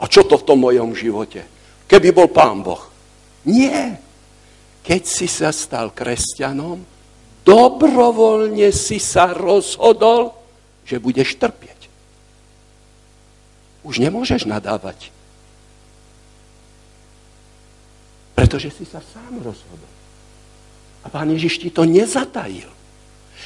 A 0.00 0.04
čo 0.08 0.24
to 0.24 0.40
v 0.40 0.46
tom 0.48 0.64
mojom 0.64 0.96
živote? 0.96 1.44
Keby 1.84 2.08
bol 2.16 2.32
pán 2.32 2.64
Boh. 2.64 2.80
Nie. 3.44 4.00
Keď 4.80 5.02
si 5.04 5.28
sa 5.28 5.52
stal 5.52 5.92
kresťanom, 5.92 6.80
dobrovoľne 7.44 8.72
si 8.72 8.96
sa 8.96 9.36
rozhodol, 9.36 10.32
že 10.88 10.96
budeš 10.96 11.36
trpieť. 11.36 11.73
Už 13.84 14.00
nemôžeš 14.00 14.48
nadávať. 14.48 15.12
Pretože 18.32 18.72
si 18.72 18.84
sa 18.88 19.04
sám 19.04 19.44
rozhodol. 19.44 19.92
A 21.04 21.12
pán 21.12 21.28
Ježiš 21.30 21.60
ti 21.60 21.68
to 21.68 21.84
nezatajil. 21.84 22.72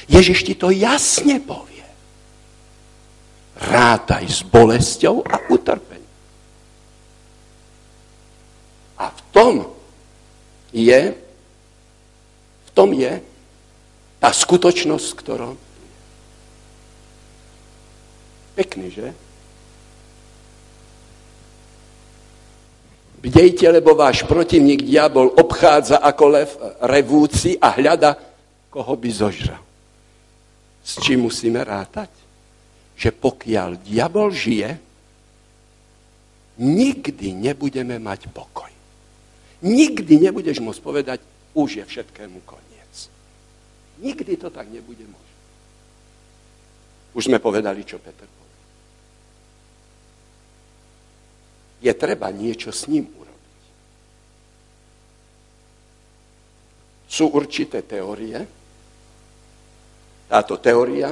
Ježiš 0.07 0.47
ti 0.47 0.55
to 0.55 0.71
jasne 0.71 1.43
povie. 1.43 1.83
Rátaj 3.59 4.23
s 4.31 4.39
bolesťou 4.47 5.19
a 5.27 5.51
utrpením. 5.51 6.07
A 8.95 9.11
v 9.11 9.19
tom 9.35 9.53
je, 10.71 11.01
v 12.63 12.69
tom 12.71 12.95
je 12.95 13.19
tá 14.23 14.31
skutočnosť, 14.31 15.09
ktorou 15.19 15.59
Pekný, 18.59 18.91
že? 18.91 19.15
Bdejte, 23.19 23.67
lebo 23.67 23.99
váš 23.99 24.23
protivník 24.23 24.87
diabol 24.87 25.35
obchádza 25.35 25.99
ako 25.99 26.23
lev 26.31 26.49
revúci 26.79 27.59
a 27.59 27.75
hľada, 27.75 28.15
koho 28.71 28.95
by 28.95 29.09
zožral. 29.11 29.59
S 30.79 31.03
čím 31.03 31.27
musíme 31.27 31.59
rátať? 31.59 32.07
Že 32.95 33.09
pokiaľ 33.19 33.69
diabol 33.83 34.31
žije, 34.31 34.71
nikdy 36.63 37.27
nebudeme 37.35 37.99
mať 37.99 38.31
pokoj. 38.31 38.71
Nikdy 39.67 40.13
nebudeš 40.23 40.63
môcť 40.63 40.79
povedať, 40.79 41.19
už 41.51 41.83
je 41.83 41.83
všetkému 41.83 42.39
koniec. 42.47 42.93
Nikdy 43.99 44.39
to 44.39 44.47
tak 44.47 44.71
nebude 44.71 45.03
možné. 45.03 45.35
Už 47.11 47.27
sme 47.27 47.43
povedali, 47.43 47.83
čo 47.83 47.99
Peter 47.99 48.23
povedal. 48.23 48.39
Je 51.79 51.93
treba 51.95 52.27
niečo 52.29 52.71
s 52.75 52.87
ním 52.91 53.07
urobiť. 53.07 53.47
Sú 57.09 57.31
určité 57.33 57.81
teórie. 57.81 58.37
Táto 60.29 60.61
teória 60.61 61.09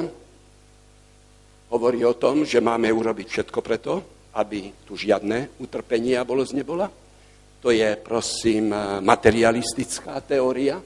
hovorí 1.73 2.05
o 2.05 2.13
tom, 2.13 2.45
že 2.45 2.61
máme 2.61 2.91
urobiť 2.93 3.27
všetko 3.27 3.59
preto, 3.65 3.93
aby 4.37 4.85
tu 4.85 4.93
žiadne 4.93 5.57
utrpenie 5.57 6.13
a 6.15 6.27
bolesť 6.27 6.53
nebola. 6.53 6.87
To 7.65 7.73
je, 7.73 7.97
prosím, 7.97 8.69
materialistická 9.01 10.21
teória, 10.21 10.77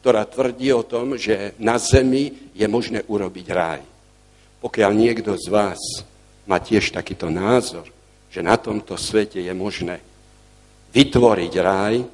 ktorá 0.00 0.24
tvrdí 0.24 0.72
o 0.72 0.86
tom, 0.86 1.20
že 1.20 1.52
na 1.60 1.76
zemi 1.76 2.54
je 2.56 2.64
možné 2.64 3.04
urobiť 3.04 3.46
ráj. 3.52 3.82
Pokiaľ 4.64 4.90
niekto 4.96 5.36
z 5.36 5.46
vás 5.52 5.78
má 6.48 6.56
tiež 6.56 6.96
takýto 6.96 7.28
názor, 7.28 7.92
že 8.36 8.44
na 8.44 8.60
tomto 8.60 9.00
svete 9.00 9.40
je 9.40 9.54
možné 9.56 9.96
vytvoriť 10.92 11.52
ráj, 11.56 12.04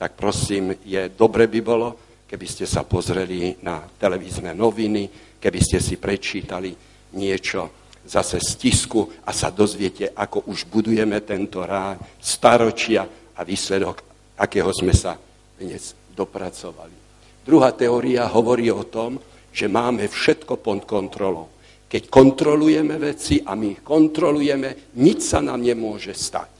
tak 0.00 0.16
prosím, 0.16 0.72
je 0.80 1.12
dobre 1.12 1.44
by 1.52 1.60
bolo, 1.60 1.88
keby 2.24 2.48
ste 2.48 2.64
sa 2.64 2.80
pozreli 2.88 3.60
na 3.60 3.84
televízne 3.84 4.56
noviny, 4.56 5.36
keby 5.36 5.60
ste 5.60 5.76
si 5.76 6.00
prečítali 6.00 6.72
niečo 7.12 7.92
zase 8.08 8.40
z 8.40 8.56
tisku 8.56 9.04
a 9.28 9.36
sa 9.36 9.52
dozviete, 9.52 10.16
ako 10.16 10.48
už 10.48 10.64
budujeme 10.64 11.20
tento 11.20 11.60
ráj 11.60 12.00
staročia 12.24 13.04
a 13.36 13.44
výsledok, 13.44 14.00
akého 14.40 14.72
sme 14.72 14.96
sa 14.96 15.20
dnes 15.60 15.92
dopracovali. 16.16 16.96
Druhá 17.44 17.76
teória 17.76 18.24
hovorí 18.32 18.72
o 18.72 18.80
tom, 18.88 19.20
že 19.52 19.68
máme 19.68 20.08
všetko 20.08 20.56
pod 20.56 20.88
kontrolou. 20.88 21.52
Keď 21.86 22.02
kontrolujeme 22.10 22.98
veci 22.98 23.38
a 23.46 23.54
my 23.54 23.78
ich 23.78 23.82
kontrolujeme, 23.86 24.98
nič 24.98 25.22
sa 25.22 25.38
nám 25.38 25.62
nemôže 25.62 26.12
stať. 26.12 26.50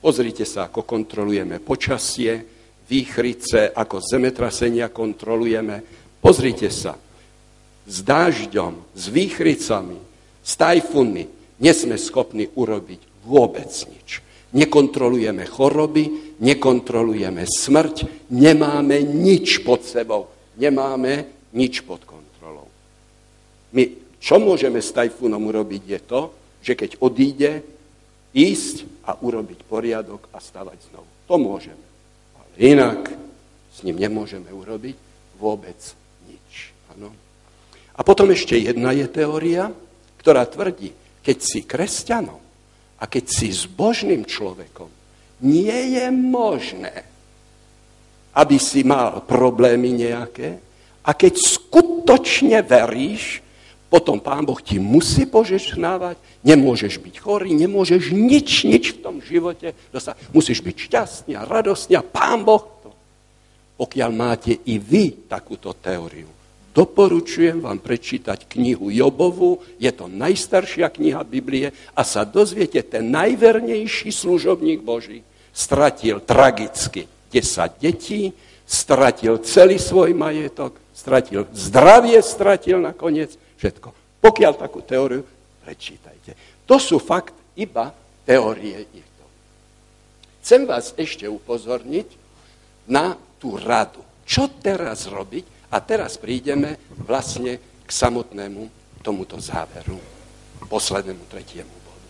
Pozrite 0.00 0.48
sa, 0.48 0.66
ako 0.66 0.82
kontrolujeme 0.82 1.60
počasie, 1.60 2.42
výchrice, 2.88 3.70
ako 3.70 4.02
zemetrasenia 4.02 4.90
kontrolujeme. 4.90 5.84
Pozrite 6.18 6.72
sa, 6.72 6.96
s 7.86 7.96
dážďom, 8.02 8.96
s 8.96 9.04
výchricami, 9.12 9.98
s 10.42 10.52
tajfunmi 10.58 11.24
nie 11.62 11.72
sme 11.72 11.94
schopní 11.94 12.50
urobiť 12.50 13.22
vôbec 13.22 13.70
nič. 13.70 14.18
Nekontrolujeme 14.52 15.46
choroby, 15.46 16.36
nekontrolujeme 16.42 17.46
smrť, 17.46 18.28
nemáme 18.34 19.00
nič 19.00 19.64
pod 19.64 19.86
sebou, 19.86 20.28
nemáme 20.58 21.48
nič 21.56 21.86
pod 21.86 22.04
kontrolou. 22.04 22.68
My 23.72 24.01
čo 24.22 24.38
môžeme 24.38 24.78
s 24.78 24.94
tajfúnom 24.94 25.42
urobiť 25.50 25.82
je 25.82 26.00
to, 26.06 26.20
že 26.62 26.78
keď 26.78 26.90
odíde, 27.02 27.52
ísť 28.32 28.86
a 29.04 29.18
urobiť 29.18 29.66
poriadok 29.66 30.30
a 30.30 30.38
stavať 30.38 30.78
znovu. 30.94 31.10
To 31.26 31.36
môžeme. 31.36 31.84
Ale 32.38 32.48
inak 32.56 33.10
s 33.74 33.82
ním 33.82 33.98
nemôžeme 33.98 34.48
urobiť 34.48 34.96
vôbec 35.36 35.76
nič. 36.30 36.72
Ano? 36.96 37.10
A 37.92 38.00
potom 38.06 38.30
ešte 38.30 38.56
jedna 38.56 38.94
je 38.94 39.10
teória, 39.10 39.74
ktorá 40.22 40.46
tvrdí, 40.46 40.94
keď 41.20 41.36
si 41.42 41.60
kresťanom 41.66 42.40
a 43.02 43.04
keď 43.10 43.24
si 43.26 43.50
zbožným 43.50 44.24
človekom, 44.24 44.88
nie 45.42 45.98
je 45.98 46.06
možné, 46.14 46.94
aby 48.38 48.56
si 48.56 48.86
mal 48.86 49.26
problémy 49.26 49.92
nejaké 49.92 50.62
a 51.02 51.10
keď 51.10 51.34
skutočne 51.36 52.62
veríš, 52.62 53.41
potom 53.92 54.24
Pán 54.24 54.48
Boh 54.48 54.56
ti 54.56 54.80
musí 54.80 55.28
požehnávať, 55.28 56.16
nemôžeš 56.40 56.96
byť 56.96 57.14
chorý, 57.20 57.52
nemôžeš 57.52 58.16
nič, 58.16 58.64
nič 58.64 58.96
v 58.96 58.98
tom 59.04 59.20
živote 59.20 59.76
dostať. 59.92 60.32
Musíš 60.32 60.64
byť 60.64 60.76
šťastný 60.88 61.32
a 61.36 61.44
radostný 61.44 62.00
a 62.00 62.06
Pán 62.06 62.40
Boh 62.40 62.64
to. 62.80 62.88
Pokiaľ 63.76 64.10
máte 64.16 64.56
i 64.64 64.80
vy 64.80 65.28
takúto 65.28 65.76
teóriu, 65.76 66.32
doporučujem 66.72 67.60
vám 67.60 67.84
prečítať 67.84 68.48
knihu 68.48 68.88
Jobovu, 68.88 69.60
je 69.76 69.92
to 69.92 70.08
najstaršia 70.08 70.88
kniha 70.88 71.20
Biblie 71.28 71.76
a 71.92 72.00
sa 72.00 72.24
dozviete, 72.24 72.80
ten 72.88 73.12
najvernejší 73.12 74.08
služobník 74.08 74.80
Boží 74.80 75.20
stratil 75.52 76.24
tragicky 76.24 77.04
10 77.28 77.76
detí, 77.76 78.32
stratil 78.64 79.36
celý 79.44 79.76
svoj 79.76 80.16
majetok, 80.16 80.80
stratil 80.96 81.44
zdravie, 81.52 82.24
stratil 82.24 82.80
nakoniec 82.80 83.36
všetko. 83.62 83.88
Pokiaľ 84.18 84.52
takú 84.58 84.82
teóriu, 84.82 85.22
prečítajte. 85.62 86.34
To 86.66 86.82
sú 86.82 86.98
fakt 86.98 87.30
iba 87.54 87.94
teórie 88.26 88.82
to. 88.90 89.26
Chcem 90.42 90.66
vás 90.66 90.90
ešte 90.98 91.30
upozorniť 91.30 92.08
na 92.90 93.14
tú 93.38 93.54
radu. 93.54 94.02
Čo 94.26 94.50
teraz 94.58 95.06
robiť? 95.06 95.70
A 95.70 95.78
teraz 95.78 96.18
prídeme 96.18 96.76
vlastne 97.06 97.62
k 97.86 97.90
samotnému 97.90 98.68
tomuto 99.00 99.38
záveru, 99.38 99.98
poslednému 100.66 101.24
tretiemu 101.30 101.70
bodu. 101.70 102.08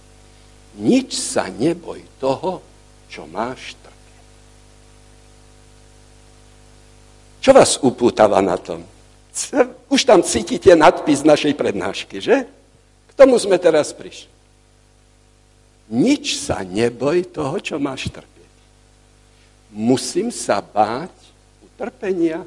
Nič 0.81 1.15
sa 1.15 1.47
neboj 1.53 2.01
toho, 2.19 2.65
čo 3.07 3.29
máš 3.29 3.77
trpieť. 3.81 4.25
Čo 7.39 7.51
vás 7.55 7.79
upútava 7.81 8.41
na 8.43 8.59
tom? 8.59 8.92
Už 9.95 10.05
tam 10.05 10.21
cítite 10.21 10.73
nadpis 10.77 11.25
našej 11.25 11.57
prednášky, 11.57 12.21
že? 12.21 12.45
K 13.09 13.13
tomu 13.17 13.37
sme 13.37 13.57
teraz 13.57 13.93
prišli. 13.93 14.31
Nič 15.93 16.41
sa 16.41 16.65
neboj 16.65 17.29
toho, 17.29 17.61
čo 17.61 17.77
máš 17.77 18.09
trpieť. 18.09 18.53
Musím 19.73 20.33
sa 20.33 20.65
báť 20.65 21.13
utrpenia. 21.65 22.45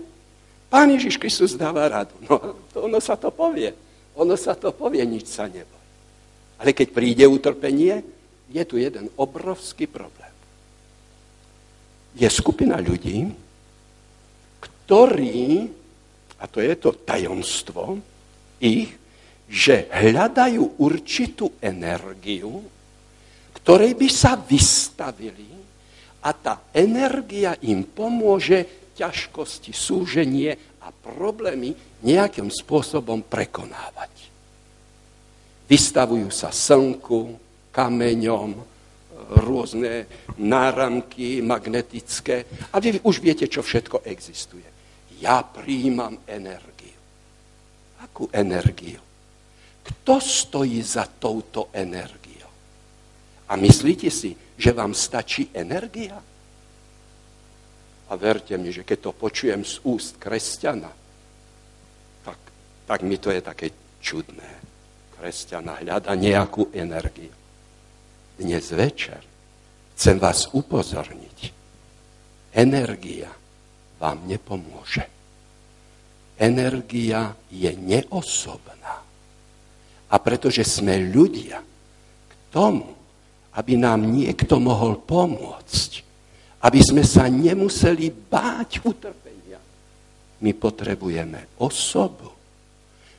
Pán 0.69 0.89
Ježiš 0.89 1.21
Kristus 1.21 1.53
dáva 1.53 1.85
radu. 1.85 2.17
No, 2.25 2.57
to 2.73 2.89
ono 2.89 2.97
sa 2.97 3.13
to 3.13 3.29
povie. 3.29 3.73
Ono 4.17 4.33
sa 4.33 4.57
to 4.57 4.73
povie, 4.73 5.05
nič 5.05 5.29
sa 5.29 5.45
neboj. 5.45 5.83
Ale 6.57 6.71
keď 6.71 6.87
príde 6.95 7.25
utrpenie, 7.27 8.01
je 8.49 8.63
tu 8.65 8.79
jeden 8.79 9.11
obrovský 9.19 9.85
problém. 9.85 10.31
Je 12.15 12.25
skupina 12.31 12.79
ľudí, 12.79 13.27
ktorí, 14.63 15.67
a 16.45 16.47
to 16.47 16.61
je 16.61 16.77
to 16.77 16.93
tajomstvo, 16.93 17.97
ich, 18.61 18.93
že 19.49 19.89
hľadajú 19.89 20.77
určitú 20.77 21.57
energiu, 21.57 22.61
ktorej 23.57 23.97
by 23.97 24.09
sa 24.13 24.37
vystavili 24.37 25.49
a 26.21 26.29
tá 26.37 26.69
energia 26.69 27.57
im 27.65 27.81
pomôže 27.81 28.93
ťažkosti, 28.93 29.73
súženie 29.73 30.53
a 30.85 30.93
problémy 30.93 31.73
nejakým 32.05 32.53
spôsobom 32.53 33.25
prekonávať. 33.25 34.13
Vystavujú 35.65 36.29
sa 36.29 36.53
slnku, 36.53 37.41
kameňom, 37.73 38.53
rôzne 39.41 40.05
náramky 40.37 41.41
magnetické 41.41 42.69
a 42.69 42.77
vy 42.77 43.01
už 43.01 43.17
viete, 43.17 43.49
čo 43.49 43.65
všetko 43.65 44.05
existuje. 44.05 44.74
Ja 45.21 45.43
príjmam 45.43 46.19
energiu. 46.27 46.99
Akú 48.03 48.27
energiu? 48.33 48.99
Kto 49.85 50.17
stojí 50.17 50.81
za 50.81 51.05
touto 51.07 51.69
energiou? 51.71 52.49
A 53.45 53.53
myslíte 53.55 54.09
si, 54.09 54.33
že 54.57 54.73
vám 54.73 54.97
stačí 54.97 55.53
energia? 55.53 56.17
A 58.05 58.13
verte 58.17 58.57
mi, 58.57 58.69
že 58.73 58.85
keď 58.85 59.09
to 59.09 59.11
počujem 59.13 59.61
z 59.65 59.81
úst 59.85 60.17
kresťana, 60.17 60.89
tak, 62.25 62.39
tak 62.85 62.99
mi 63.01 63.17
to 63.17 63.29
je 63.29 63.41
také 63.41 63.67
čudné. 64.01 64.51
Kresťana 65.17 65.81
hľada 65.81 66.13
nejakú 66.13 66.69
energiu. 66.73 67.33
Dnes 68.35 68.67
večer 68.73 69.21
chcem 69.95 70.19
vás 70.19 70.51
upozorniť. 70.51 71.55
Energia 72.51 73.31
vám 73.99 74.27
nepomôže. 74.27 75.05
Energia 76.35 77.31
je 77.47 77.71
neosobná. 77.71 79.01
A 80.11 80.15
pretože 80.19 80.67
sme 80.67 80.99
ľudia, 80.99 81.63
k 82.27 82.33
tomu 82.51 82.95
aby 83.55 83.79
nám 83.79 84.03
niekto 84.03 84.59
mohol 84.59 84.99
pomôcť, 84.99 85.91
aby 86.67 86.79
sme 86.83 87.03
sa 87.07 87.31
nemuseli 87.31 88.11
báť 88.11 88.83
utrpenia. 88.83 89.59
My 90.43 90.51
potrebujeme 90.51 91.55
osobu. 91.63 92.35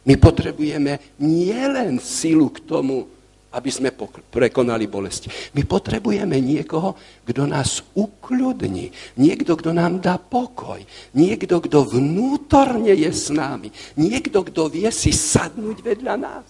My 0.07 0.15
potrebujeme 0.21 1.17
nielen 1.19 1.99
silu 1.99 2.53
k 2.53 2.63
tomu, 2.63 3.09
aby 3.57 3.71
sme 3.73 3.89
prekonali 4.29 4.85
bolesti. 4.85 5.33
My 5.57 5.65
potrebujeme 5.65 6.37
niekoho, 6.37 6.93
kto 7.25 7.49
nás 7.49 7.81
ukľudní. 7.97 9.17
Niekto, 9.17 9.57
kto 9.57 9.73
nám 9.73 10.05
dá 10.05 10.21
pokoj. 10.21 10.85
Niekto, 11.17 11.65
kto 11.65 11.89
vnútorne 11.89 12.93
je 12.93 13.09
s 13.09 13.33
nami. 13.33 13.73
Niekto, 13.97 14.45
kto 14.45 14.69
vie 14.69 14.93
si 14.93 15.09
sadnúť 15.09 15.81
vedľa 15.81 16.15
nás. 16.21 16.49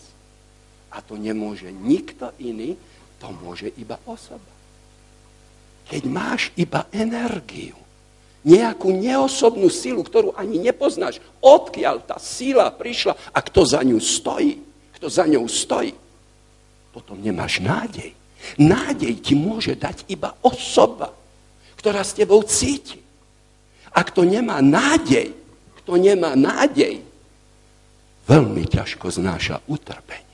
A 0.90 0.98
to 0.98 1.14
nemôže 1.14 1.70
nikto 1.70 2.34
iný, 2.42 2.74
to 3.22 3.30
môže 3.30 3.70
iba 3.78 4.02
osoba. 4.02 4.50
Keď 5.86 6.02
máš 6.10 6.50
iba 6.58 6.90
energiu, 6.90 7.78
nejakú 8.46 8.90
neosobnú 8.90 9.70
silu, 9.70 10.02
ktorú 10.02 10.34
ani 10.34 10.58
nepoznáš, 10.58 11.22
odkiaľ 11.38 12.02
tá 12.02 12.18
sila 12.18 12.70
prišla 12.70 13.14
a 13.30 13.38
kto 13.42 13.60
za 13.62 13.82
ňu 13.82 13.98
stojí, 13.98 14.58
kto 14.98 15.06
za 15.06 15.26
ňou 15.26 15.46
stojí, 15.50 16.05
potom 16.96 17.20
nemáš 17.20 17.60
nádej. 17.60 18.16
Nádej 18.56 19.20
ti 19.20 19.36
môže 19.36 19.76
dať 19.76 20.08
iba 20.08 20.32
osoba, 20.40 21.12
ktorá 21.76 22.00
s 22.00 22.16
tebou 22.16 22.40
cíti. 22.48 22.96
A 23.92 24.00
kto 24.00 24.24
nemá 24.24 24.64
nádej, 24.64 25.36
kto 25.84 26.00
nemá 26.00 26.32
nádej, 26.32 27.04
veľmi 28.24 28.64
ťažko 28.64 29.12
znáša 29.12 29.60
utrpenie. 29.68 30.26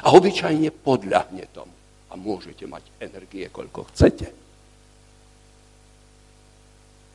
A 0.00 0.16
obyčajne 0.16 0.72
podľahne 0.72 1.44
tomu. 1.52 1.72
A 2.10 2.16
môžete 2.16 2.64
mať 2.64 2.82
energie, 2.98 3.46
koľko 3.52 3.86
chcete. 3.92 4.32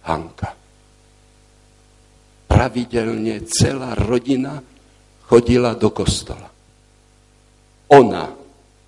Hanka. 0.05 0.53
Pravidelne 2.45 3.43
celá 3.49 3.97
rodina 3.97 4.61
chodila 5.25 5.73
do 5.73 5.89
kostola. 5.89 6.54
Ona, 7.93 8.33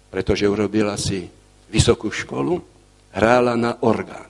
pretože 0.10 0.50
urobila 0.50 0.98
si 0.98 1.28
vysokú 1.70 2.10
školu, 2.10 2.58
hrála 3.14 3.54
na 3.54 3.78
orgán. 3.86 4.30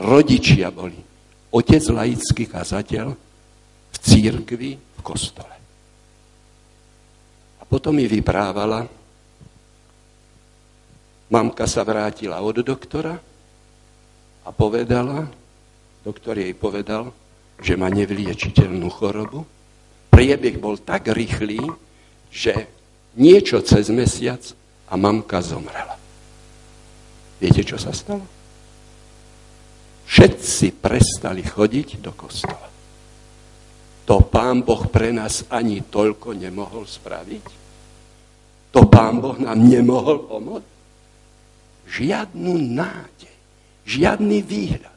Rodičia 0.00 0.74
boli. 0.74 0.98
Otec 1.54 1.84
laický 1.94 2.50
kazateľ 2.50 3.06
v 3.94 3.96
církvi, 4.02 4.70
v 4.74 5.00
kostole. 5.06 5.54
Potom 7.74 7.98
mi 7.98 8.06
vyprávala, 8.06 8.86
mamka 11.26 11.66
sa 11.66 11.82
vrátila 11.82 12.38
od 12.38 12.62
doktora 12.62 13.18
a 14.46 14.48
povedala, 14.54 15.26
doktor 16.06 16.38
jej 16.38 16.54
povedal, 16.54 17.10
že 17.58 17.74
má 17.74 17.90
nevyliečiteľnú 17.90 18.86
chorobu. 18.94 19.42
Priebeh 20.06 20.54
bol 20.62 20.78
tak 20.78 21.10
rýchly, 21.10 21.58
že 22.30 22.70
niečo 23.18 23.62
cez 23.62 23.90
mesiac 23.90 24.42
a 24.90 24.94
mamka 24.98 25.38
zomrela. 25.42 25.96
Viete, 27.38 27.62
čo 27.66 27.78
sa 27.78 27.90
stalo? 27.90 28.24
Všetci 30.04 30.78
prestali 30.78 31.42
chodiť 31.42 31.98
do 31.98 32.12
kostola. 32.12 32.68
To 34.04 34.20
pán 34.20 34.60
Boh 34.60 34.84
pre 34.92 35.16
nás 35.16 35.48
ani 35.48 35.80
toľko 35.80 36.36
nemohol 36.36 36.84
spraviť? 36.84 37.46
To 38.76 38.84
pán 38.84 39.22
Boh 39.24 39.40
nám 39.40 39.64
nemohol 39.64 40.28
pomôcť. 40.28 40.72
Žiadnu 41.88 42.52
nádej, 42.74 43.36
žiadny 43.88 44.38
výhľad. 44.44 44.92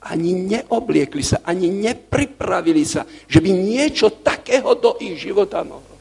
Ani 0.00 0.32
neobliekli 0.32 1.20
sa, 1.20 1.44
ani 1.44 1.68
nepripravili 1.68 2.82
sa, 2.88 3.04
že 3.28 3.38
by 3.38 3.50
niečo 3.52 4.24
takého 4.24 4.72
do 4.72 4.96
ich 4.98 5.20
života 5.20 5.60
mohlo. 5.60 5.99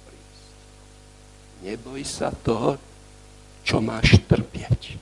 Neboj 1.60 2.02
sa 2.08 2.32
toho, 2.32 2.80
čo 3.68 3.84
máš 3.84 4.16
trpieť. 4.24 4.96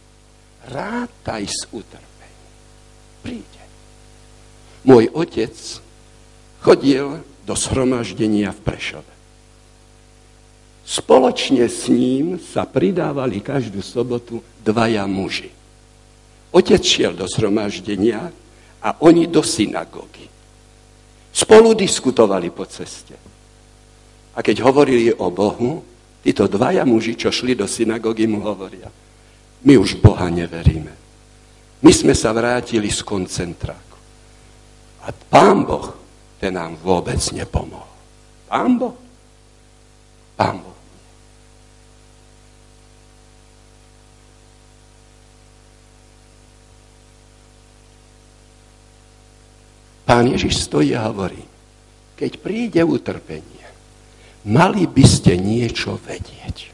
Rátaj 0.67 1.43
s 1.45 1.69
utrpením. 1.69 2.51
Príde. 3.21 3.63
Môj 4.83 5.07
otec 5.13 5.53
chodil 6.59 7.21
do 7.45 7.53
shromaždenia 7.55 8.51
v 8.51 8.59
Prešove. 8.65 9.13
Spoločne 10.87 11.67
s 11.67 11.91
ním 11.91 12.39
sa 12.39 12.63
pridávali 12.63 13.43
každú 13.43 13.83
sobotu 13.83 14.39
dvaja 14.63 15.03
muži. 15.03 15.51
Otec 16.55 16.79
šiel 16.79 17.11
do 17.11 17.27
zhromaždenia 17.27 18.31
a 18.79 18.89
oni 19.03 19.27
do 19.27 19.43
synagógy. 19.43 20.31
Spolu 21.35 21.75
diskutovali 21.75 22.49
po 22.49 22.63
ceste. 22.65 23.13
A 24.31 24.39
keď 24.39 24.63
hovorili 24.63 25.11
o 25.11 25.27
Bohu, 25.27 25.83
títo 26.27 26.43
dvaja 26.51 26.83
muži, 26.83 27.15
čo 27.15 27.31
šli 27.31 27.55
do 27.55 27.63
synagógy, 27.63 28.27
mu 28.27 28.43
hovoria, 28.43 28.91
my 29.63 29.79
už 29.79 30.03
Boha 30.03 30.27
neveríme. 30.27 30.91
My 31.79 31.91
sme 31.95 32.11
sa 32.11 32.35
vrátili 32.35 32.91
z 32.91 32.99
koncentráku. 32.99 33.95
A 35.07 35.15
pán 35.31 35.63
Boh, 35.63 35.95
ten 36.35 36.51
nám 36.51 36.75
vôbec 36.83 37.15
nepomohol. 37.31 37.95
Pán 38.51 38.75
Boh? 38.75 38.95
Pán 40.35 40.59
Boh. 40.59 40.75
Pán 50.03 50.27
Ježiš 50.27 50.67
stojí 50.67 50.91
a 50.91 51.07
hovorí, 51.07 51.39
keď 52.19 52.31
príde 52.39 52.81
utrpenie, 52.83 53.56
Mali 54.45 54.85
by 54.85 55.05
ste 55.07 55.33
niečo 55.39 55.97
vedieť. 55.97 56.69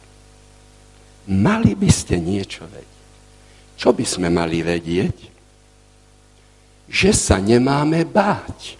Mali 1.31 1.71
by 1.77 1.87
ste 1.87 2.19
niečo 2.19 2.67
vedieť. 2.67 2.91
Čo 3.79 3.95
by 3.95 4.03
sme 4.03 4.27
mali 4.27 4.59
vedieť? 4.59 5.17
Že 6.91 7.11
sa 7.15 7.39
nemáme 7.39 8.03
báť. 8.03 8.75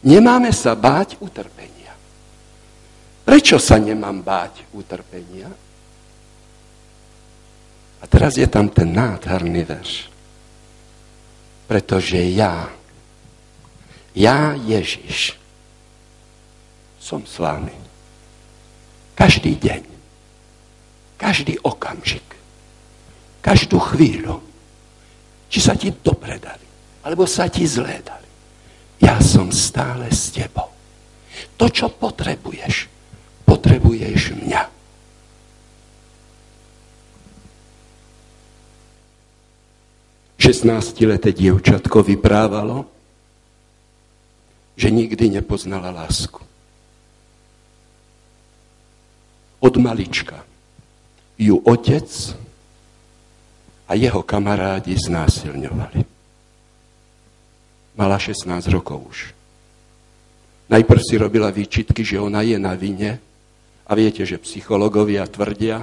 Nemáme 0.00 0.48
sa 0.56 0.72
báť 0.72 1.20
utrpenia. 1.20 1.92
Prečo 3.24 3.60
sa 3.60 3.76
nemám 3.76 4.24
báť 4.24 4.64
utrpenia? 4.72 5.48
A 8.00 8.04
teraz 8.08 8.40
je 8.40 8.48
tam 8.48 8.72
ten 8.72 8.96
nádherný 8.96 9.62
verš. 9.68 10.08
Pretože 11.68 12.16
ja, 12.32 12.72
ja 14.16 14.56
Ježiš, 14.56 15.39
som 17.10 17.26
s 17.26 17.42
vámi. 17.42 17.74
Každý 19.18 19.58
deň. 19.58 19.82
Každý 21.18 21.58
okamžik. 21.66 22.22
Každú 23.42 23.82
chvíľu. 23.82 24.38
Či 25.50 25.58
sa 25.58 25.74
ti 25.74 25.90
dobre 25.90 26.38
dali, 26.38 26.62
alebo 27.02 27.26
sa 27.26 27.50
ti 27.50 27.66
zlé 27.66 27.98
dali. 28.06 28.30
Ja 29.02 29.18
som 29.18 29.50
stále 29.50 30.06
s 30.14 30.30
tebou. 30.30 30.70
To, 31.58 31.66
čo 31.66 31.90
potrebuješ, 31.90 32.86
potrebuješ 33.42 34.38
mňa. 34.38 34.62
Šestnáctileté 40.40 41.34
dievčatko 41.34 42.06
vyprávalo, 42.06 42.86
že 44.78 44.88
nikdy 44.88 45.42
nepoznala 45.42 45.90
lásku. 45.92 46.49
Od 49.60 49.74
malička 49.76 50.40
ju 51.40 51.56
otec 51.64 52.08
a 53.88 53.92
jeho 53.96 54.22
kamarádi 54.22 54.96
znásilňovali. 54.96 56.00
Mala 57.96 58.16
16 58.16 58.70
rokov 58.72 58.98
už. 59.08 59.18
Najprv 60.70 61.00
si 61.02 61.18
robila 61.18 61.50
výčitky, 61.50 62.06
že 62.06 62.22
ona 62.22 62.46
je 62.46 62.56
na 62.56 62.78
vine 62.78 63.18
a 63.84 63.92
viete, 63.98 64.22
že 64.22 64.38
psychológovia 64.38 65.26
tvrdia, 65.26 65.82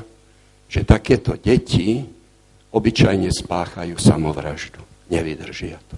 že 0.71 0.88
takéto 0.88 1.36
deti 1.36 1.99
obyčajne 2.71 3.28
spáchajú 3.28 3.99
samovraždu. 3.99 4.80
Nevydržia 5.11 5.80
to. 5.91 5.95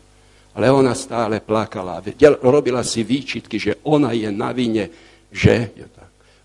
Ale 0.58 0.74
ona 0.74 0.98
stále 0.98 1.38
plakala. 1.40 2.02
Robila 2.42 2.82
si 2.82 3.06
výčitky, 3.06 3.62
že 3.62 3.78
ona 3.86 4.12
je 4.18 4.30
na 4.34 4.50
vine, 4.50 4.90
že 5.30 5.70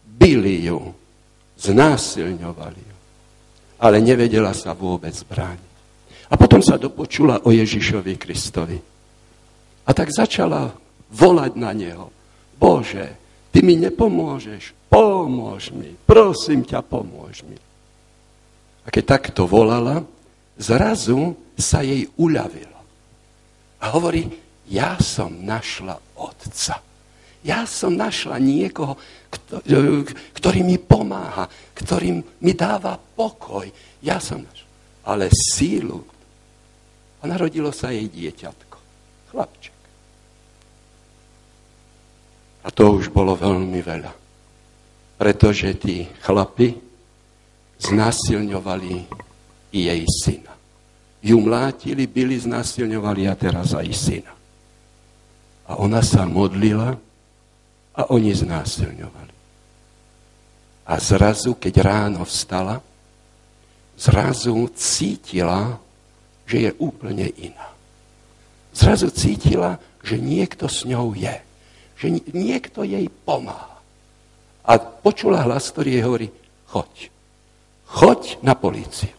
byli 0.04 0.68
ju, 0.68 0.94
znásilňovali 1.70 2.82
ju 2.84 2.94
ale 3.84 4.00
nevedela 4.00 4.56
sa 4.56 4.72
vôbec 4.72 5.12
brániť. 5.28 5.72
A 6.32 6.34
potom 6.40 6.64
sa 6.64 6.80
dopočula 6.80 7.44
o 7.44 7.52
Ježišovi 7.52 8.16
Kristovi. 8.16 8.78
A 9.84 9.90
tak 9.92 10.08
začala 10.08 10.72
volať 11.12 11.52
na 11.60 11.70
neho. 11.76 12.08
Bože, 12.56 13.12
ty 13.52 13.60
mi 13.60 13.76
nepomôžeš, 13.76 14.72
pomôž 14.88 15.68
mi, 15.76 15.92
prosím 16.08 16.64
ťa, 16.64 16.80
pomôž 16.80 17.44
mi. 17.44 17.60
A 18.84 18.88
keď 18.88 19.20
takto 19.20 19.44
volala, 19.44 20.00
zrazu 20.56 21.36
sa 21.60 21.84
jej 21.84 22.08
uľavilo. 22.16 22.80
A 23.84 23.92
hovorí, 23.92 24.32
ja 24.72 24.96
som 24.96 25.44
našla 25.44 26.00
otca. 26.16 26.80
Ja 27.44 27.68
som 27.68 27.92
našla 28.00 28.40
niekoho, 28.40 28.96
ktorý 30.34 30.60
mi 30.62 30.76
pomáha, 30.78 31.48
ktorý 31.74 32.22
mi 32.40 32.52
dáva 32.52 32.96
pokoj. 32.96 33.68
Ja 34.02 34.18
som. 34.18 34.44
Ale 35.04 35.28
sílu. 35.32 36.00
A 37.20 37.28
narodilo 37.28 37.72
sa 37.72 37.92
jej 37.92 38.08
dieťatko. 38.08 38.76
Chlapček. 39.32 39.76
A 42.64 42.68
to 42.72 42.96
už 42.96 43.12
bolo 43.12 43.36
veľmi 43.36 43.80
veľa. 43.84 44.12
Pretože 45.20 45.76
tí 45.76 46.08
chlapi 46.24 46.72
znásilňovali 47.78 48.94
i 49.76 49.80
jej 49.90 50.02
syna. 50.08 50.54
Ju 51.24 51.40
mlátili, 51.40 52.04
byli, 52.08 52.36
znásilňovali 52.40 53.28
a 53.28 53.34
teraz 53.36 53.72
aj 53.76 53.88
syna. 53.92 54.32
A 55.64 55.80
ona 55.80 56.04
sa 56.04 56.28
modlila, 56.28 56.96
a 57.94 58.10
oni 58.10 58.34
znásilňovali. 58.34 59.34
A 60.84 60.94
zrazu, 61.00 61.56
keď 61.56 61.74
ráno 61.80 62.26
vstala, 62.28 62.82
zrazu 63.96 64.68
cítila, 64.76 65.80
že 66.44 66.68
je 66.68 66.70
úplne 66.76 67.24
iná. 67.40 67.72
Zrazu 68.74 69.08
cítila, 69.08 69.80
že 70.04 70.20
niekto 70.20 70.68
s 70.68 70.84
ňou 70.84 71.16
je. 71.16 71.32
Že 71.96 72.34
niekto 72.36 72.84
jej 72.84 73.08
pomáha. 73.24 73.80
A 74.66 74.76
počula 74.76 75.40
hlas, 75.46 75.72
ktorý 75.72 75.88
jej 75.94 76.04
hovorí, 76.04 76.28
choď. 76.68 77.08
Choď 77.88 78.22
na 78.44 78.52
políciu. 78.52 79.14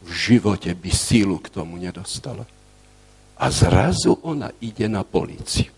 V 0.00 0.10
živote 0.14 0.72
by 0.72 0.90
sílu 0.94 1.36
k 1.42 1.50
tomu 1.50 1.76
nedostala. 1.76 2.46
A 3.36 3.52
zrazu 3.52 4.16
ona 4.24 4.48
ide 4.64 4.88
na 4.88 5.04
políciu. 5.04 5.75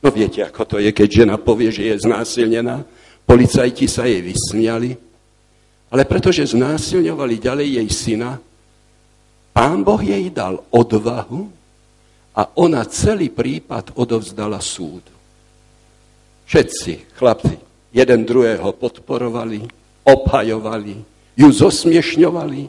No 0.00 0.08
viete, 0.08 0.40
ako 0.40 0.64
to 0.64 0.76
je, 0.80 0.90
keď 0.96 1.08
žena 1.24 1.36
povie, 1.36 1.68
že 1.68 1.92
je 1.92 2.08
znásilnená. 2.08 2.84
Policajti 3.28 3.84
sa 3.84 4.08
jej 4.08 4.24
vysmiali. 4.24 4.96
Ale 5.92 6.08
pretože 6.08 6.56
znásilňovali 6.56 7.34
ďalej 7.36 7.68
jej 7.82 7.88
syna, 7.90 8.40
pán 9.52 9.84
Boh 9.84 10.00
jej 10.00 10.32
dal 10.32 10.64
odvahu 10.72 11.50
a 12.32 12.42
ona 12.56 12.86
celý 12.88 13.28
prípad 13.28 13.98
odovzdala 13.98 14.62
súdu. 14.62 15.12
Všetci 16.48 17.14
chlapci 17.18 17.58
jeden 17.90 18.22
druhého 18.22 18.70
podporovali, 18.74 19.66
obhajovali, 20.06 20.96
ju 21.36 21.48
zosmiešňovali. 21.50 22.62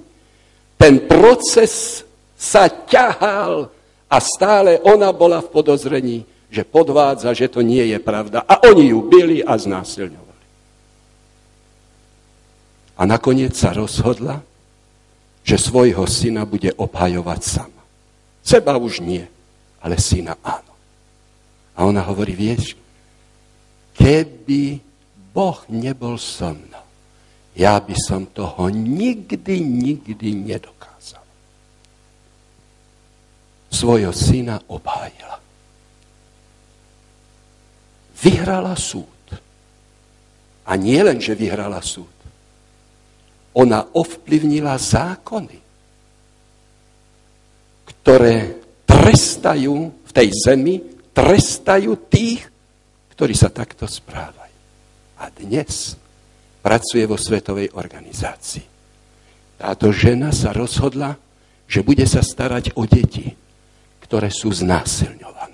Ten 0.78 0.94
proces 1.06 2.02
sa 2.34 2.66
ťahal 2.68 3.70
a 4.10 4.18
stále 4.18 4.82
ona 4.82 5.14
bola 5.14 5.40
v 5.46 5.52
podozrení 5.54 6.18
že 6.52 6.68
podvádza, 6.68 7.32
že 7.32 7.48
to 7.48 7.64
nie 7.64 7.96
je 7.96 8.00
pravda. 8.04 8.44
A 8.44 8.60
oni 8.68 8.92
ju 8.92 9.00
byli 9.08 9.40
a 9.40 9.56
znásilňovali. 9.56 10.44
A 13.00 13.02
nakoniec 13.08 13.56
sa 13.56 13.72
rozhodla, 13.72 14.44
že 15.48 15.56
svojho 15.58 16.04
syna 16.06 16.44
bude 16.44 16.76
obhajovať 16.76 17.42
sama. 17.42 17.82
Seba 18.44 18.76
už 18.76 19.00
nie, 19.00 19.24
ale 19.80 19.96
syna 19.98 20.36
áno. 20.44 20.76
A 21.74 21.88
ona 21.88 22.04
hovorí, 22.04 22.36
vieš, 22.36 22.76
keby 23.96 24.84
Boh 25.32 25.64
nebol 25.72 26.20
so 26.20 26.52
mnou, 26.52 26.86
ja 27.56 27.80
by 27.80 27.96
som 27.96 28.28
toho 28.28 28.68
nikdy, 28.70 29.64
nikdy 29.64 30.36
nedokázal. 30.36 31.24
Svojho 33.72 34.12
syna 34.12 34.60
obhájila 34.68 35.41
vyhrala 38.22 38.78
súd. 38.78 39.10
A 40.70 40.72
nie 40.78 41.02
len, 41.02 41.18
že 41.18 41.34
vyhrala 41.34 41.82
súd. 41.82 42.14
Ona 43.58 43.84
ovplyvnila 43.92 44.78
zákony, 44.80 45.60
ktoré 47.84 48.36
trestajú 48.88 49.76
v 50.08 50.12
tej 50.14 50.30
zemi, 50.32 50.80
trestajú 51.12 51.92
tých, 52.08 52.48
ktorí 53.12 53.34
sa 53.36 53.52
takto 53.52 53.84
správajú. 53.84 54.58
A 55.20 55.28
dnes 55.30 56.00
pracuje 56.64 57.04
vo 57.04 57.20
Svetovej 57.20 57.74
organizácii. 57.76 58.66
Táto 59.60 59.94
žena 59.94 60.34
sa 60.34 60.56
rozhodla, 60.56 61.14
že 61.68 61.86
bude 61.86 62.08
sa 62.08 62.24
starať 62.24 62.74
o 62.80 62.88
deti, 62.88 63.30
ktoré 64.08 64.34
sú 64.34 64.50
znásilňované. 64.50 65.51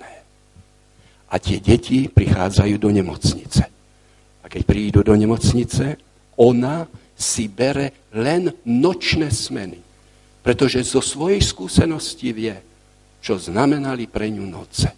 A 1.28 1.36
tie 1.36 1.60
deti 1.60 2.08
prichádzajú 2.08 2.76
do 2.80 2.88
nemocnice. 2.88 3.62
A 4.40 4.46
keď 4.48 4.62
prídu 4.64 5.00
do 5.04 5.12
nemocnice, 5.12 6.00
ona 6.40 6.88
si 7.12 7.50
bere 7.52 8.08
len 8.16 8.48
nočné 8.64 9.28
smeny. 9.28 9.76
Pretože 10.40 10.80
zo 10.86 11.04
svojej 11.04 11.44
skúsenosti 11.44 12.32
vie, 12.32 12.56
čo 13.20 13.36
znamenali 13.36 14.08
pre 14.08 14.32
ňu 14.32 14.46
noce. 14.48 14.88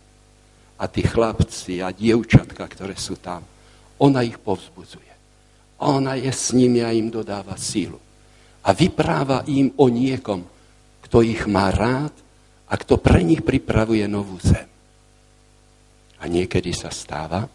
A 0.78 0.86
tí 0.86 1.02
chlapci 1.02 1.82
a 1.82 1.90
dievčatka, 1.90 2.62
ktoré 2.62 2.94
sú 2.94 3.18
tam, 3.18 3.42
ona 3.98 4.22
ich 4.22 4.38
povzbudzuje. 4.38 5.10
Ona 5.82 6.14
je 6.14 6.30
s 6.30 6.54
nimi 6.54 6.84
a 6.86 6.94
im 6.94 7.10
dodáva 7.10 7.58
sílu. 7.58 7.98
A 8.62 8.70
vypráva 8.70 9.42
im 9.50 9.74
o 9.74 9.90
niekom, 9.90 10.46
kto 11.08 11.26
ich 11.26 11.42
má 11.50 11.74
rád 11.74 12.14
a 12.70 12.78
kto 12.78 13.02
pre 13.02 13.26
nich 13.26 13.42
pripravuje 13.42 14.06
novú 14.06 14.38
zem. 14.38 14.69
A 16.20 16.28
niekedy 16.28 16.76
sa 16.76 16.92
stáva, 16.92 17.48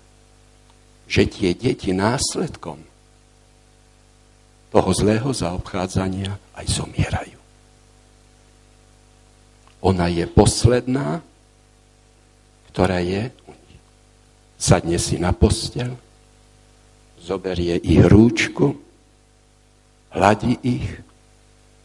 že 1.05 1.29
tie 1.29 1.53
deti 1.53 1.93
následkom 1.93 2.81
toho 4.73 4.91
zlého 4.91 5.29
zaobchádzania 5.31 6.35
aj 6.57 6.65
zomierajú. 6.67 7.39
Ona 9.85 10.09
je 10.09 10.25
posledná, 10.25 11.21
ktorá 12.73 12.99
je 13.05 13.29
u 13.45 13.53
nich. 13.53 13.81
Sadne 14.57 14.97
si 14.97 15.21
na 15.21 15.29
postel, 15.31 15.93
zoberie 17.21 17.77
ich 17.79 18.01
rúčku, 18.01 18.75
hladí 20.11 20.57
ich 20.65 20.89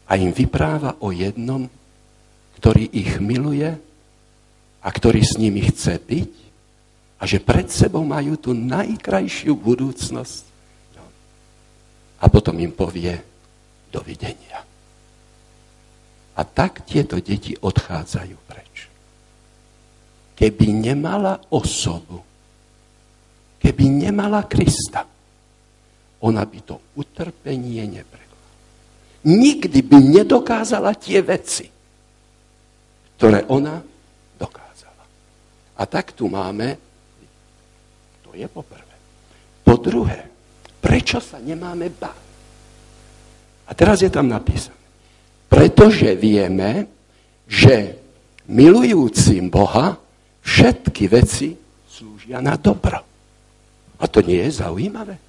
a 0.09 0.17
im 0.17 0.33
vypráva 0.33 0.97
o 0.99 1.13
jednom, 1.13 1.69
ktorý 2.59 2.89
ich 2.91 3.21
miluje 3.21 3.71
a 4.81 4.87
ktorý 4.89 5.21
s 5.23 5.39
nimi 5.39 5.63
chce 5.63 5.95
byť 6.01 6.50
a 7.21 7.23
že 7.29 7.37
pred 7.37 7.69
sebou 7.69 8.01
majú 8.01 8.33
tú 8.33 8.57
najkrajšiu 8.57 9.53
budúcnosť. 9.53 10.49
A 12.21 12.25
potom 12.25 12.57
im 12.57 12.73
povie 12.73 13.13
dovidenia. 13.93 14.65
A 16.33 16.41
tak 16.41 16.81
tieto 16.81 17.21
deti 17.21 17.53
odchádzajú 17.53 18.37
preč. 18.49 18.89
Keby 20.33 20.73
nemala 20.73 21.37
osobu, 21.53 22.25
keby 23.61 23.85
nemala 24.09 24.41
Krista, 24.49 25.05
ona 26.25 26.41
by 26.41 26.59
to 26.65 26.81
utrpenie 26.97 27.85
neprekla. 27.85 28.41
Nikdy 29.29 29.79
by 29.85 29.97
nedokázala 30.01 30.97
tie 30.97 31.21
veci, 31.21 31.69
ktoré 33.21 33.45
ona 33.45 33.77
dokázala. 34.41 35.05
A 35.77 35.83
tak 35.85 36.17
tu 36.17 36.25
máme 36.25 36.90
to 38.31 38.39
je 38.39 38.47
poprvé. 38.47 38.95
Po 39.67 39.75
druhé, 39.75 40.23
prečo 40.79 41.19
sa 41.19 41.35
nemáme 41.43 41.91
báť? 41.91 42.23
A 43.67 43.75
teraz 43.75 43.99
je 43.99 44.07
tam 44.07 44.31
napísané. 44.31 44.79
Pretože 45.51 46.15
vieme, 46.15 46.87
že 47.43 47.99
milujúcim 48.47 49.51
Boha 49.51 49.99
všetky 50.47 51.11
veci 51.11 51.59
slúžia 51.91 52.39
na 52.39 52.55
dobro. 52.55 53.03
A 53.99 54.07
to 54.07 54.23
nie 54.23 54.39
je 54.47 54.63
zaujímavé. 54.63 55.19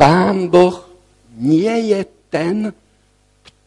Pán 0.00 0.48
Boh 0.48 0.80
nie 1.36 1.92
je 1.92 2.00
ten, 2.32 2.72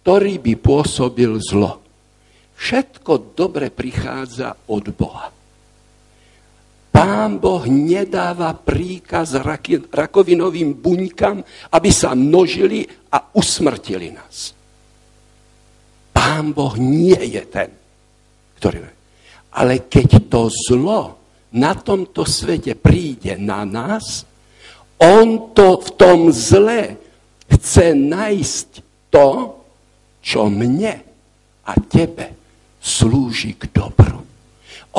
ktorý 0.01 0.41
by 0.41 0.53
pôsobil 0.57 1.38
zlo. 1.45 1.77
Všetko 2.57 3.38
dobre 3.38 3.69
prichádza 3.69 4.57
od 4.65 4.89
Boha. 4.97 5.38
Pán 6.99 7.39
Boh 7.39 7.63
nedáva 7.63 8.51
príkaz 8.51 9.39
rakovinovým 9.88 10.76
buňkam, 10.76 11.39
aby 11.71 11.89
sa 11.95 12.11
množili 12.11 12.84
a 13.07 13.23
usmrtili 13.39 14.11
nás. 14.11 14.51
Pán 16.11 16.51
Boh 16.51 16.76
nie 16.76 17.15
je 17.15 17.43
ten, 17.47 17.71
ktorý... 18.59 18.84
Ale 19.55 19.88
keď 19.88 20.27
to 20.27 20.51
zlo 20.51 21.23
na 21.55 21.71
tomto 21.71 22.27
svete 22.27 22.76
príde 22.76 23.39
na 23.39 23.63
nás, 23.63 24.27
on 24.99 25.55
to 25.55 25.80
v 25.80 25.89
tom 25.95 26.19
zle 26.35 26.99
chce 27.47 27.95
nájsť 27.95 28.69
to, 29.07 29.55
čo 30.19 30.51
mne 30.51 30.99
a 31.63 31.71
tebe 31.80 32.35
slúži 32.84 33.55
k 33.55 33.71
dobru. 33.71 34.19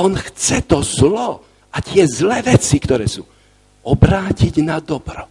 On 0.01 0.17
chce 0.17 0.65
to 0.65 0.81
zlo, 0.81 1.50
a 1.71 1.79
tie 1.79 2.03
zlé 2.07 2.43
veci, 2.43 2.77
ktoré 2.83 3.07
sú, 3.07 3.23
obrátiť 3.87 4.61
na 4.61 4.83
dobro. 4.83 5.27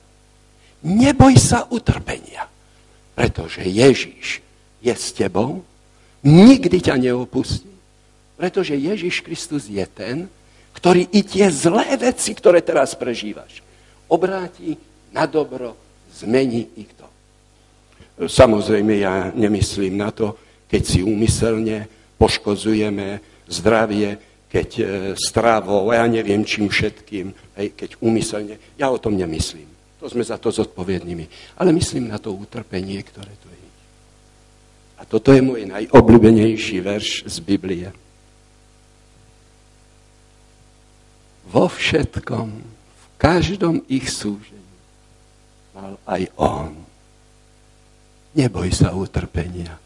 Neboj 0.83 1.35
sa 1.35 1.67
utrpenia, 1.67 2.47
pretože 3.13 3.67
Ježíš 3.67 4.39
je 4.79 4.93
s 4.95 5.11
tebou, 5.11 5.61
nikdy 6.23 6.79
ťa 6.79 6.95
neopustí, 6.95 7.67
pretože 8.39 8.79
Ježíš 8.79 9.19
Kristus 9.19 9.67
je 9.67 9.83
ten, 9.83 10.31
ktorý 10.71 11.11
i 11.11 11.21
tie 11.27 11.51
zlé 11.51 11.99
veci, 11.99 12.31
ktoré 12.31 12.63
teraz 12.63 12.95
prežívaš, 12.95 13.59
obráti 14.07 14.79
na 15.11 15.27
dobro, 15.27 15.75
zmení 16.15 16.71
ich 16.79 16.91
to. 16.95 17.07
Samozrejme, 18.27 18.99
ja 18.99 19.31
nemyslím 19.35 19.99
na 19.99 20.11
to, 20.15 20.39
keď 20.71 20.81
si 20.83 20.99
úmyselne 21.03 21.87
poškozujeme 22.19 23.19
zdravie 23.47 24.28
keď 24.49 24.69
e, 24.81 24.83
strávou, 25.13 25.93
ja 25.93 26.09
neviem 26.09 26.41
čím 26.41 26.73
všetkým, 26.73 27.31
hej, 27.53 27.67
keď 27.77 28.01
úmyselne. 28.01 28.57
Ja 28.81 28.89
o 28.89 28.97
tom 28.97 29.13
nemyslím. 29.13 29.69
To 30.01 30.09
sme 30.09 30.25
za 30.25 30.41
to 30.41 30.49
zodpovednými. 30.49 31.55
Ale 31.61 31.69
myslím 31.75 32.09
na 32.09 32.17
to 32.17 32.33
utrpenie, 32.33 32.97
ktoré 33.05 33.29
tu 33.37 33.47
je. 33.47 33.59
A 34.99 35.07
toto 35.07 35.31
je 35.31 35.39
môj 35.39 35.69
najobľúbenejší 35.69 36.81
verš 36.81 37.29
z 37.29 37.37
Biblie. 37.45 37.87
Vo 41.49 41.65
všetkom, 41.69 42.47
v 42.83 43.05
každom 43.21 43.85
ich 43.87 44.09
súžení 44.09 44.75
mal 45.71 45.95
aj 46.09 46.21
on. 46.35 46.73
Neboj 48.33 48.69
sa 48.69 48.93
utrpenia, 48.93 49.77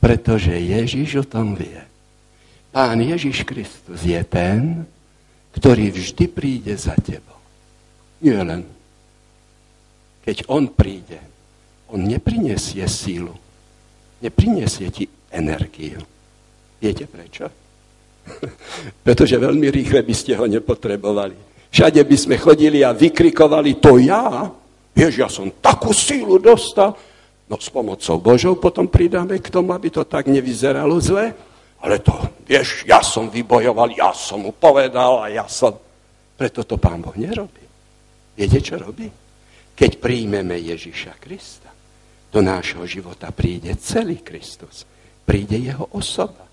pretože 0.00 0.52
Ježiš 0.52 1.22
o 1.22 1.24
tom 1.24 1.56
vie. 1.56 1.97
Pán 2.68 3.00
Ježiš 3.00 3.48
Kristus 3.48 4.04
je 4.04 4.20
ten, 4.28 4.84
ktorý 5.56 5.90
vždy 5.90 6.24
príde 6.28 6.74
za 6.76 6.92
tebou. 7.00 7.38
Nie 8.20 8.44
len. 8.44 8.62
Keď 10.22 10.44
on 10.52 10.68
príde, 10.68 11.18
on 11.88 12.04
neprinesie 12.04 12.84
sílu, 12.84 13.32
neprinesie 14.20 14.92
ti 14.92 15.08
energiu. 15.32 16.04
Viete 16.78 17.08
prečo? 17.08 17.48
Pretože 19.06 19.40
veľmi 19.40 19.72
rýchle 19.72 20.04
by 20.04 20.14
ste 20.14 20.36
ho 20.36 20.44
nepotrebovali. 20.44 21.48
Všade 21.72 22.00
by 22.04 22.16
sme 22.16 22.36
chodili 22.36 22.84
a 22.84 22.96
vykrikovali, 22.96 23.80
to 23.80 24.00
ja, 24.00 24.48
vieš, 24.92 25.14
ja 25.20 25.28
som 25.28 25.52
takú 25.60 25.92
sílu 25.92 26.40
dostal. 26.40 26.96
No 27.48 27.56
s 27.56 27.72
pomocou 27.72 28.20
Božou 28.20 28.60
potom 28.60 28.84
pridáme 28.84 29.40
k 29.40 29.48
tomu, 29.48 29.72
aby 29.72 29.88
to 29.88 30.04
tak 30.04 30.28
nevyzeralo 30.28 31.00
zle. 31.00 31.32
Ale 31.78 32.02
to, 32.02 32.14
vieš, 32.42 32.82
ja 32.86 32.98
som 33.04 33.30
vybojoval, 33.30 33.94
ja 33.94 34.10
som 34.10 34.42
mu 34.42 34.52
povedal 34.54 35.22
a 35.22 35.26
ja 35.30 35.46
som... 35.46 35.74
Preto 36.38 36.62
to 36.62 36.78
pán 36.78 37.02
Boh 37.02 37.14
nerobí. 37.18 37.62
Viete, 38.38 38.62
čo 38.62 38.78
robí? 38.78 39.10
Keď 39.74 39.98
príjmeme 39.98 40.58
Ježiša 40.58 41.18
Krista, 41.18 41.70
do 42.28 42.44
nášho 42.44 42.84
života 42.84 43.32
príde 43.32 43.72
celý 43.80 44.20
Kristus. 44.20 44.84
Príde 45.24 45.56
jeho 45.56 45.88
osoba. 45.96 46.44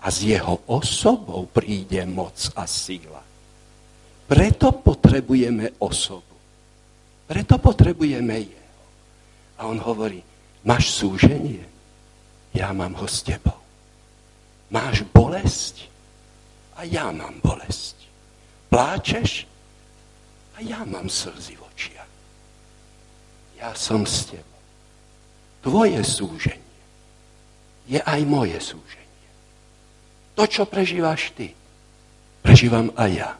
A 0.00 0.08
z 0.08 0.36
jeho 0.36 0.64
osobou 0.72 1.44
príde 1.52 2.00
moc 2.08 2.48
a 2.56 2.64
síla. 2.64 3.20
Preto 4.24 4.72
potrebujeme 4.80 5.76
osobu. 5.84 6.34
Preto 7.28 7.60
potrebujeme 7.60 8.36
jeho. 8.40 8.78
A 9.60 9.68
on 9.68 9.76
hovorí, 9.76 10.24
máš 10.64 10.96
súženie? 10.96 11.60
Ja 12.56 12.72
mám 12.72 12.96
ho 12.96 13.04
s 13.04 13.20
tebou. 13.20 13.59
Máš 14.70 15.02
bolesť? 15.10 15.90
A 16.78 16.86
ja 16.86 17.10
mám 17.10 17.42
bolesť. 17.42 17.98
Pláčeš? 18.70 19.44
A 20.54 20.62
ja 20.62 20.86
mám 20.86 21.10
slzy 21.10 21.58
v 21.58 21.62
očiach. 21.66 22.10
Ja 23.58 23.74
som 23.74 24.06
s 24.06 24.30
tebou. 24.30 24.46
Tvoje 25.60 26.00
súženie 26.00 26.70
je 27.90 27.98
aj 28.00 28.20
moje 28.24 28.56
súženie. 28.62 29.28
To, 30.38 30.46
čo 30.46 30.64
prežívaš 30.64 31.34
ty, 31.34 31.52
prežívam 32.40 32.94
aj 32.94 33.10
ja. 33.12 33.30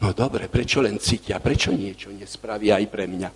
No 0.00 0.16
dobre, 0.16 0.48
prečo 0.48 0.80
len 0.80 0.96
cítia? 0.96 1.38
Prečo 1.38 1.70
niečo 1.76 2.08
nespraví 2.08 2.72
aj 2.72 2.88
pre 2.88 3.04
mňa? 3.04 3.30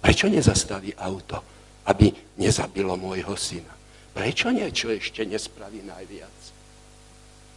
Prečo 0.00 0.26
nezastaví 0.26 0.96
auto, 0.96 1.38
aby 1.86 2.10
nezabilo 2.40 2.96
môjho 2.96 3.36
syna? 3.36 3.81
Prečo 4.12 4.52
niečo 4.52 4.92
ešte 4.92 5.24
nespraví 5.24 5.80
najviac? 5.80 6.36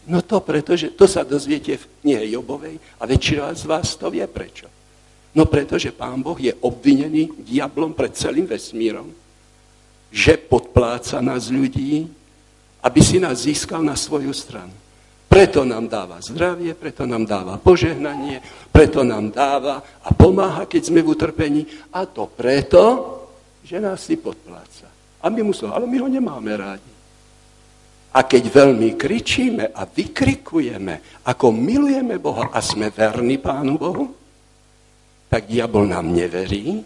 No 0.05 0.21
to 0.21 0.39
preto, 0.39 0.77
že 0.77 0.93
to 0.93 1.09
sa 1.09 1.25
dozviete 1.25 1.81
v 1.81 1.85
knihe 2.01 2.23
Jobovej 2.37 2.77
a 3.01 3.03
väčšina 3.09 3.51
z 3.57 3.63
vás 3.65 3.97
to 3.97 4.07
vie 4.13 4.23
prečo. 4.29 4.69
No 5.35 5.49
pretože 5.49 5.91
pán 5.91 6.23
Boh 6.23 6.39
je 6.39 6.55
obvinený 6.63 7.43
diablom 7.43 7.91
pred 7.91 8.15
celým 8.15 8.47
vesmírom, 8.47 9.11
že 10.13 10.39
podpláca 10.39 11.19
nás 11.19 11.51
ľudí, 11.51 12.07
aby 12.85 12.99
si 13.03 13.19
nás 13.19 13.43
získal 13.43 13.83
na 13.83 13.99
svoju 13.99 14.31
stranu. 14.31 14.71
Preto 15.27 15.67
nám 15.67 15.91
dáva 15.91 16.23
zdravie, 16.23 16.71
preto 16.77 17.03
nám 17.03 17.27
dáva 17.27 17.59
požehnanie, 17.59 18.39
preto 18.71 19.03
nám 19.03 19.35
dáva 19.35 19.83
a 19.99 20.15
pomáha, 20.15 20.63
keď 20.63 20.81
sme 20.87 21.03
v 21.03 21.11
utrpení. 21.11 21.61
A 21.91 22.07
to 22.07 22.31
preto, 22.31 22.83
že 23.59 23.83
nás 23.83 24.07
si 24.07 24.15
podpláca. 24.15 24.94
A 25.25 25.33
my 25.33 25.41
musel, 25.41 25.73
ale 25.73 25.89
my 25.89 25.97
ho 25.97 26.07
nemáme 26.07 26.53
rádi. 26.53 26.93
A 28.15 28.23
keď 28.23 28.47
veľmi 28.47 28.95
kričíme 28.95 29.73
a 29.73 29.83
vykrikujeme, 29.83 31.25
ako 31.25 31.51
milujeme 31.51 32.15
Boha 32.21 32.53
a 32.53 32.61
sme 32.61 32.93
verní 32.93 33.41
Pánu 33.41 33.75
Bohu, 33.75 34.05
tak 35.27 35.49
diabol 35.49 35.89
nám 35.89 36.13
neverí 36.13 36.79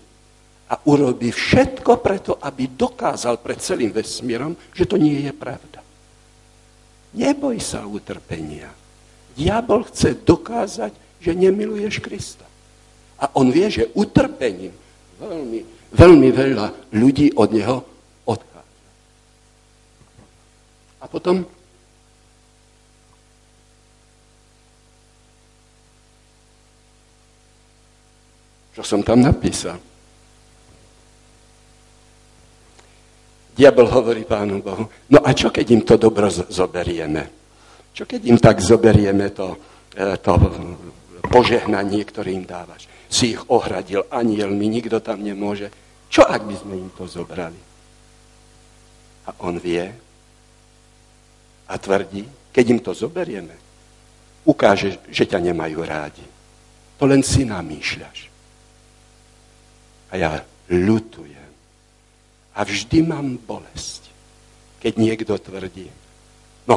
a 0.72 0.76
urobí 0.90 1.30
všetko 1.30 2.02
preto, 2.02 2.40
aby 2.42 2.74
dokázal 2.74 3.44
pred 3.44 3.62
celým 3.62 3.94
vesmírom, 3.94 4.58
že 4.74 4.90
to 4.90 4.98
nie 4.98 5.22
je 5.28 5.34
pravda. 5.36 5.86
Neboj 7.14 7.58
sa 7.62 7.86
utrpenia. 7.86 8.70
Diabol 9.34 9.86
chce 9.86 10.18
dokázať, 10.26 10.94
že 11.20 11.32
nemiluješ 11.34 12.02
Krista. 12.02 12.46
A 13.20 13.34
on 13.36 13.52
vie, 13.52 13.68
že 13.68 13.92
utrpením 13.94 14.72
veľmi, 15.20 15.92
veľmi 15.92 16.30
veľa 16.32 16.68
ľudí 16.96 17.36
od 17.36 17.50
neho 17.52 17.78
odchádza. 18.24 18.90
A 20.99 20.99
potom 21.10 21.46
čo 28.80 28.82
som 28.86 29.04
tam 29.04 29.20
napísal. 29.20 29.76
Diabol 33.52 33.92
hovorí 33.92 34.24
Pánu 34.24 34.64
Bohu, 34.64 34.88
no 35.12 35.20
a 35.20 35.36
čo 35.36 35.52
keď 35.52 35.68
im 35.76 35.84
to 35.84 36.00
dobro 36.00 36.32
zoberieme? 36.32 37.28
Čo 37.92 38.08
keď 38.08 38.22
im 38.24 38.40
tak 38.40 38.64
zoberieme 38.64 39.36
to, 39.36 39.60
e, 39.92 40.16
to 40.24 40.32
požehnanie, 41.28 42.00
ktoré 42.08 42.32
im 42.32 42.48
dávaš? 42.48 42.88
Si 43.12 43.36
ich 43.36 43.42
ohradil 43.52 44.08
anielmi, 44.08 44.72
nikto 44.72 45.04
tam 45.04 45.20
nemôže. 45.20 45.68
Čo 46.08 46.24
ak 46.24 46.48
by 46.48 46.56
sme 46.56 46.74
im 46.80 46.90
to 46.96 47.04
zobrali? 47.04 47.60
A 49.28 49.36
on 49.44 49.60
vie 49.60 49.92
a 51.70 51.78
tvrdí, 51.78 52.26
keď 52.50 52.66
im 52.74 52.80
to 52.82 52.92
zoberieme, 52.98 53.54
ukáže, 54.50 54.98
že 55.14 55.30
ťa 55.30 55.38
nemajú 55.54 55.80
rádi. 55.86 56.26
To 56.98 57.06
len 57.06 57.22
si 57.22 57.46
namýšľaš. 57.46 58.28
A 60.10 60.14
ja 60.18 60.42
ľutujem 60.74 61.52
a 62.58 62.60
vždy 62.66 63.06
mám 63.06 63.38
bolesť, 63.40 64.10
keď 64.82 64.94
niekto 64.98 65.38
tvrdí, 65.38 65.88
no, 66.66 66.76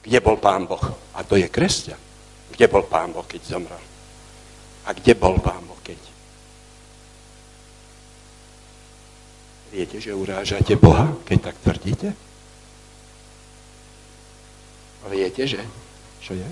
kde 0.00 0.18
bol 0.22 0.40
pán 0.40 0.64
Boh? 0.64 0.80
A 1.12 1.20
to 1.26 1.36
je 1.36 1.50
kresťan. 1.50 1.98
Kde 2.54 2.66
bol 2.70 2.88
pán 2.88 3.12
Boh, 3.12 3.26
keď 3.26 3.42
zomrel? 3.44 3.84
A 4.88 4.96
kde 4.96 5.12
bol 5.12 5.36
pán 5.42 5.60
Boh, 5.68 5.76
keď? 5.84 5.98
Viete, 9.76 10.00
že 10.00 10.16
urážate 10.16 10.72
Boha, 10.80 11.12
keď 11.28 11.52
tak 11.52 11.56
tvrdíte? 11.60 12.29
Viete, 15.08 15.48
že? 15.48 15.62
Čo 16.20 16.36
je? 16.36 16.48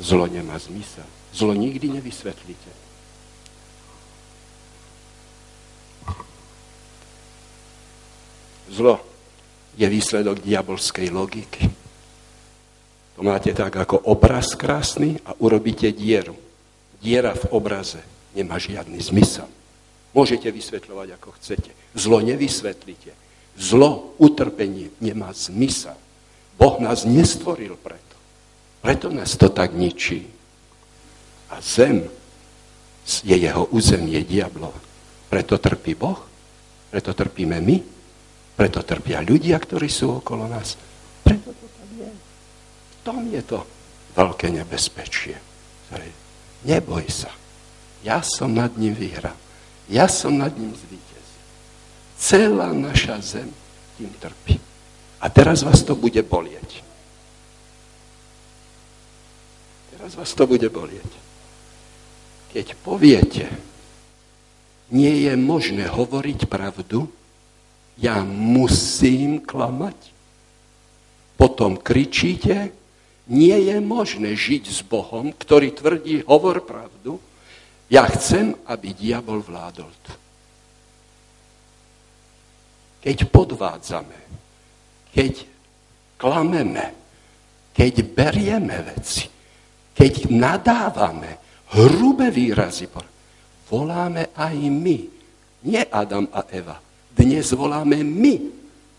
Zlo 0.00 0.24
nemá 0.24 0.56
zmysel. 0.56 1.04
Zlo 1.34 1.52
nikdy 1.52 2.00
nevysvetlíte. 2.00 2.70
Zlo 8.72 8.98
je 9.76 9.86
výsledok 9.86 10.40
diabolskej 10.40 11.12
logiky. 11.12 11.68
To 13.14 13.22
máte 13.22 13.54
tak 13.54 13.70
ako 13.76 14.10
obraz 14.10 14.58
krásny 14.58 15.20
a 15.22 15.36
urobíte 15.38 15.86
dieru. 15.94 16.34
Diera 16.98 17.36
v 17.36 17.54
obraze 17.54 18.02
nemá 18.34 18.58
žiadny 18.58 18.98
zmysel. 18.98 19.46
Môžete 20.14 20.50
vysvetľovať, 20.50 21.08
ako 21.14 21.28
chcete. 21.38 21.70
Zlo 21.94 22.18
nevysvetlíte. 22.22 23.14
Zlo, 23.54 24.18
utrpenie 24.18 24.90
nemá 24.98 25.30
zmysel. 25.30 25.94
Boh 26.58 26.76
nás 26.78 27.04
nestvoril 27.04 27.76
preto. 27.78 28.16
Preto 28.80 29.08
nás 29.10 29.34
to 29.36 29.48
tak 29.48 29.72
ničí. 29.72 30.28
A 31.50 31.60
zem 31.60 32.06
je 33.24 33.36
jeho 33.36 33.68
územie 33.70 34.20
diablov. 34.24 34.72
Preto 35.28 35.58
trpí 35.58 35.94
Boh, 35.98 36.20
preto 36.90 37.10
trpíme 37.12 37.58
my, 37.58 37.76
preto 38.54 38.86
trpia 38.86 39.18
ľudia, 39.18 39.58
ktorí 39.58 39.90
sú 39.90 40.22
okolo 40.22 40.46
nás. 40.46 40.78
Preto 41.26 41.50
to 41.50 41.66
tak 41.66 41.88
je. 41.98 42.10
V 42.10 42.94
tom 43.02 43.20
je 43.28 43.42
to 43.42 43.58
veľké 44.14 44.48
nebezpečie. 44.54 45.36
Neboj 46.64 47.04
sa. 47.12 47.28
Ja 48.00 48.24
som 48.24 48.56
nad 48.56 48.72
ním 48.80 48.96
vyhral. 48.96 49.36
Ja 49.88 50.08
som 50.08 50.40
nad 50.40 50.56
ním 50.56 50.72
zvíťaz. 50.72 51.28
Celá 52.16 52.72
naša 52.72 53.20
zem 53.20 53.52
tým 54.00 54.08
trpí. 54.16 54.56
A 55.24 55.32
teraz 55.32 55.64
vás 55.64 55.80
to 55.80 55.96
bude 55.96 56.20
bolieť. 56.20 56.84
Teraz 59.96 60.20
vás 60.20 60.36
to 60.36 60.44
bude 60.44 60.68
bolieť. 60.68 61.08
Keď 62.52 62.76
poviete, 62.84 63.48
nie 64.92 65.24
je 65.24 65.32
možné 65.40 65.88
hovoriť 65.88 66.44
pravdu, 66.44 67.08
ja 67.96 68.20
musím 68.20 69.40
klamať. 69.40 69.96
Potom 71.40 71.80
kričíte, 71.80 72.76
nie 73.24 73.56
je 73.64 73.80
možné 73.80 74.36
žiť 74.36 74.68
s 74.68 74.84
Bohom, 74.84 75.32
ktorý 75.32 75.72
tvrdí, 75.72 76.20
hovor 76.28 76.60
pravdu. 76.68 77.16
Ja 77.88 78.04
chcem, 78.12 78.52
aby 78.68 78.92
diabol 78.92 79.40
vládol. 79.40 79.88
Keď 83.00 83.28
podvádzame, 83.28 84.23
keď 85.14 85.46
klameme, 86.18 86.90
keď 87.70 87.94
berieme 88.02 88.82
veci, 88.82 89.30
keď 89.94 90.34
nadávame, 90.34 91.38
hrubé 91.78 92.34
výrazy, 92.34 92.90
voláme 93.70 94.34
aj 94.34 94.54
my, 94.58 94.98
nie 95.70 95.82
Adam 95.86 96.26
a 96.34 96.50
Eva, 96.50 96.82
dnes 97.14 97.54
voláme 97.54 98.02
my, 98.02 98.34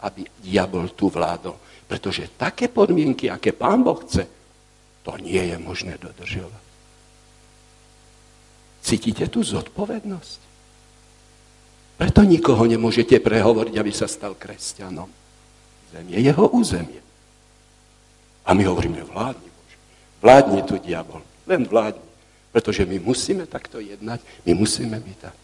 aby 0.07 0.23
diabol 0.39 0.95
tu 0.95 1.11
vládol. 1.11 1.59
Pretože 1.85 2.33
také 2.33 2.71
podmienky, 2.71 3.29
aké 3.29 3.53
pán 3.53 3.83
Boh 3.85 3.99
chce, 4.01 4.25
to 5.05 5.13
nie 5.21 5.53
je 5.53 5.57
možné 5.61 6.01
dodržovať. 6.01 6.63
Cítite 8.81 9.29
tú 9.29 9.45
zodpovednosť? 9.45 10.39
Preto 11.95 12.21
nikoho 12.25 12.65
nemôžete 12.65 13.21
prehovoriť, 13.21 13.75
aby 13.77 13.91
sa 13.93 14.09
stal 14.09 14.33
kresťanom. 14.33 15.24
Zem 15.93 16.05
je 16.09 16.19
jeho 16.21 16.45
územie. 16.49 17.01
A 18.45 18.53
my 18.53 18.63
hovoríme, 18.63 19.03
vládni 19.03 19.49
Bože. 19.49 19.77
Vládni 20.21 20.61
tu 20.63 20.77
diabol. 20.77 21.21
Len 21.49 21.65
vládni. 21.65 22.05
Pretože 22.53 22.85
my 22.85 23.01
musíme 23.01 23.43
takto 23.49 23.83
jednať, 23.83 24.21
my 24.45 24.53
musíme 24.53 24.95
byť 24.95 25.17
tak. 25.19 25.37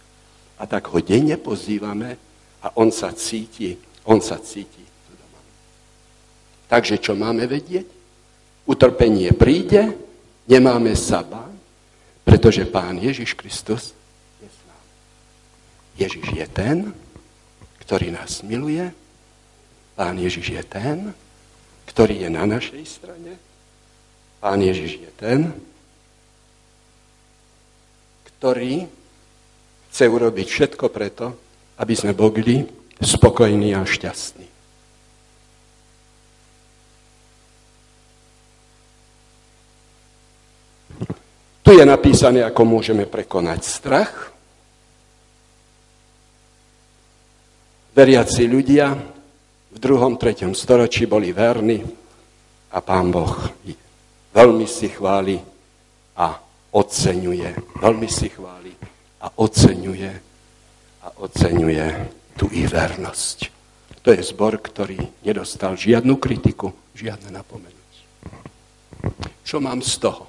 A 0.61 0.63
tak 0.69 0.87
ho 0.87 1.01
denne 1.01 1.35
pozývame, 1.35 2.15
a 2.61 2.77
on 2.77 2.93
sa 2.93 3.09
cíti, 3.09 3.73
on 4.05 4.21
sa 4.21 4.37
cíti. 4.37 4.85
Takže 6.69 7.03
čo 7.03 7.19
máme 7.19 7.43
vedieť? 7.49 7.83
Utrpenie 8.63 9.33
príde, 9.35 9.91
nemáme 10.47 10.95
sa 10.95 11.19
báť, 11.19 11.51
pretože 12.23 12.63
Pán 12.63 12.95
Ježiš 12.95 13.35
Kristus 13.35 13.91
je 14.39 14.47
s 14.47 14.59
nami. 14.63 14.91
Ježiš 15.99 16.27
je 16.31 16.47
ten, 16.47 16.77
ktorý 17.83 18.15
nás 18.15 18.39
miluje, 18.45 18.87
Pán 19.95 20.15
Ježiš 20.17 20.55
je 20.55 20.63
ten, 20.63 21.13
ktorý 21.87 22.25
je 22.25 22.29
na 22.31 22.47
našej 22.47 22.83
strane, 22.87 23.35
Pán 24.41 24.57
Ježiš 24.57 24.97
je 24.97 25.11
ten, 25.21 25.53
ktorý 28.25 28.89
chce 29.93 30.05
urobiť 30.09 30.47
všetko 30.49 30.89
preto, 30.89 31.37
aby 31.77 31.93
sme 31.93 32.17
boli 32.17 32.65
spokojní 32.97 33.77
a 33.77 33.85
šťastní. 33.85 34.47
Tu 41.61 41.71
je 41.77 41.85
napísané, 41.85 42.41
ako 42.41 42.65
môžeme 42.65 43.05
prekonať 43.05 43.61
strach. 43.61 44.33
Veriaci 47.93 48.49
ľudia 48.49 48.97
v 49.71 49.77
druhom, 49.79 50.19
treťom 50.19 50.51
storočí 50.51 51.07
boli 51.07 51.31
verní 51.31 51.79
a 52.71 52.77
pán 52.83 53.11
Boh 53.11 53.51
veľmi 54.35 54.67
si 54.67 54.91
chváli 54.91 55.39
a 56.15 56.39
oceňuje. 56.71 57.79
Veľmi 57.79 58.07
si 58.07 58.27
chváli 58.31 58.71
a 59.21 59.27
oceňuje 59.31 60.11
a 61.01 61.07
oceňuje 61.23 61.87
tú 62.35 62.47
ich 62.51 62.67
vernosť. 62.67 63.51
To 64.01 64.09
je 64.09 64.21
zbor, 64.25 64.57
ktorý 64.57 64.97
nedostal 65.21 65.77
žiadnu 65.77 66.17
kritiku, 66.17 66.73
žiadne 66.97 67.29
napomenutie. 67.29 68.03
Čo 69.45 69.61
mám 69.61 69.83
z 69.85 69.93
toho? 70.01 70.25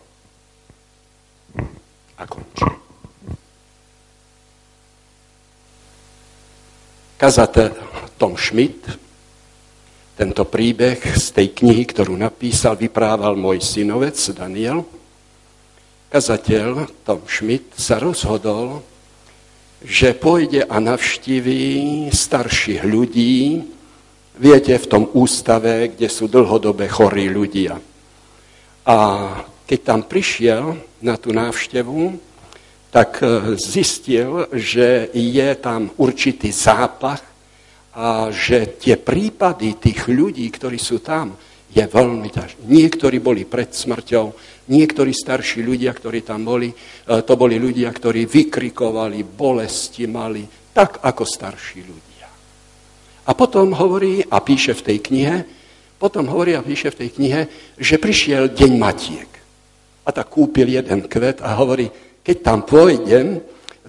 A 2.21 2.23
končím. 2.29 2.77
Kazateľ 7.17 7.71
Tom 8.19 8.35
Schmidt, 8.35 8.83
tento 10.23 10.47
príbeh 10.47 11.03
z 11.19 11.35
tej 11.35 11.51
knihy, 11.51 11.83
ktorú 11.83 12.15
napísal, 12.15 12.79
vyprával 12.79 13.35
môj 13.35 13.59
synovec 13.59 14.15
Daniel. 14.31 14.87
Kazateľ 16.15 17.03
Tom 17.03 17.27
Schmidt 17.27 17.75
sa 17.75 17.99
rozhodol, 17.99 18.87
že 19.83 20.15
pôjde 20.15 20.63
a 20.63 20.79
navštíví 20.79 22.07
starších 22.15 22.87
ľudí, 22.87 23.67
viete, 24.39 24.79
v 24.79 24.87
tom 24.87 25.11
ústave, 25.11 25.91
kde 25.91 26.07
sú 26.07 26.31
dlhodobé 26.31 26.87
chorí 26.87 27.27
ľudia. 27.27 27.83
A 28.87 28.99
keď 29.67 29.81
tam 29.83 30.07
prišiel 30.07 30.79
na 31.03 31.19
tú 31.19 31.35
návštevu, 31.35 32.15
tak 32.95 33.19
e, 33.19 33.59
zistil, 33.59 34.47
že 34.55 35.11
je 35.19 35.49
tam 35.59 35.91
určitý 35.99 36.55
zápach 36.55 37.32
a 37.93 38.33
že 38.33 38.81
tie 38.81 38.97
prípady 38.97 39.77
tých 39.77 40.09
ľudí, 40.09 40.49
ktorí 40.49 40.81
sú 40.81 41.05
tam, 41.05 41.37
je 41.73 41.85
veľmi 41.85 42.29
ťažké. 42.29 42.61
Niektorí 42.69 43.17
boli 43.21 43.49
pred 43.49 43.73
smrťou, 43.73 44.27
niektorí 44.69 45.13
starší 45.13 45.65
ľudia, 45.65 45.93
ktorí 45.97 46.21
tam 46.21 46.45
boli, 46.45 46.69
e, 46.69 46.77
to 47.25 47.33
boli 47.37 47.57
ľudia, 47.57 47.89
ktorí 47.89 48.29
vykrikovali, 48.29 49.25
bolesti 49.25 50.05
mali, 50.05 50.45
tak 50.73 51.01
ako 51.01 51.25
starší 51.25 51.81
ľudia. 51.81 52.29
A 53.29 53.31
potom 53.33 53.73
hovorí 53.73 54.21
a 54.21 54.41
píše 54.45 54.77
v 54.77 54.85
tej 54.85 54.99
knihe, 55.01 55.37
potom 55.97 56.29
hovorí 56.29 56.57
a 56.57 56.65
píše 56.65 56.93
v 56.93 57.07
tej 57.07 57.11
knihe, 57.17 57.41
že 57.79 57.97
prišiel 58.01 58.53
deň 58.53 58.73
Matiek. 58.77 59.31
A 60.03 60.11
tak 60.11 60.29
kúpil 60.29 60.77
jeden 60.77 61.07
kvet 61.09 61.41
a 61.41 61.57
hovorí, 61.57 61.89
keď 62.21 62.37
tam 62.43 62.67
pôjdem, 62.67 63.39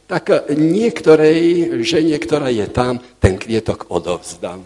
tak 0.07 0.51
niektorej 0.51 1.81
žene, 1.84 2.15
ktorá 2.19 2.51
je 2.51 2.67
tam, 2.67 2.99
ten 3.19 3.39
kvietok 3.39 3.88
odovzdám. 3.89 4.63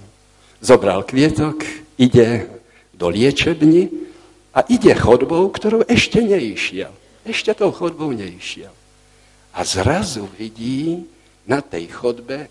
Zobral 0.60 1.06
kvietok, 1.06 1.62
ide 2.02 2.50
do 2.98 3.14
liečebny 3.14 3.90
a 4.58 4.66
ide 4.66 4.94
chodbou, 4.98 5.54
ktorou 5.54 5.86
ešte 5.86 6.22
neišiel. 6.26 6.90
Ešte 7.22 7.54
tou 7.54 7.70
chodbou 7.70 8.10
neišiel. 8.10 8.74
A 9.54 9.60
zrazu 9.62 10.26
vidí 10.38 11.06
na 11.46 11.62
tej 11.62 11.90
chodbe 11.94 12.50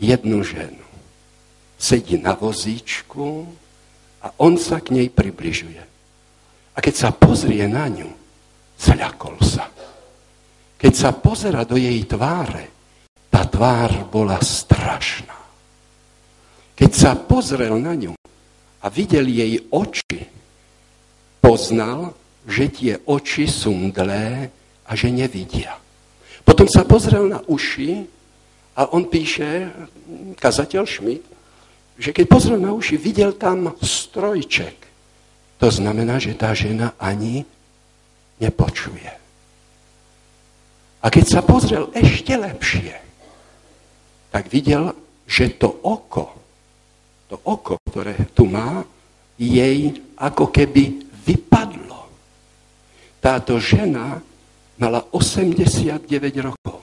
jednu 0.00 0.40
ženu. 0.44 0.84
Sedí 1.78 2.16
na 2.18 2.34
vozíčku 2.34 3.46
a 4.24 4.32
on 4.40 4.56
sa 4.56 4.80
k 4.80 4.96
nej 4.96 5.08
približuje. 5.12 5.82
A 6.74 6.78
keď 6.78 6.94
sa 6.94 7.10
pozrie 7.10 7.66
na 7.66 7.90
ňu, 7.90 8.10
zľakol 8.78 9.36
sa. 9.42 9.66
Keď 10.78 10.92
sa 10.94 11.10
pozera 11.10 11.66
do 11.66 11.74
jej 11.74 11.98
tváre, 12.06 12.70
tá 13.26 13.42
tvár 13.50 14.06
bola 14.06 14.38
strašná. 14.38 15.34
Keď 16.78 16.90
sa 16.94 17.18
pozrel 17.18 17.74
na 17.82 17.98
ňu 17.98 18.14
a 18.78 18.86
videl 18.86 19.26
jej 19.26 19.58
oči, 19.74 20.22
poznal, 21.42 22.14
že 22.46 22.70
tie 22.70 22.94
oči 23.02 23.50
sú 23.50 23.74
mdlé 23.74 24.46
a 24.86 24.90
že 24.94 25.10
nevidia. 25.10 25.74
Potom 26.46 26.70
sa 26.70 26.86
pozrel 26.86 27.26
na 27.26 27.42
uši 27.44 28.06
a 28.78 28.94
on 28.94 29.10
píše, 29.10 29.66
kazateľ 30.38 30.86
Schmidt, 30.86 31.26
že 31.98 32.14
keď 32.14 32.26
pozrel 32.30 32.62
na 32.62 32.70
uši, 32.70 32.94
videl 32.94 33.34
tam 33.34 33.74
strojček. 33.82 34.86
To 35.58 35.68
znamená, 35.68 36.22
že 36.22 36.38
tá 36.38 36.54
žena 36.54 36.94
ani 37.02 37.42
nepočuje. 38.38 39.27
A 40.98 41.06
keď 41.06 41.24
sa 41.26 41.40
pozrel 41.46 41.94
ešte 41.94 42.34
lepšie, 42.34 42.94
tak 44.34 44.50
videl, 44.50 44.90
že 45.24 45.54
to 45.54 45.70
oko, 45.70 46.34
to 47.30 47.36
oko, 47.46 47.78
ktoré 47.86 48.16
tu 48.34 48.50
má, 48.50 48.82
jej 49.38 49.94
ako 50.18 50.50
keby 50.50 51.06
vypadlo. 51.22 52.10
Táto 53.22 53.62
žena 53.62 54.18
mala 54.78 55.06
89 55.14 56.08
rokov. 56.42 56.82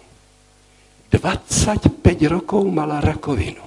25 1.12 2.00
rokov 2.32 2.64
mala 2.72 3.04
rakovinu. 3.04 3.64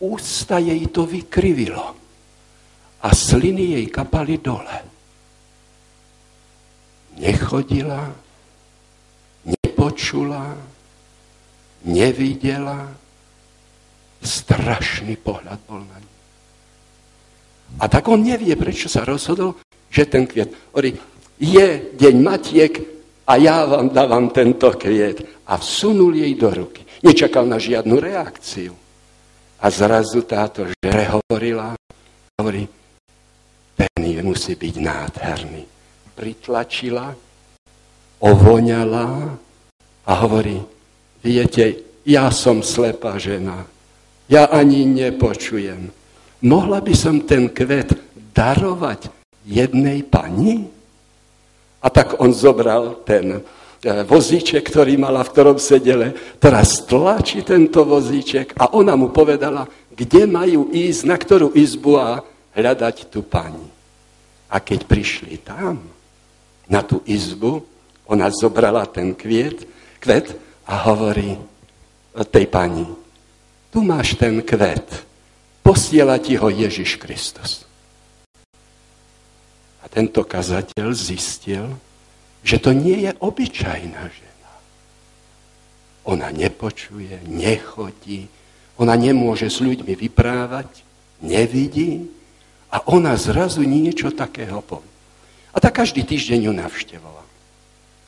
Ústa 0.00 0.60
jej 0.60 0.80
to 0.92 1.08
vykrivilo 1.08 1.96
a 3.00 3.08
sliny 3.12 3.80
jej 3.80 3.86
kapali 3.88 4.36
dole. 4.40 4.76
Nechodila, 7.16 8.12
nepočula, 9.76 10.56
nevidela. 11.84 12.88
Strašný 14.24 15.20
pohľad 15.20 15.60
bol 15.68 15.84
na 15.84 16.00
ňu. 16.00 16.12
A 17.76 17.84
tak 17.92 18.08
on 18.08 18.24
nevie, 18.24 18.56
prečo 18.56 18.88
sa 18.88 19.04
rozhodol, 19.04 19.60
že 19.92 20.08
ten 20.08 20.24
kviet. 20.24 20.72
Hovorí, 20.72 20.96
je 21.36 21.92
deň 21.92 22.16
matiek 22.24 22.72
a 23.28 23.36
ja 23.36 23.68
vám 23.68 23.92
dávam 23.92 24.32
tento 24.32 24.72
kviet. 24.72 25.44
A 25.46 25.60
vsunul 25.60 26.16
jej 26.16 26.32
do 26.34 26.48
ruky. 26.48 26.82
Nečakal 27.04 27.44
na 27.44 27.60
žiadnu 27.60 28.00
reakciu. 28.00 28.72
A 29.60 29.66
zrazu 29.68 30.24
táto 30.24 30.64
žere 30.66 31.06
hovorila, 31.12 31.76
hovorí, 32.40 32.64
ten 33.76 34.24
musí 34.24 34.56
byť 34.56 34.74
nádherný. 34.80 35.62
Pritlačila, 36.16 37.12
ovoňala 38.24 39.36
a 40.06 40.12
hovorí, 40.22 40.62
viete, 41.20 41.82
ja 42.06 42.30
som 42.30 42.62
slepá 42.62 43.18
žena, 43.18 43.66
ja 44.30 44.46
ani 44.46 44.86
nepočujem. 44.86 45.90
Mohla 46.46 46.78
by 46.78 46.94
som 46.94 47.26
ten 47.26 47.50
kvet 47.50 47.98
darovať 48.30 49.10
jednej 49.42 50.06
pani? 50.06 50.70
A 51.82 51.86
tak 51.90 52.18
on 52.18 52.34
zobral 52.34 53.02
ten 53.06 53.38
e, 53.38 53.40
vozíček, 54.06 54.62
ktorý 54.66 54.98
mala, 54.98 55.22
v 55.22 55.32
ktorom 55.34 55.58
sedele, 55.58 56.14
teraz 56.42 56.82
tlačí 56.82 57.46
tento 57.46 57.86
vozíček 57.86 58.58
a 58.58 58.74
ona 58.74 58.98
mu 58.98 59.14
povedala, 59.14 59.66
kde 59.94 60.26
majú 60.26 60.70
ísť, 60.74 61.02
na 61.06 61.16
ktorú 61.18 61.54
izbu 61.54 61.92
a 61.98 62.22
hľadať 62.54 63.10
tú 63.10 63.22
pani. 63.22 63.70
A 64.50 64.58
keď 64.58 64.86
prišli 64.86 65.42
tam, 65.42 65.82
na 66.66 66.82
tú 66.82 67.02
izbu, 67.06 67.62
ona 68.06 68.30
zobrala 68.30 68.86
ten 68.86 69.14
kviet, 69.14 69.75
kvet 70.00 70.36
a 70.66 70.74
hovorí 70.90 71.38
tej 72.24 72.46
pani, 72.48 72.86
tu 73.68 73.84
máš 73.84 74.16
ten 74.16 74.40
kvet, 74.40 75.04
posiela 75.60 76.16
ti 76.16 76.40
ho 76.40 76.48
Ježiš 76.48 76.96
Kristus. 76.96 77.68
A 79.84 79.90
tento 79.92 80.24
kazateľ 80.24 80.88
zistil, 80.96 81.76
že 82.40 82.56
to 82.56 82.72
nie 82.72 83.04
je 83.04 83.12
obyčajná 83.20 84.02
žena. 84.08 84.52
Ona 86.06 86.30
nepočuje, 86.32 87.26
nechodí, 87.26 88.30
ona 88.80 88.94
nemôže 88.94 89.50
s 89.50 89.60
ľuďmi 89.60 89.92
vyprávať, 89.92 90.86
nevidí 91.20 92.06
a 92.70 92.80
ona 92.92 93.16
zrazu 93.16 93.64
niečo 93.64 94.12
takého 94.12 94.60
povie. 94.60 94.88
A 95.56 95.60
tak 95.60 95.80
každý 95.80 96.04
týždeň 96.04 96.40
ju 96.48 96.52
navštevoval. 96.52 97.15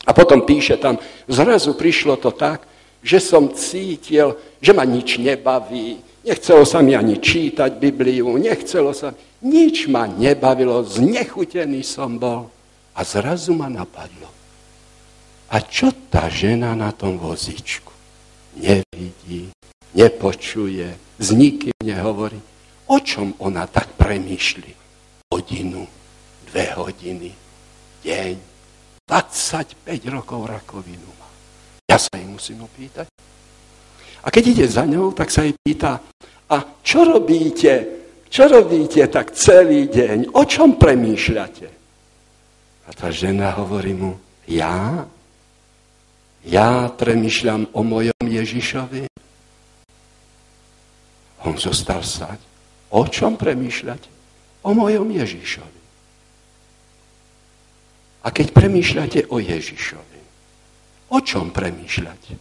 A 0.08 0.16
potom 0.16 0.40
píše 0.40 0.80
tam, 0.80 0.96
zrazu 1.28 1.76
prišlo 1.76 2.16
to 2.16 2.32
tak, 2.32 2.64
že 3.04 3.20
som 3.20 3.52
cítil, 3.52 4.40
že 4.56 4.72
ma 4.72 4.88
nič 4.88 5.20
nebaví, 5.20 6.00
nechcelo 6.24 6.64
sa 6.64 6.80
mi 6.80 6.96
ani 6.96 7.20
čítať 7.20 7.76
Bibliu, 7.76 8.32
nechcelo 8.40 8.96
sa, 8.96 9.12
nič 9.44 9.84
ma 9.86 10.08
nebavilo, 10.08 10.80
znechutený 10.80 11.84
som 11.84 12.16
bol. 12.16 12.48
A 12.96 13.04
zrazu 13.04 13.54
ma 13.54 13.68
napadlo. 13.70 14.26
A 15.52 15.60
čo 15.62 15.92
tá 16.10 16.26
žena 16.26 16.74
na 16.74 16.90
tom 16.90 17.20
vozíčku? 17.20 17.92
Nevidí, 18.58 19.54
nepočuje, 19.94 20.88
s 21.20 21.28
nikým 21.30 21.76
nehovorí. 21.84 22.40
O 22.88 22.98
čom 22.98 23.36
ona 23.38 23.68
tak 23.68 23.94
premýšli? 23.94 24.72
Hodinu, 25.30 25.84
dve 26.48 26.66
hodiny, 26.74 27.30
deň, 28.02 28.47
25 29.08 29.88
rokov 30.12 30.44
rakovinu 30.44 31.08
má. 31.16 31.28
Ja 31.88 31.96
sa 31.96 32.12
jej 32.12 32.28
musím 32.28 32.68
opýtať. 32.68 33.08
A 34.20 34.28
keď 34.28 34.44
ide 34.52 34.66
za 34.68 34.84
ňou, 34.84 35.16
tak 35.16 35.32
sa 35.32 35.48
jej 35.48 35.56
pýta, 35.56 35.96
a 36.48 36.56
čo 36.84 37.08
robíte? 37.08 37.72
Čo 38.28 38.44
robíte 38.48 39.08
tak 39.08 39.32
celý 39.32 39.88
deň? 39.88 40.36
O 40.36 40.44
čom 40.44 40.76
premýšľate? 40.76 41.68
A 42.88 42.90
tá 42.92 43.08
žena 43.08 43.56
hovorí 43.56 43.96
mu, 43.96 44.20
ja? 44.48 45.04
Ja 46.44 46.92
premýšľam 46.92 47.72
o 47.72 47.80
mojom 47.80 48.24
Ježišovi? 48.24 49.08
On 51.48 51.56
zostal 51.56 52.04
stať. 52.04 52.40
O 52.92 53.04
čom 53.08 53.36
premýšľať? 53.40 54.00
O 54.64 54.76
mojom 54.76 55.08
Ježišovi. 55.12 55.77
A 58.24 58.34
keď 58.34 58.50
premýšľate 58.50 59.30
o 59.30 59.38
Ježišovi, 59.38 60.20
o 61.14 61.18
čom 61.22 61.54
premýšľate? 61.54 62.34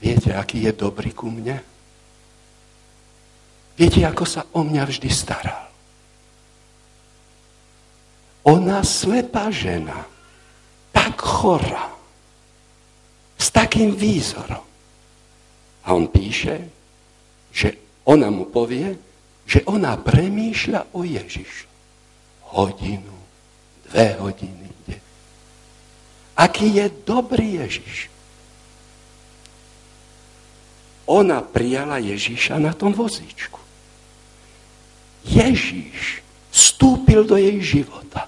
Viete, 0.00 0.30
aký 0.32 0.64
je 0.64 0.72
dobrý 0.72 1.12
ku 1.12 1.28
mne? 1.28 1.60
Viete, 3.76 4.00
ako 4.04 4.24
sa 4.24 4.42
o 4.56 4.64
mňa 4.64 4.82
vždy 4.88 5.08
staral? 5.12 5.68
Ona 8.48 8.80
slepá 8.80 9.52
žena, 9.52 10.08
tak 10.92 11.20
chorá, 11.20 11.92
s 13.36 13.52
takým 13.52 13.92
výzorom. 13.92 14.64
A 15.84 15.96
on 15.96 16.08
píše, 16.08 16.68
že 17.52 17.76
ona 18.08 18.32
mu 18.32 18.48
povie, 18.48 18.96
že 19.44 19.60
ona 19.68 19.96
premýšľa 19.96 20.96
o 20.96 21.04
Ježišu. 21.04 21.68
Hodinu, 22.56 23.19
dve 23.90 24.16
hodiny. 24.18 24.70
Aký 26.40 26.72
je 26.72 26.88
dobrý 27.04 27.60
Ježiš. 27.60 28.08
Ona 31.04 31.44
prijala 31.44 32.00
Ježiša 32.00 32.56
na 32.56 32.72
tom 32.72 32.96
vozíčku. 32.96 33.60
Ježíš 35.26 36.24
vstúpil 36.48 37.28
do 37.28 37.36
jej 37.36 37.60
života. 37.60 38.24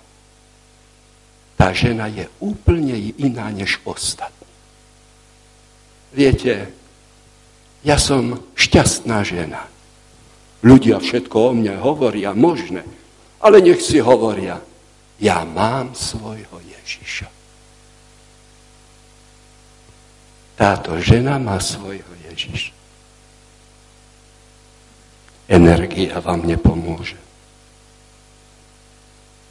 Tá 1.57 1.73
žena 1.73 2.11
je 2.11 2.29
úplne 2.43 3.17
iná 3.17 3.49
než 3.49 3.81
ostatní. 3.87 4.51
Viete, 6.13 6.69
ja 7.81 7.97
som 7.97 8.45
šťastná 8.59 9.25
žena. 9.25 9.65
Ľudia 10.61 11.01
všetko 11.01 11.37
o 11.49 11.51
mne 11.57 11.81
hovoria, 11.81 12.37
možné, 12.37 12.85
ale 13.41 13.65
nech 13.65 13.81
si 13.81 14.05
hovoria, 14.05 14.61
ja 15.23 15.47
mám 15.47 15.95
svojho 15.95 16.59
Ježiša. 16.59 17.31
Táto 20.59 20.99
žena 20.99 21.39
má 21.39 21.63
svojho 21.63 22.11
Ježiša 22.27 22.83
energia 25.53 26.17
vám 26.25 26.49
nepomôže. 26.49 27.21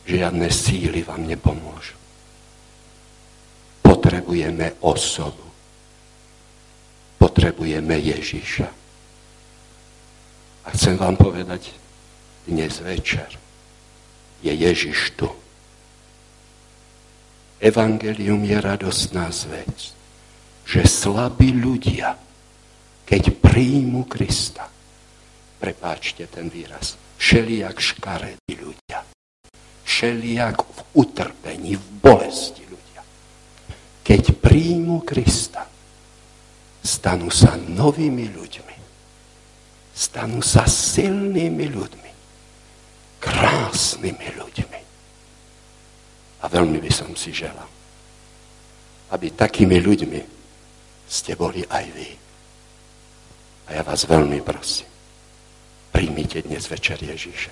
Žiadne 0.10 0.50
síly 0.50 1.06
vám 1.06 1.30
nepomôžu. 1.30 1.94
Potrebujeme 3.86 4.82
osobu. 4.82 5.46
Potrebujeme 7.22 8.02
Ježiša. 8.02 8.70
A 10.66 10.68
chcem 10.74 10.98
vám 10.98 11.14
povedať, 11.22 11.70
dnes 12.50 12.82
večer 12.82 13.30
je 14.42 14.50
Ježiš 14.50 15.14
tu. 15.14 15.30
Evangelium 17.62 18.42
je 18.42 18.58
radostná 18.58 19.30
zvec, 19.30 19.94
že 20.66 20.82
slabí 20.82 21.54
ľudia, 21.54 22.18
keď 23.06 23.38
príjmu 23.38 24.10
Krista, 24.10 24.66
prepáčte 25.62 26.26
ten 26.26 26.50
výraz, 26.50 26.98
šeliak 27.22 27.78
škaredí 27.78 28.58
ľudia. 28.58 29.06
Šeliak 29.86 30.58
v 30.58 30.80
utrpení, 30.98 31.78
v 31.78 31.86
bolesti 32.02 32.66
ľudia. 32.66 33.06
Keď 34.02 34.42
príjmu 34.42 35.06
Krista, 35.06 35.70
stanú 36.82 37.30
sa 37.30 37.54
novými 37.62 38.26
ľuďmi. 38.26 38.78
Stanú 39.94 40.42
sa 40.42 40.66
silnými 40.66 41.70
ľuďmi. 41.70 42.12
Krásnymi 43.22 44.28
ľuďmi. 44.34 44.81
A 46.42 46.50
veľmi 46.50 46.82
by 46.82 46.92
som 46.92 47.14
si 47.14 47.30
želal, 47.30 47.70
aby 49.14 49.30
takými 49.34 49.78
ľuďmi 49.78 50.22
ste 51.06 51.38
boli 51.38 51.62
aj 51.70 51.86
vy. 51.94 52.10
A 53.70 53.78
ja 53.78 53.82
vás 53.86 54.10
veľmi 54.10 54.42
prosím, 54.42 54.92
Príjmite 55.92 56.42
dnes 56.48 56.72
večer 56.72 57.04
Ježíša. 57.04 57.52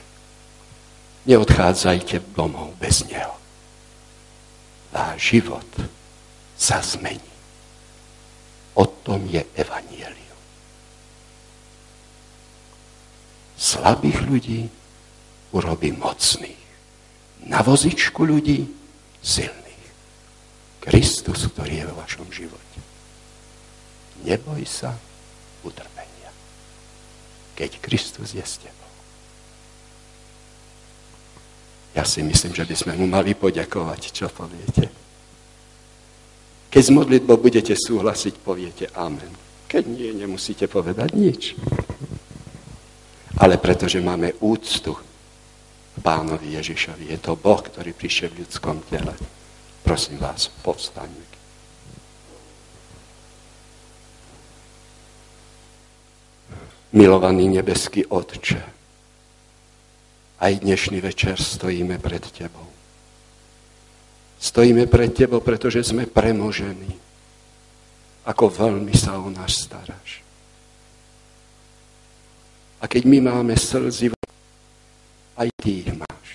Neodchádzajte 1.28 2.32
domov 2.32 2.72
bez 2.80 3.04
Neho. 3.12 3.36
Váš 4.96 5.36
život 5.36 5.68
sa 6.56 6.80
zmení. 6.80 7.20
O 8.80 8.88
tom 8.88 9.28
je 9.28 9.44
evanielium. 9.60 10.40
Slabých 13.60 14.24
ľudí 14.24 14.62
urobí 15.52 15.92
mocných. 15.92 16.64
Na 17.44 17.60
vozičku 17.60 18.24
ľudí 18.24 18.79
silných. 19.22 19.86
Kristus, 20.80 21.48
ktorý 21.52 21.84
je 21.84 21.86
vo 21.92 21.96
vašom 22.00 22.28
živote. 22.32 22.80
Neboj 24.24 24.64
sa 24.64 24.96
utrpenia 25.64 26.10
keď 27.60 27.76
Kristus 27.84 28.32
je 28.32 28.40
s 28.40 28.56
tebou. 28.64 28.92
Ja 31.92 32.08
si 32.08 32.24
myslím, 32.24 32.56
že 32.56 32.64
by 32.64 32.76
sme 32.80 32.94
mu 32.96 33.04
mali 33.04 33.36
poďakovať, 33.36 34.16
čo 34.16 34.32
poviete. 34.32 34.88
Keď 36.72 36.84
s 36.88 36.96
modlitbou 36.96 37.36
budete 37.36 37.76
súhlasiť, 37.76 38.40
poviete 38.40 38.88
amen. 38.96 39.28
Keď 39.68 39.84
nie, 39.92 40.16
nemusíte 40.16 40.72
povedať 40.72 41.12
nič. 41.12 41.60
Ale 43.36 43.60
pretože 43.60 44.00
máme 44.00 44.40
úctu 44.40 44.96
pánovi 46.00 46.56
Ježišovi, 46.56 47.12
je 47.12 47.20
to 47.20 47.36
Boh, 47.36 47.60
ktorý 47.60 47.92
prišiel 47.94 48.32
v 48.34 48.48
ľudskom 48.48 48.82
tele. 48.88 49.14
Prosím 49.84 50.20
vás, 50.20 50.52
povstaňme. 50.64 51.28
Milovaný 56.90 57.62
nebeský 57.62 58.02
Otče, 58.10 58.80
aj 60.40 60.64
dnešný 60.64 61.04
večer 61.04 61.36
stojíme 61.36 62.00
pred 62.00 62.24
Tebou. 62.24 62.66
Stojíme 64.40 64.88
pred 64.88 65.12
Tebou, 65.12 65.44
pretože 65.44 65.84
sme 65.84 66.08
premožení. 66.08 66.96
Ako 68.24 68.48
veľmi 68.48 68.96
sa 68.96 69.20
o 69.20 69.28
nás 69.28 69.68
staráš. 69.68 70.24
A 72.80 72.88
keď 72.88 73.04
my 73.04 73.20
máme 73.20 73.60
slzy, 73.60 74.16
aj 75.40 75.50
Ty 75.56 75.72
ich 75.72 75.92
máš. 75.96 76.28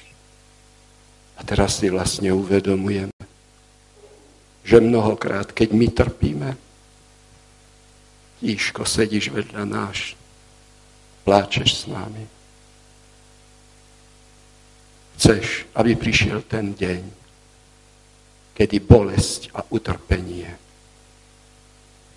A 1.37 1.45
teraz 1.45 1.77
si 1.77 1.93
vlastne 1.93 2.33
uvedomujeme, 2.33 3.13
že 4.65 4.81
mnohokrát, 4.81 5.53
keď 5.53 5.69
my 5.77 5.87
trpíme, 5.93 6.51
tížko 8.41 8.89
sedíš 8.89 9.29
vedľa 9.29 9.65
náš, 9.69 10.17
pláčeš 11.29 11.85
s 11.85 11.93
nami. 11.93 12.25
Chceš, 15.21 15.69
aby 15.77 15.95
prišiel 15.95 16.43
ten 16.49 16.73
deň, 16.73 17.03
kedy 18.57 18.77
bolesť 18.83 19.53
a 19.53 19.63
utrpenie 19.69 20.49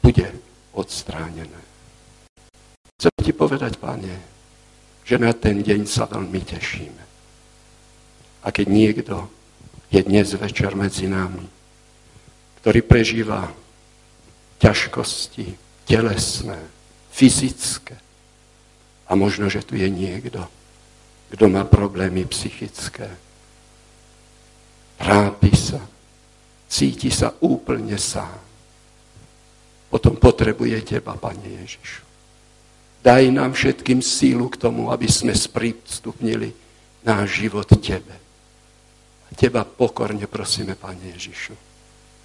bude 0.02 0.28
odstránené. 0.72 1.62
Chcem 2.98 3.12
ti 3.22 3.34
povedať, 3.36 3.78
Pane, 3.78 4.37
že 5.08 5.16
na 5.16 5.32
ten 5.32 5.64
deň 5.64 5.88
sa 5.88 6.04
veľmi 6.04 6.42
tešíme. 6.44 7.04
A 8.44 8.48
keď 8.52 8.68
niekto 8.68 9.16
je 9.88 10.04
dnes 10.04 10.28
večer 10.36 10.76
medzi 10.76 11.08
nami, 11.08 11.48
ktorý 12.60 12.84
prežíva 12.84 13.48
ťažkosti 14.60 15.56
telesné, 15.88 16.60
fyzické, 17.16 17.96
a 19.08 19.16
možno, 19.16 19.48
že 19.48 19.64
tu 19.64 19.80
je 19.80 19.88
niekto, 19.88 20.44
kto 21.32 21.46
má 21.48 21.64
problémy 21.64 22.28
psychické. 22.28 23.08
Trápi 25.00 25.52
sa. 25.56 25.80
Cíti 26.68 27.08
sa 27.08 27.32
úplne 27.40 27.96
sám. 27.96 28.36
Potom 29.88 30.20
potrebuje 30.20 30.84
teba, 30.84 31.16
Pane 31.16 31.64
Ježišu. 31.64 32.07
Daj 33.08 33.32
nám 33.32 33.56
všetkým 33.56 34.04
sílu 34.04 34.52
k 34.52 34.60
tomu, 34.68 34.92
aby 34.92 35.08
sme 35.08 35.32
sprístupnili 35.32 36.52
náš 37.08 37.40
život 37.40 37.64
Tebe. 37.80 38.16
A 39.24 39.32
Teba 39.32 39.64
pokorne 39.64 40.28
prosíme, 40.28 40.76
Pane 40.76 41.16
Ježišu, 41.16 41.56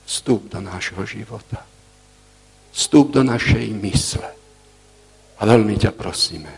vstúp 0.02 0.50
do 0.50 0.58
nášho 0.58 1.06
života. 1.06 1.62
Vstúp 2.74 3.14
do 3.14 3.22
našej 3.22 3.70
mysle. 3.78 4.26
A 5.38 5.42
veľmi 5.46 5.78
ťa 5.78 5.94
prosíme, 5.94 6.50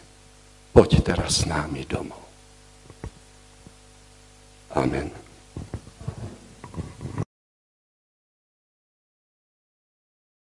poď 0.73 1.05
teraz 1.05 1.45
s 1.45 1.49
námi 1.49 1.85
domov. 1.85 2.25
Amen. 4.73 5.24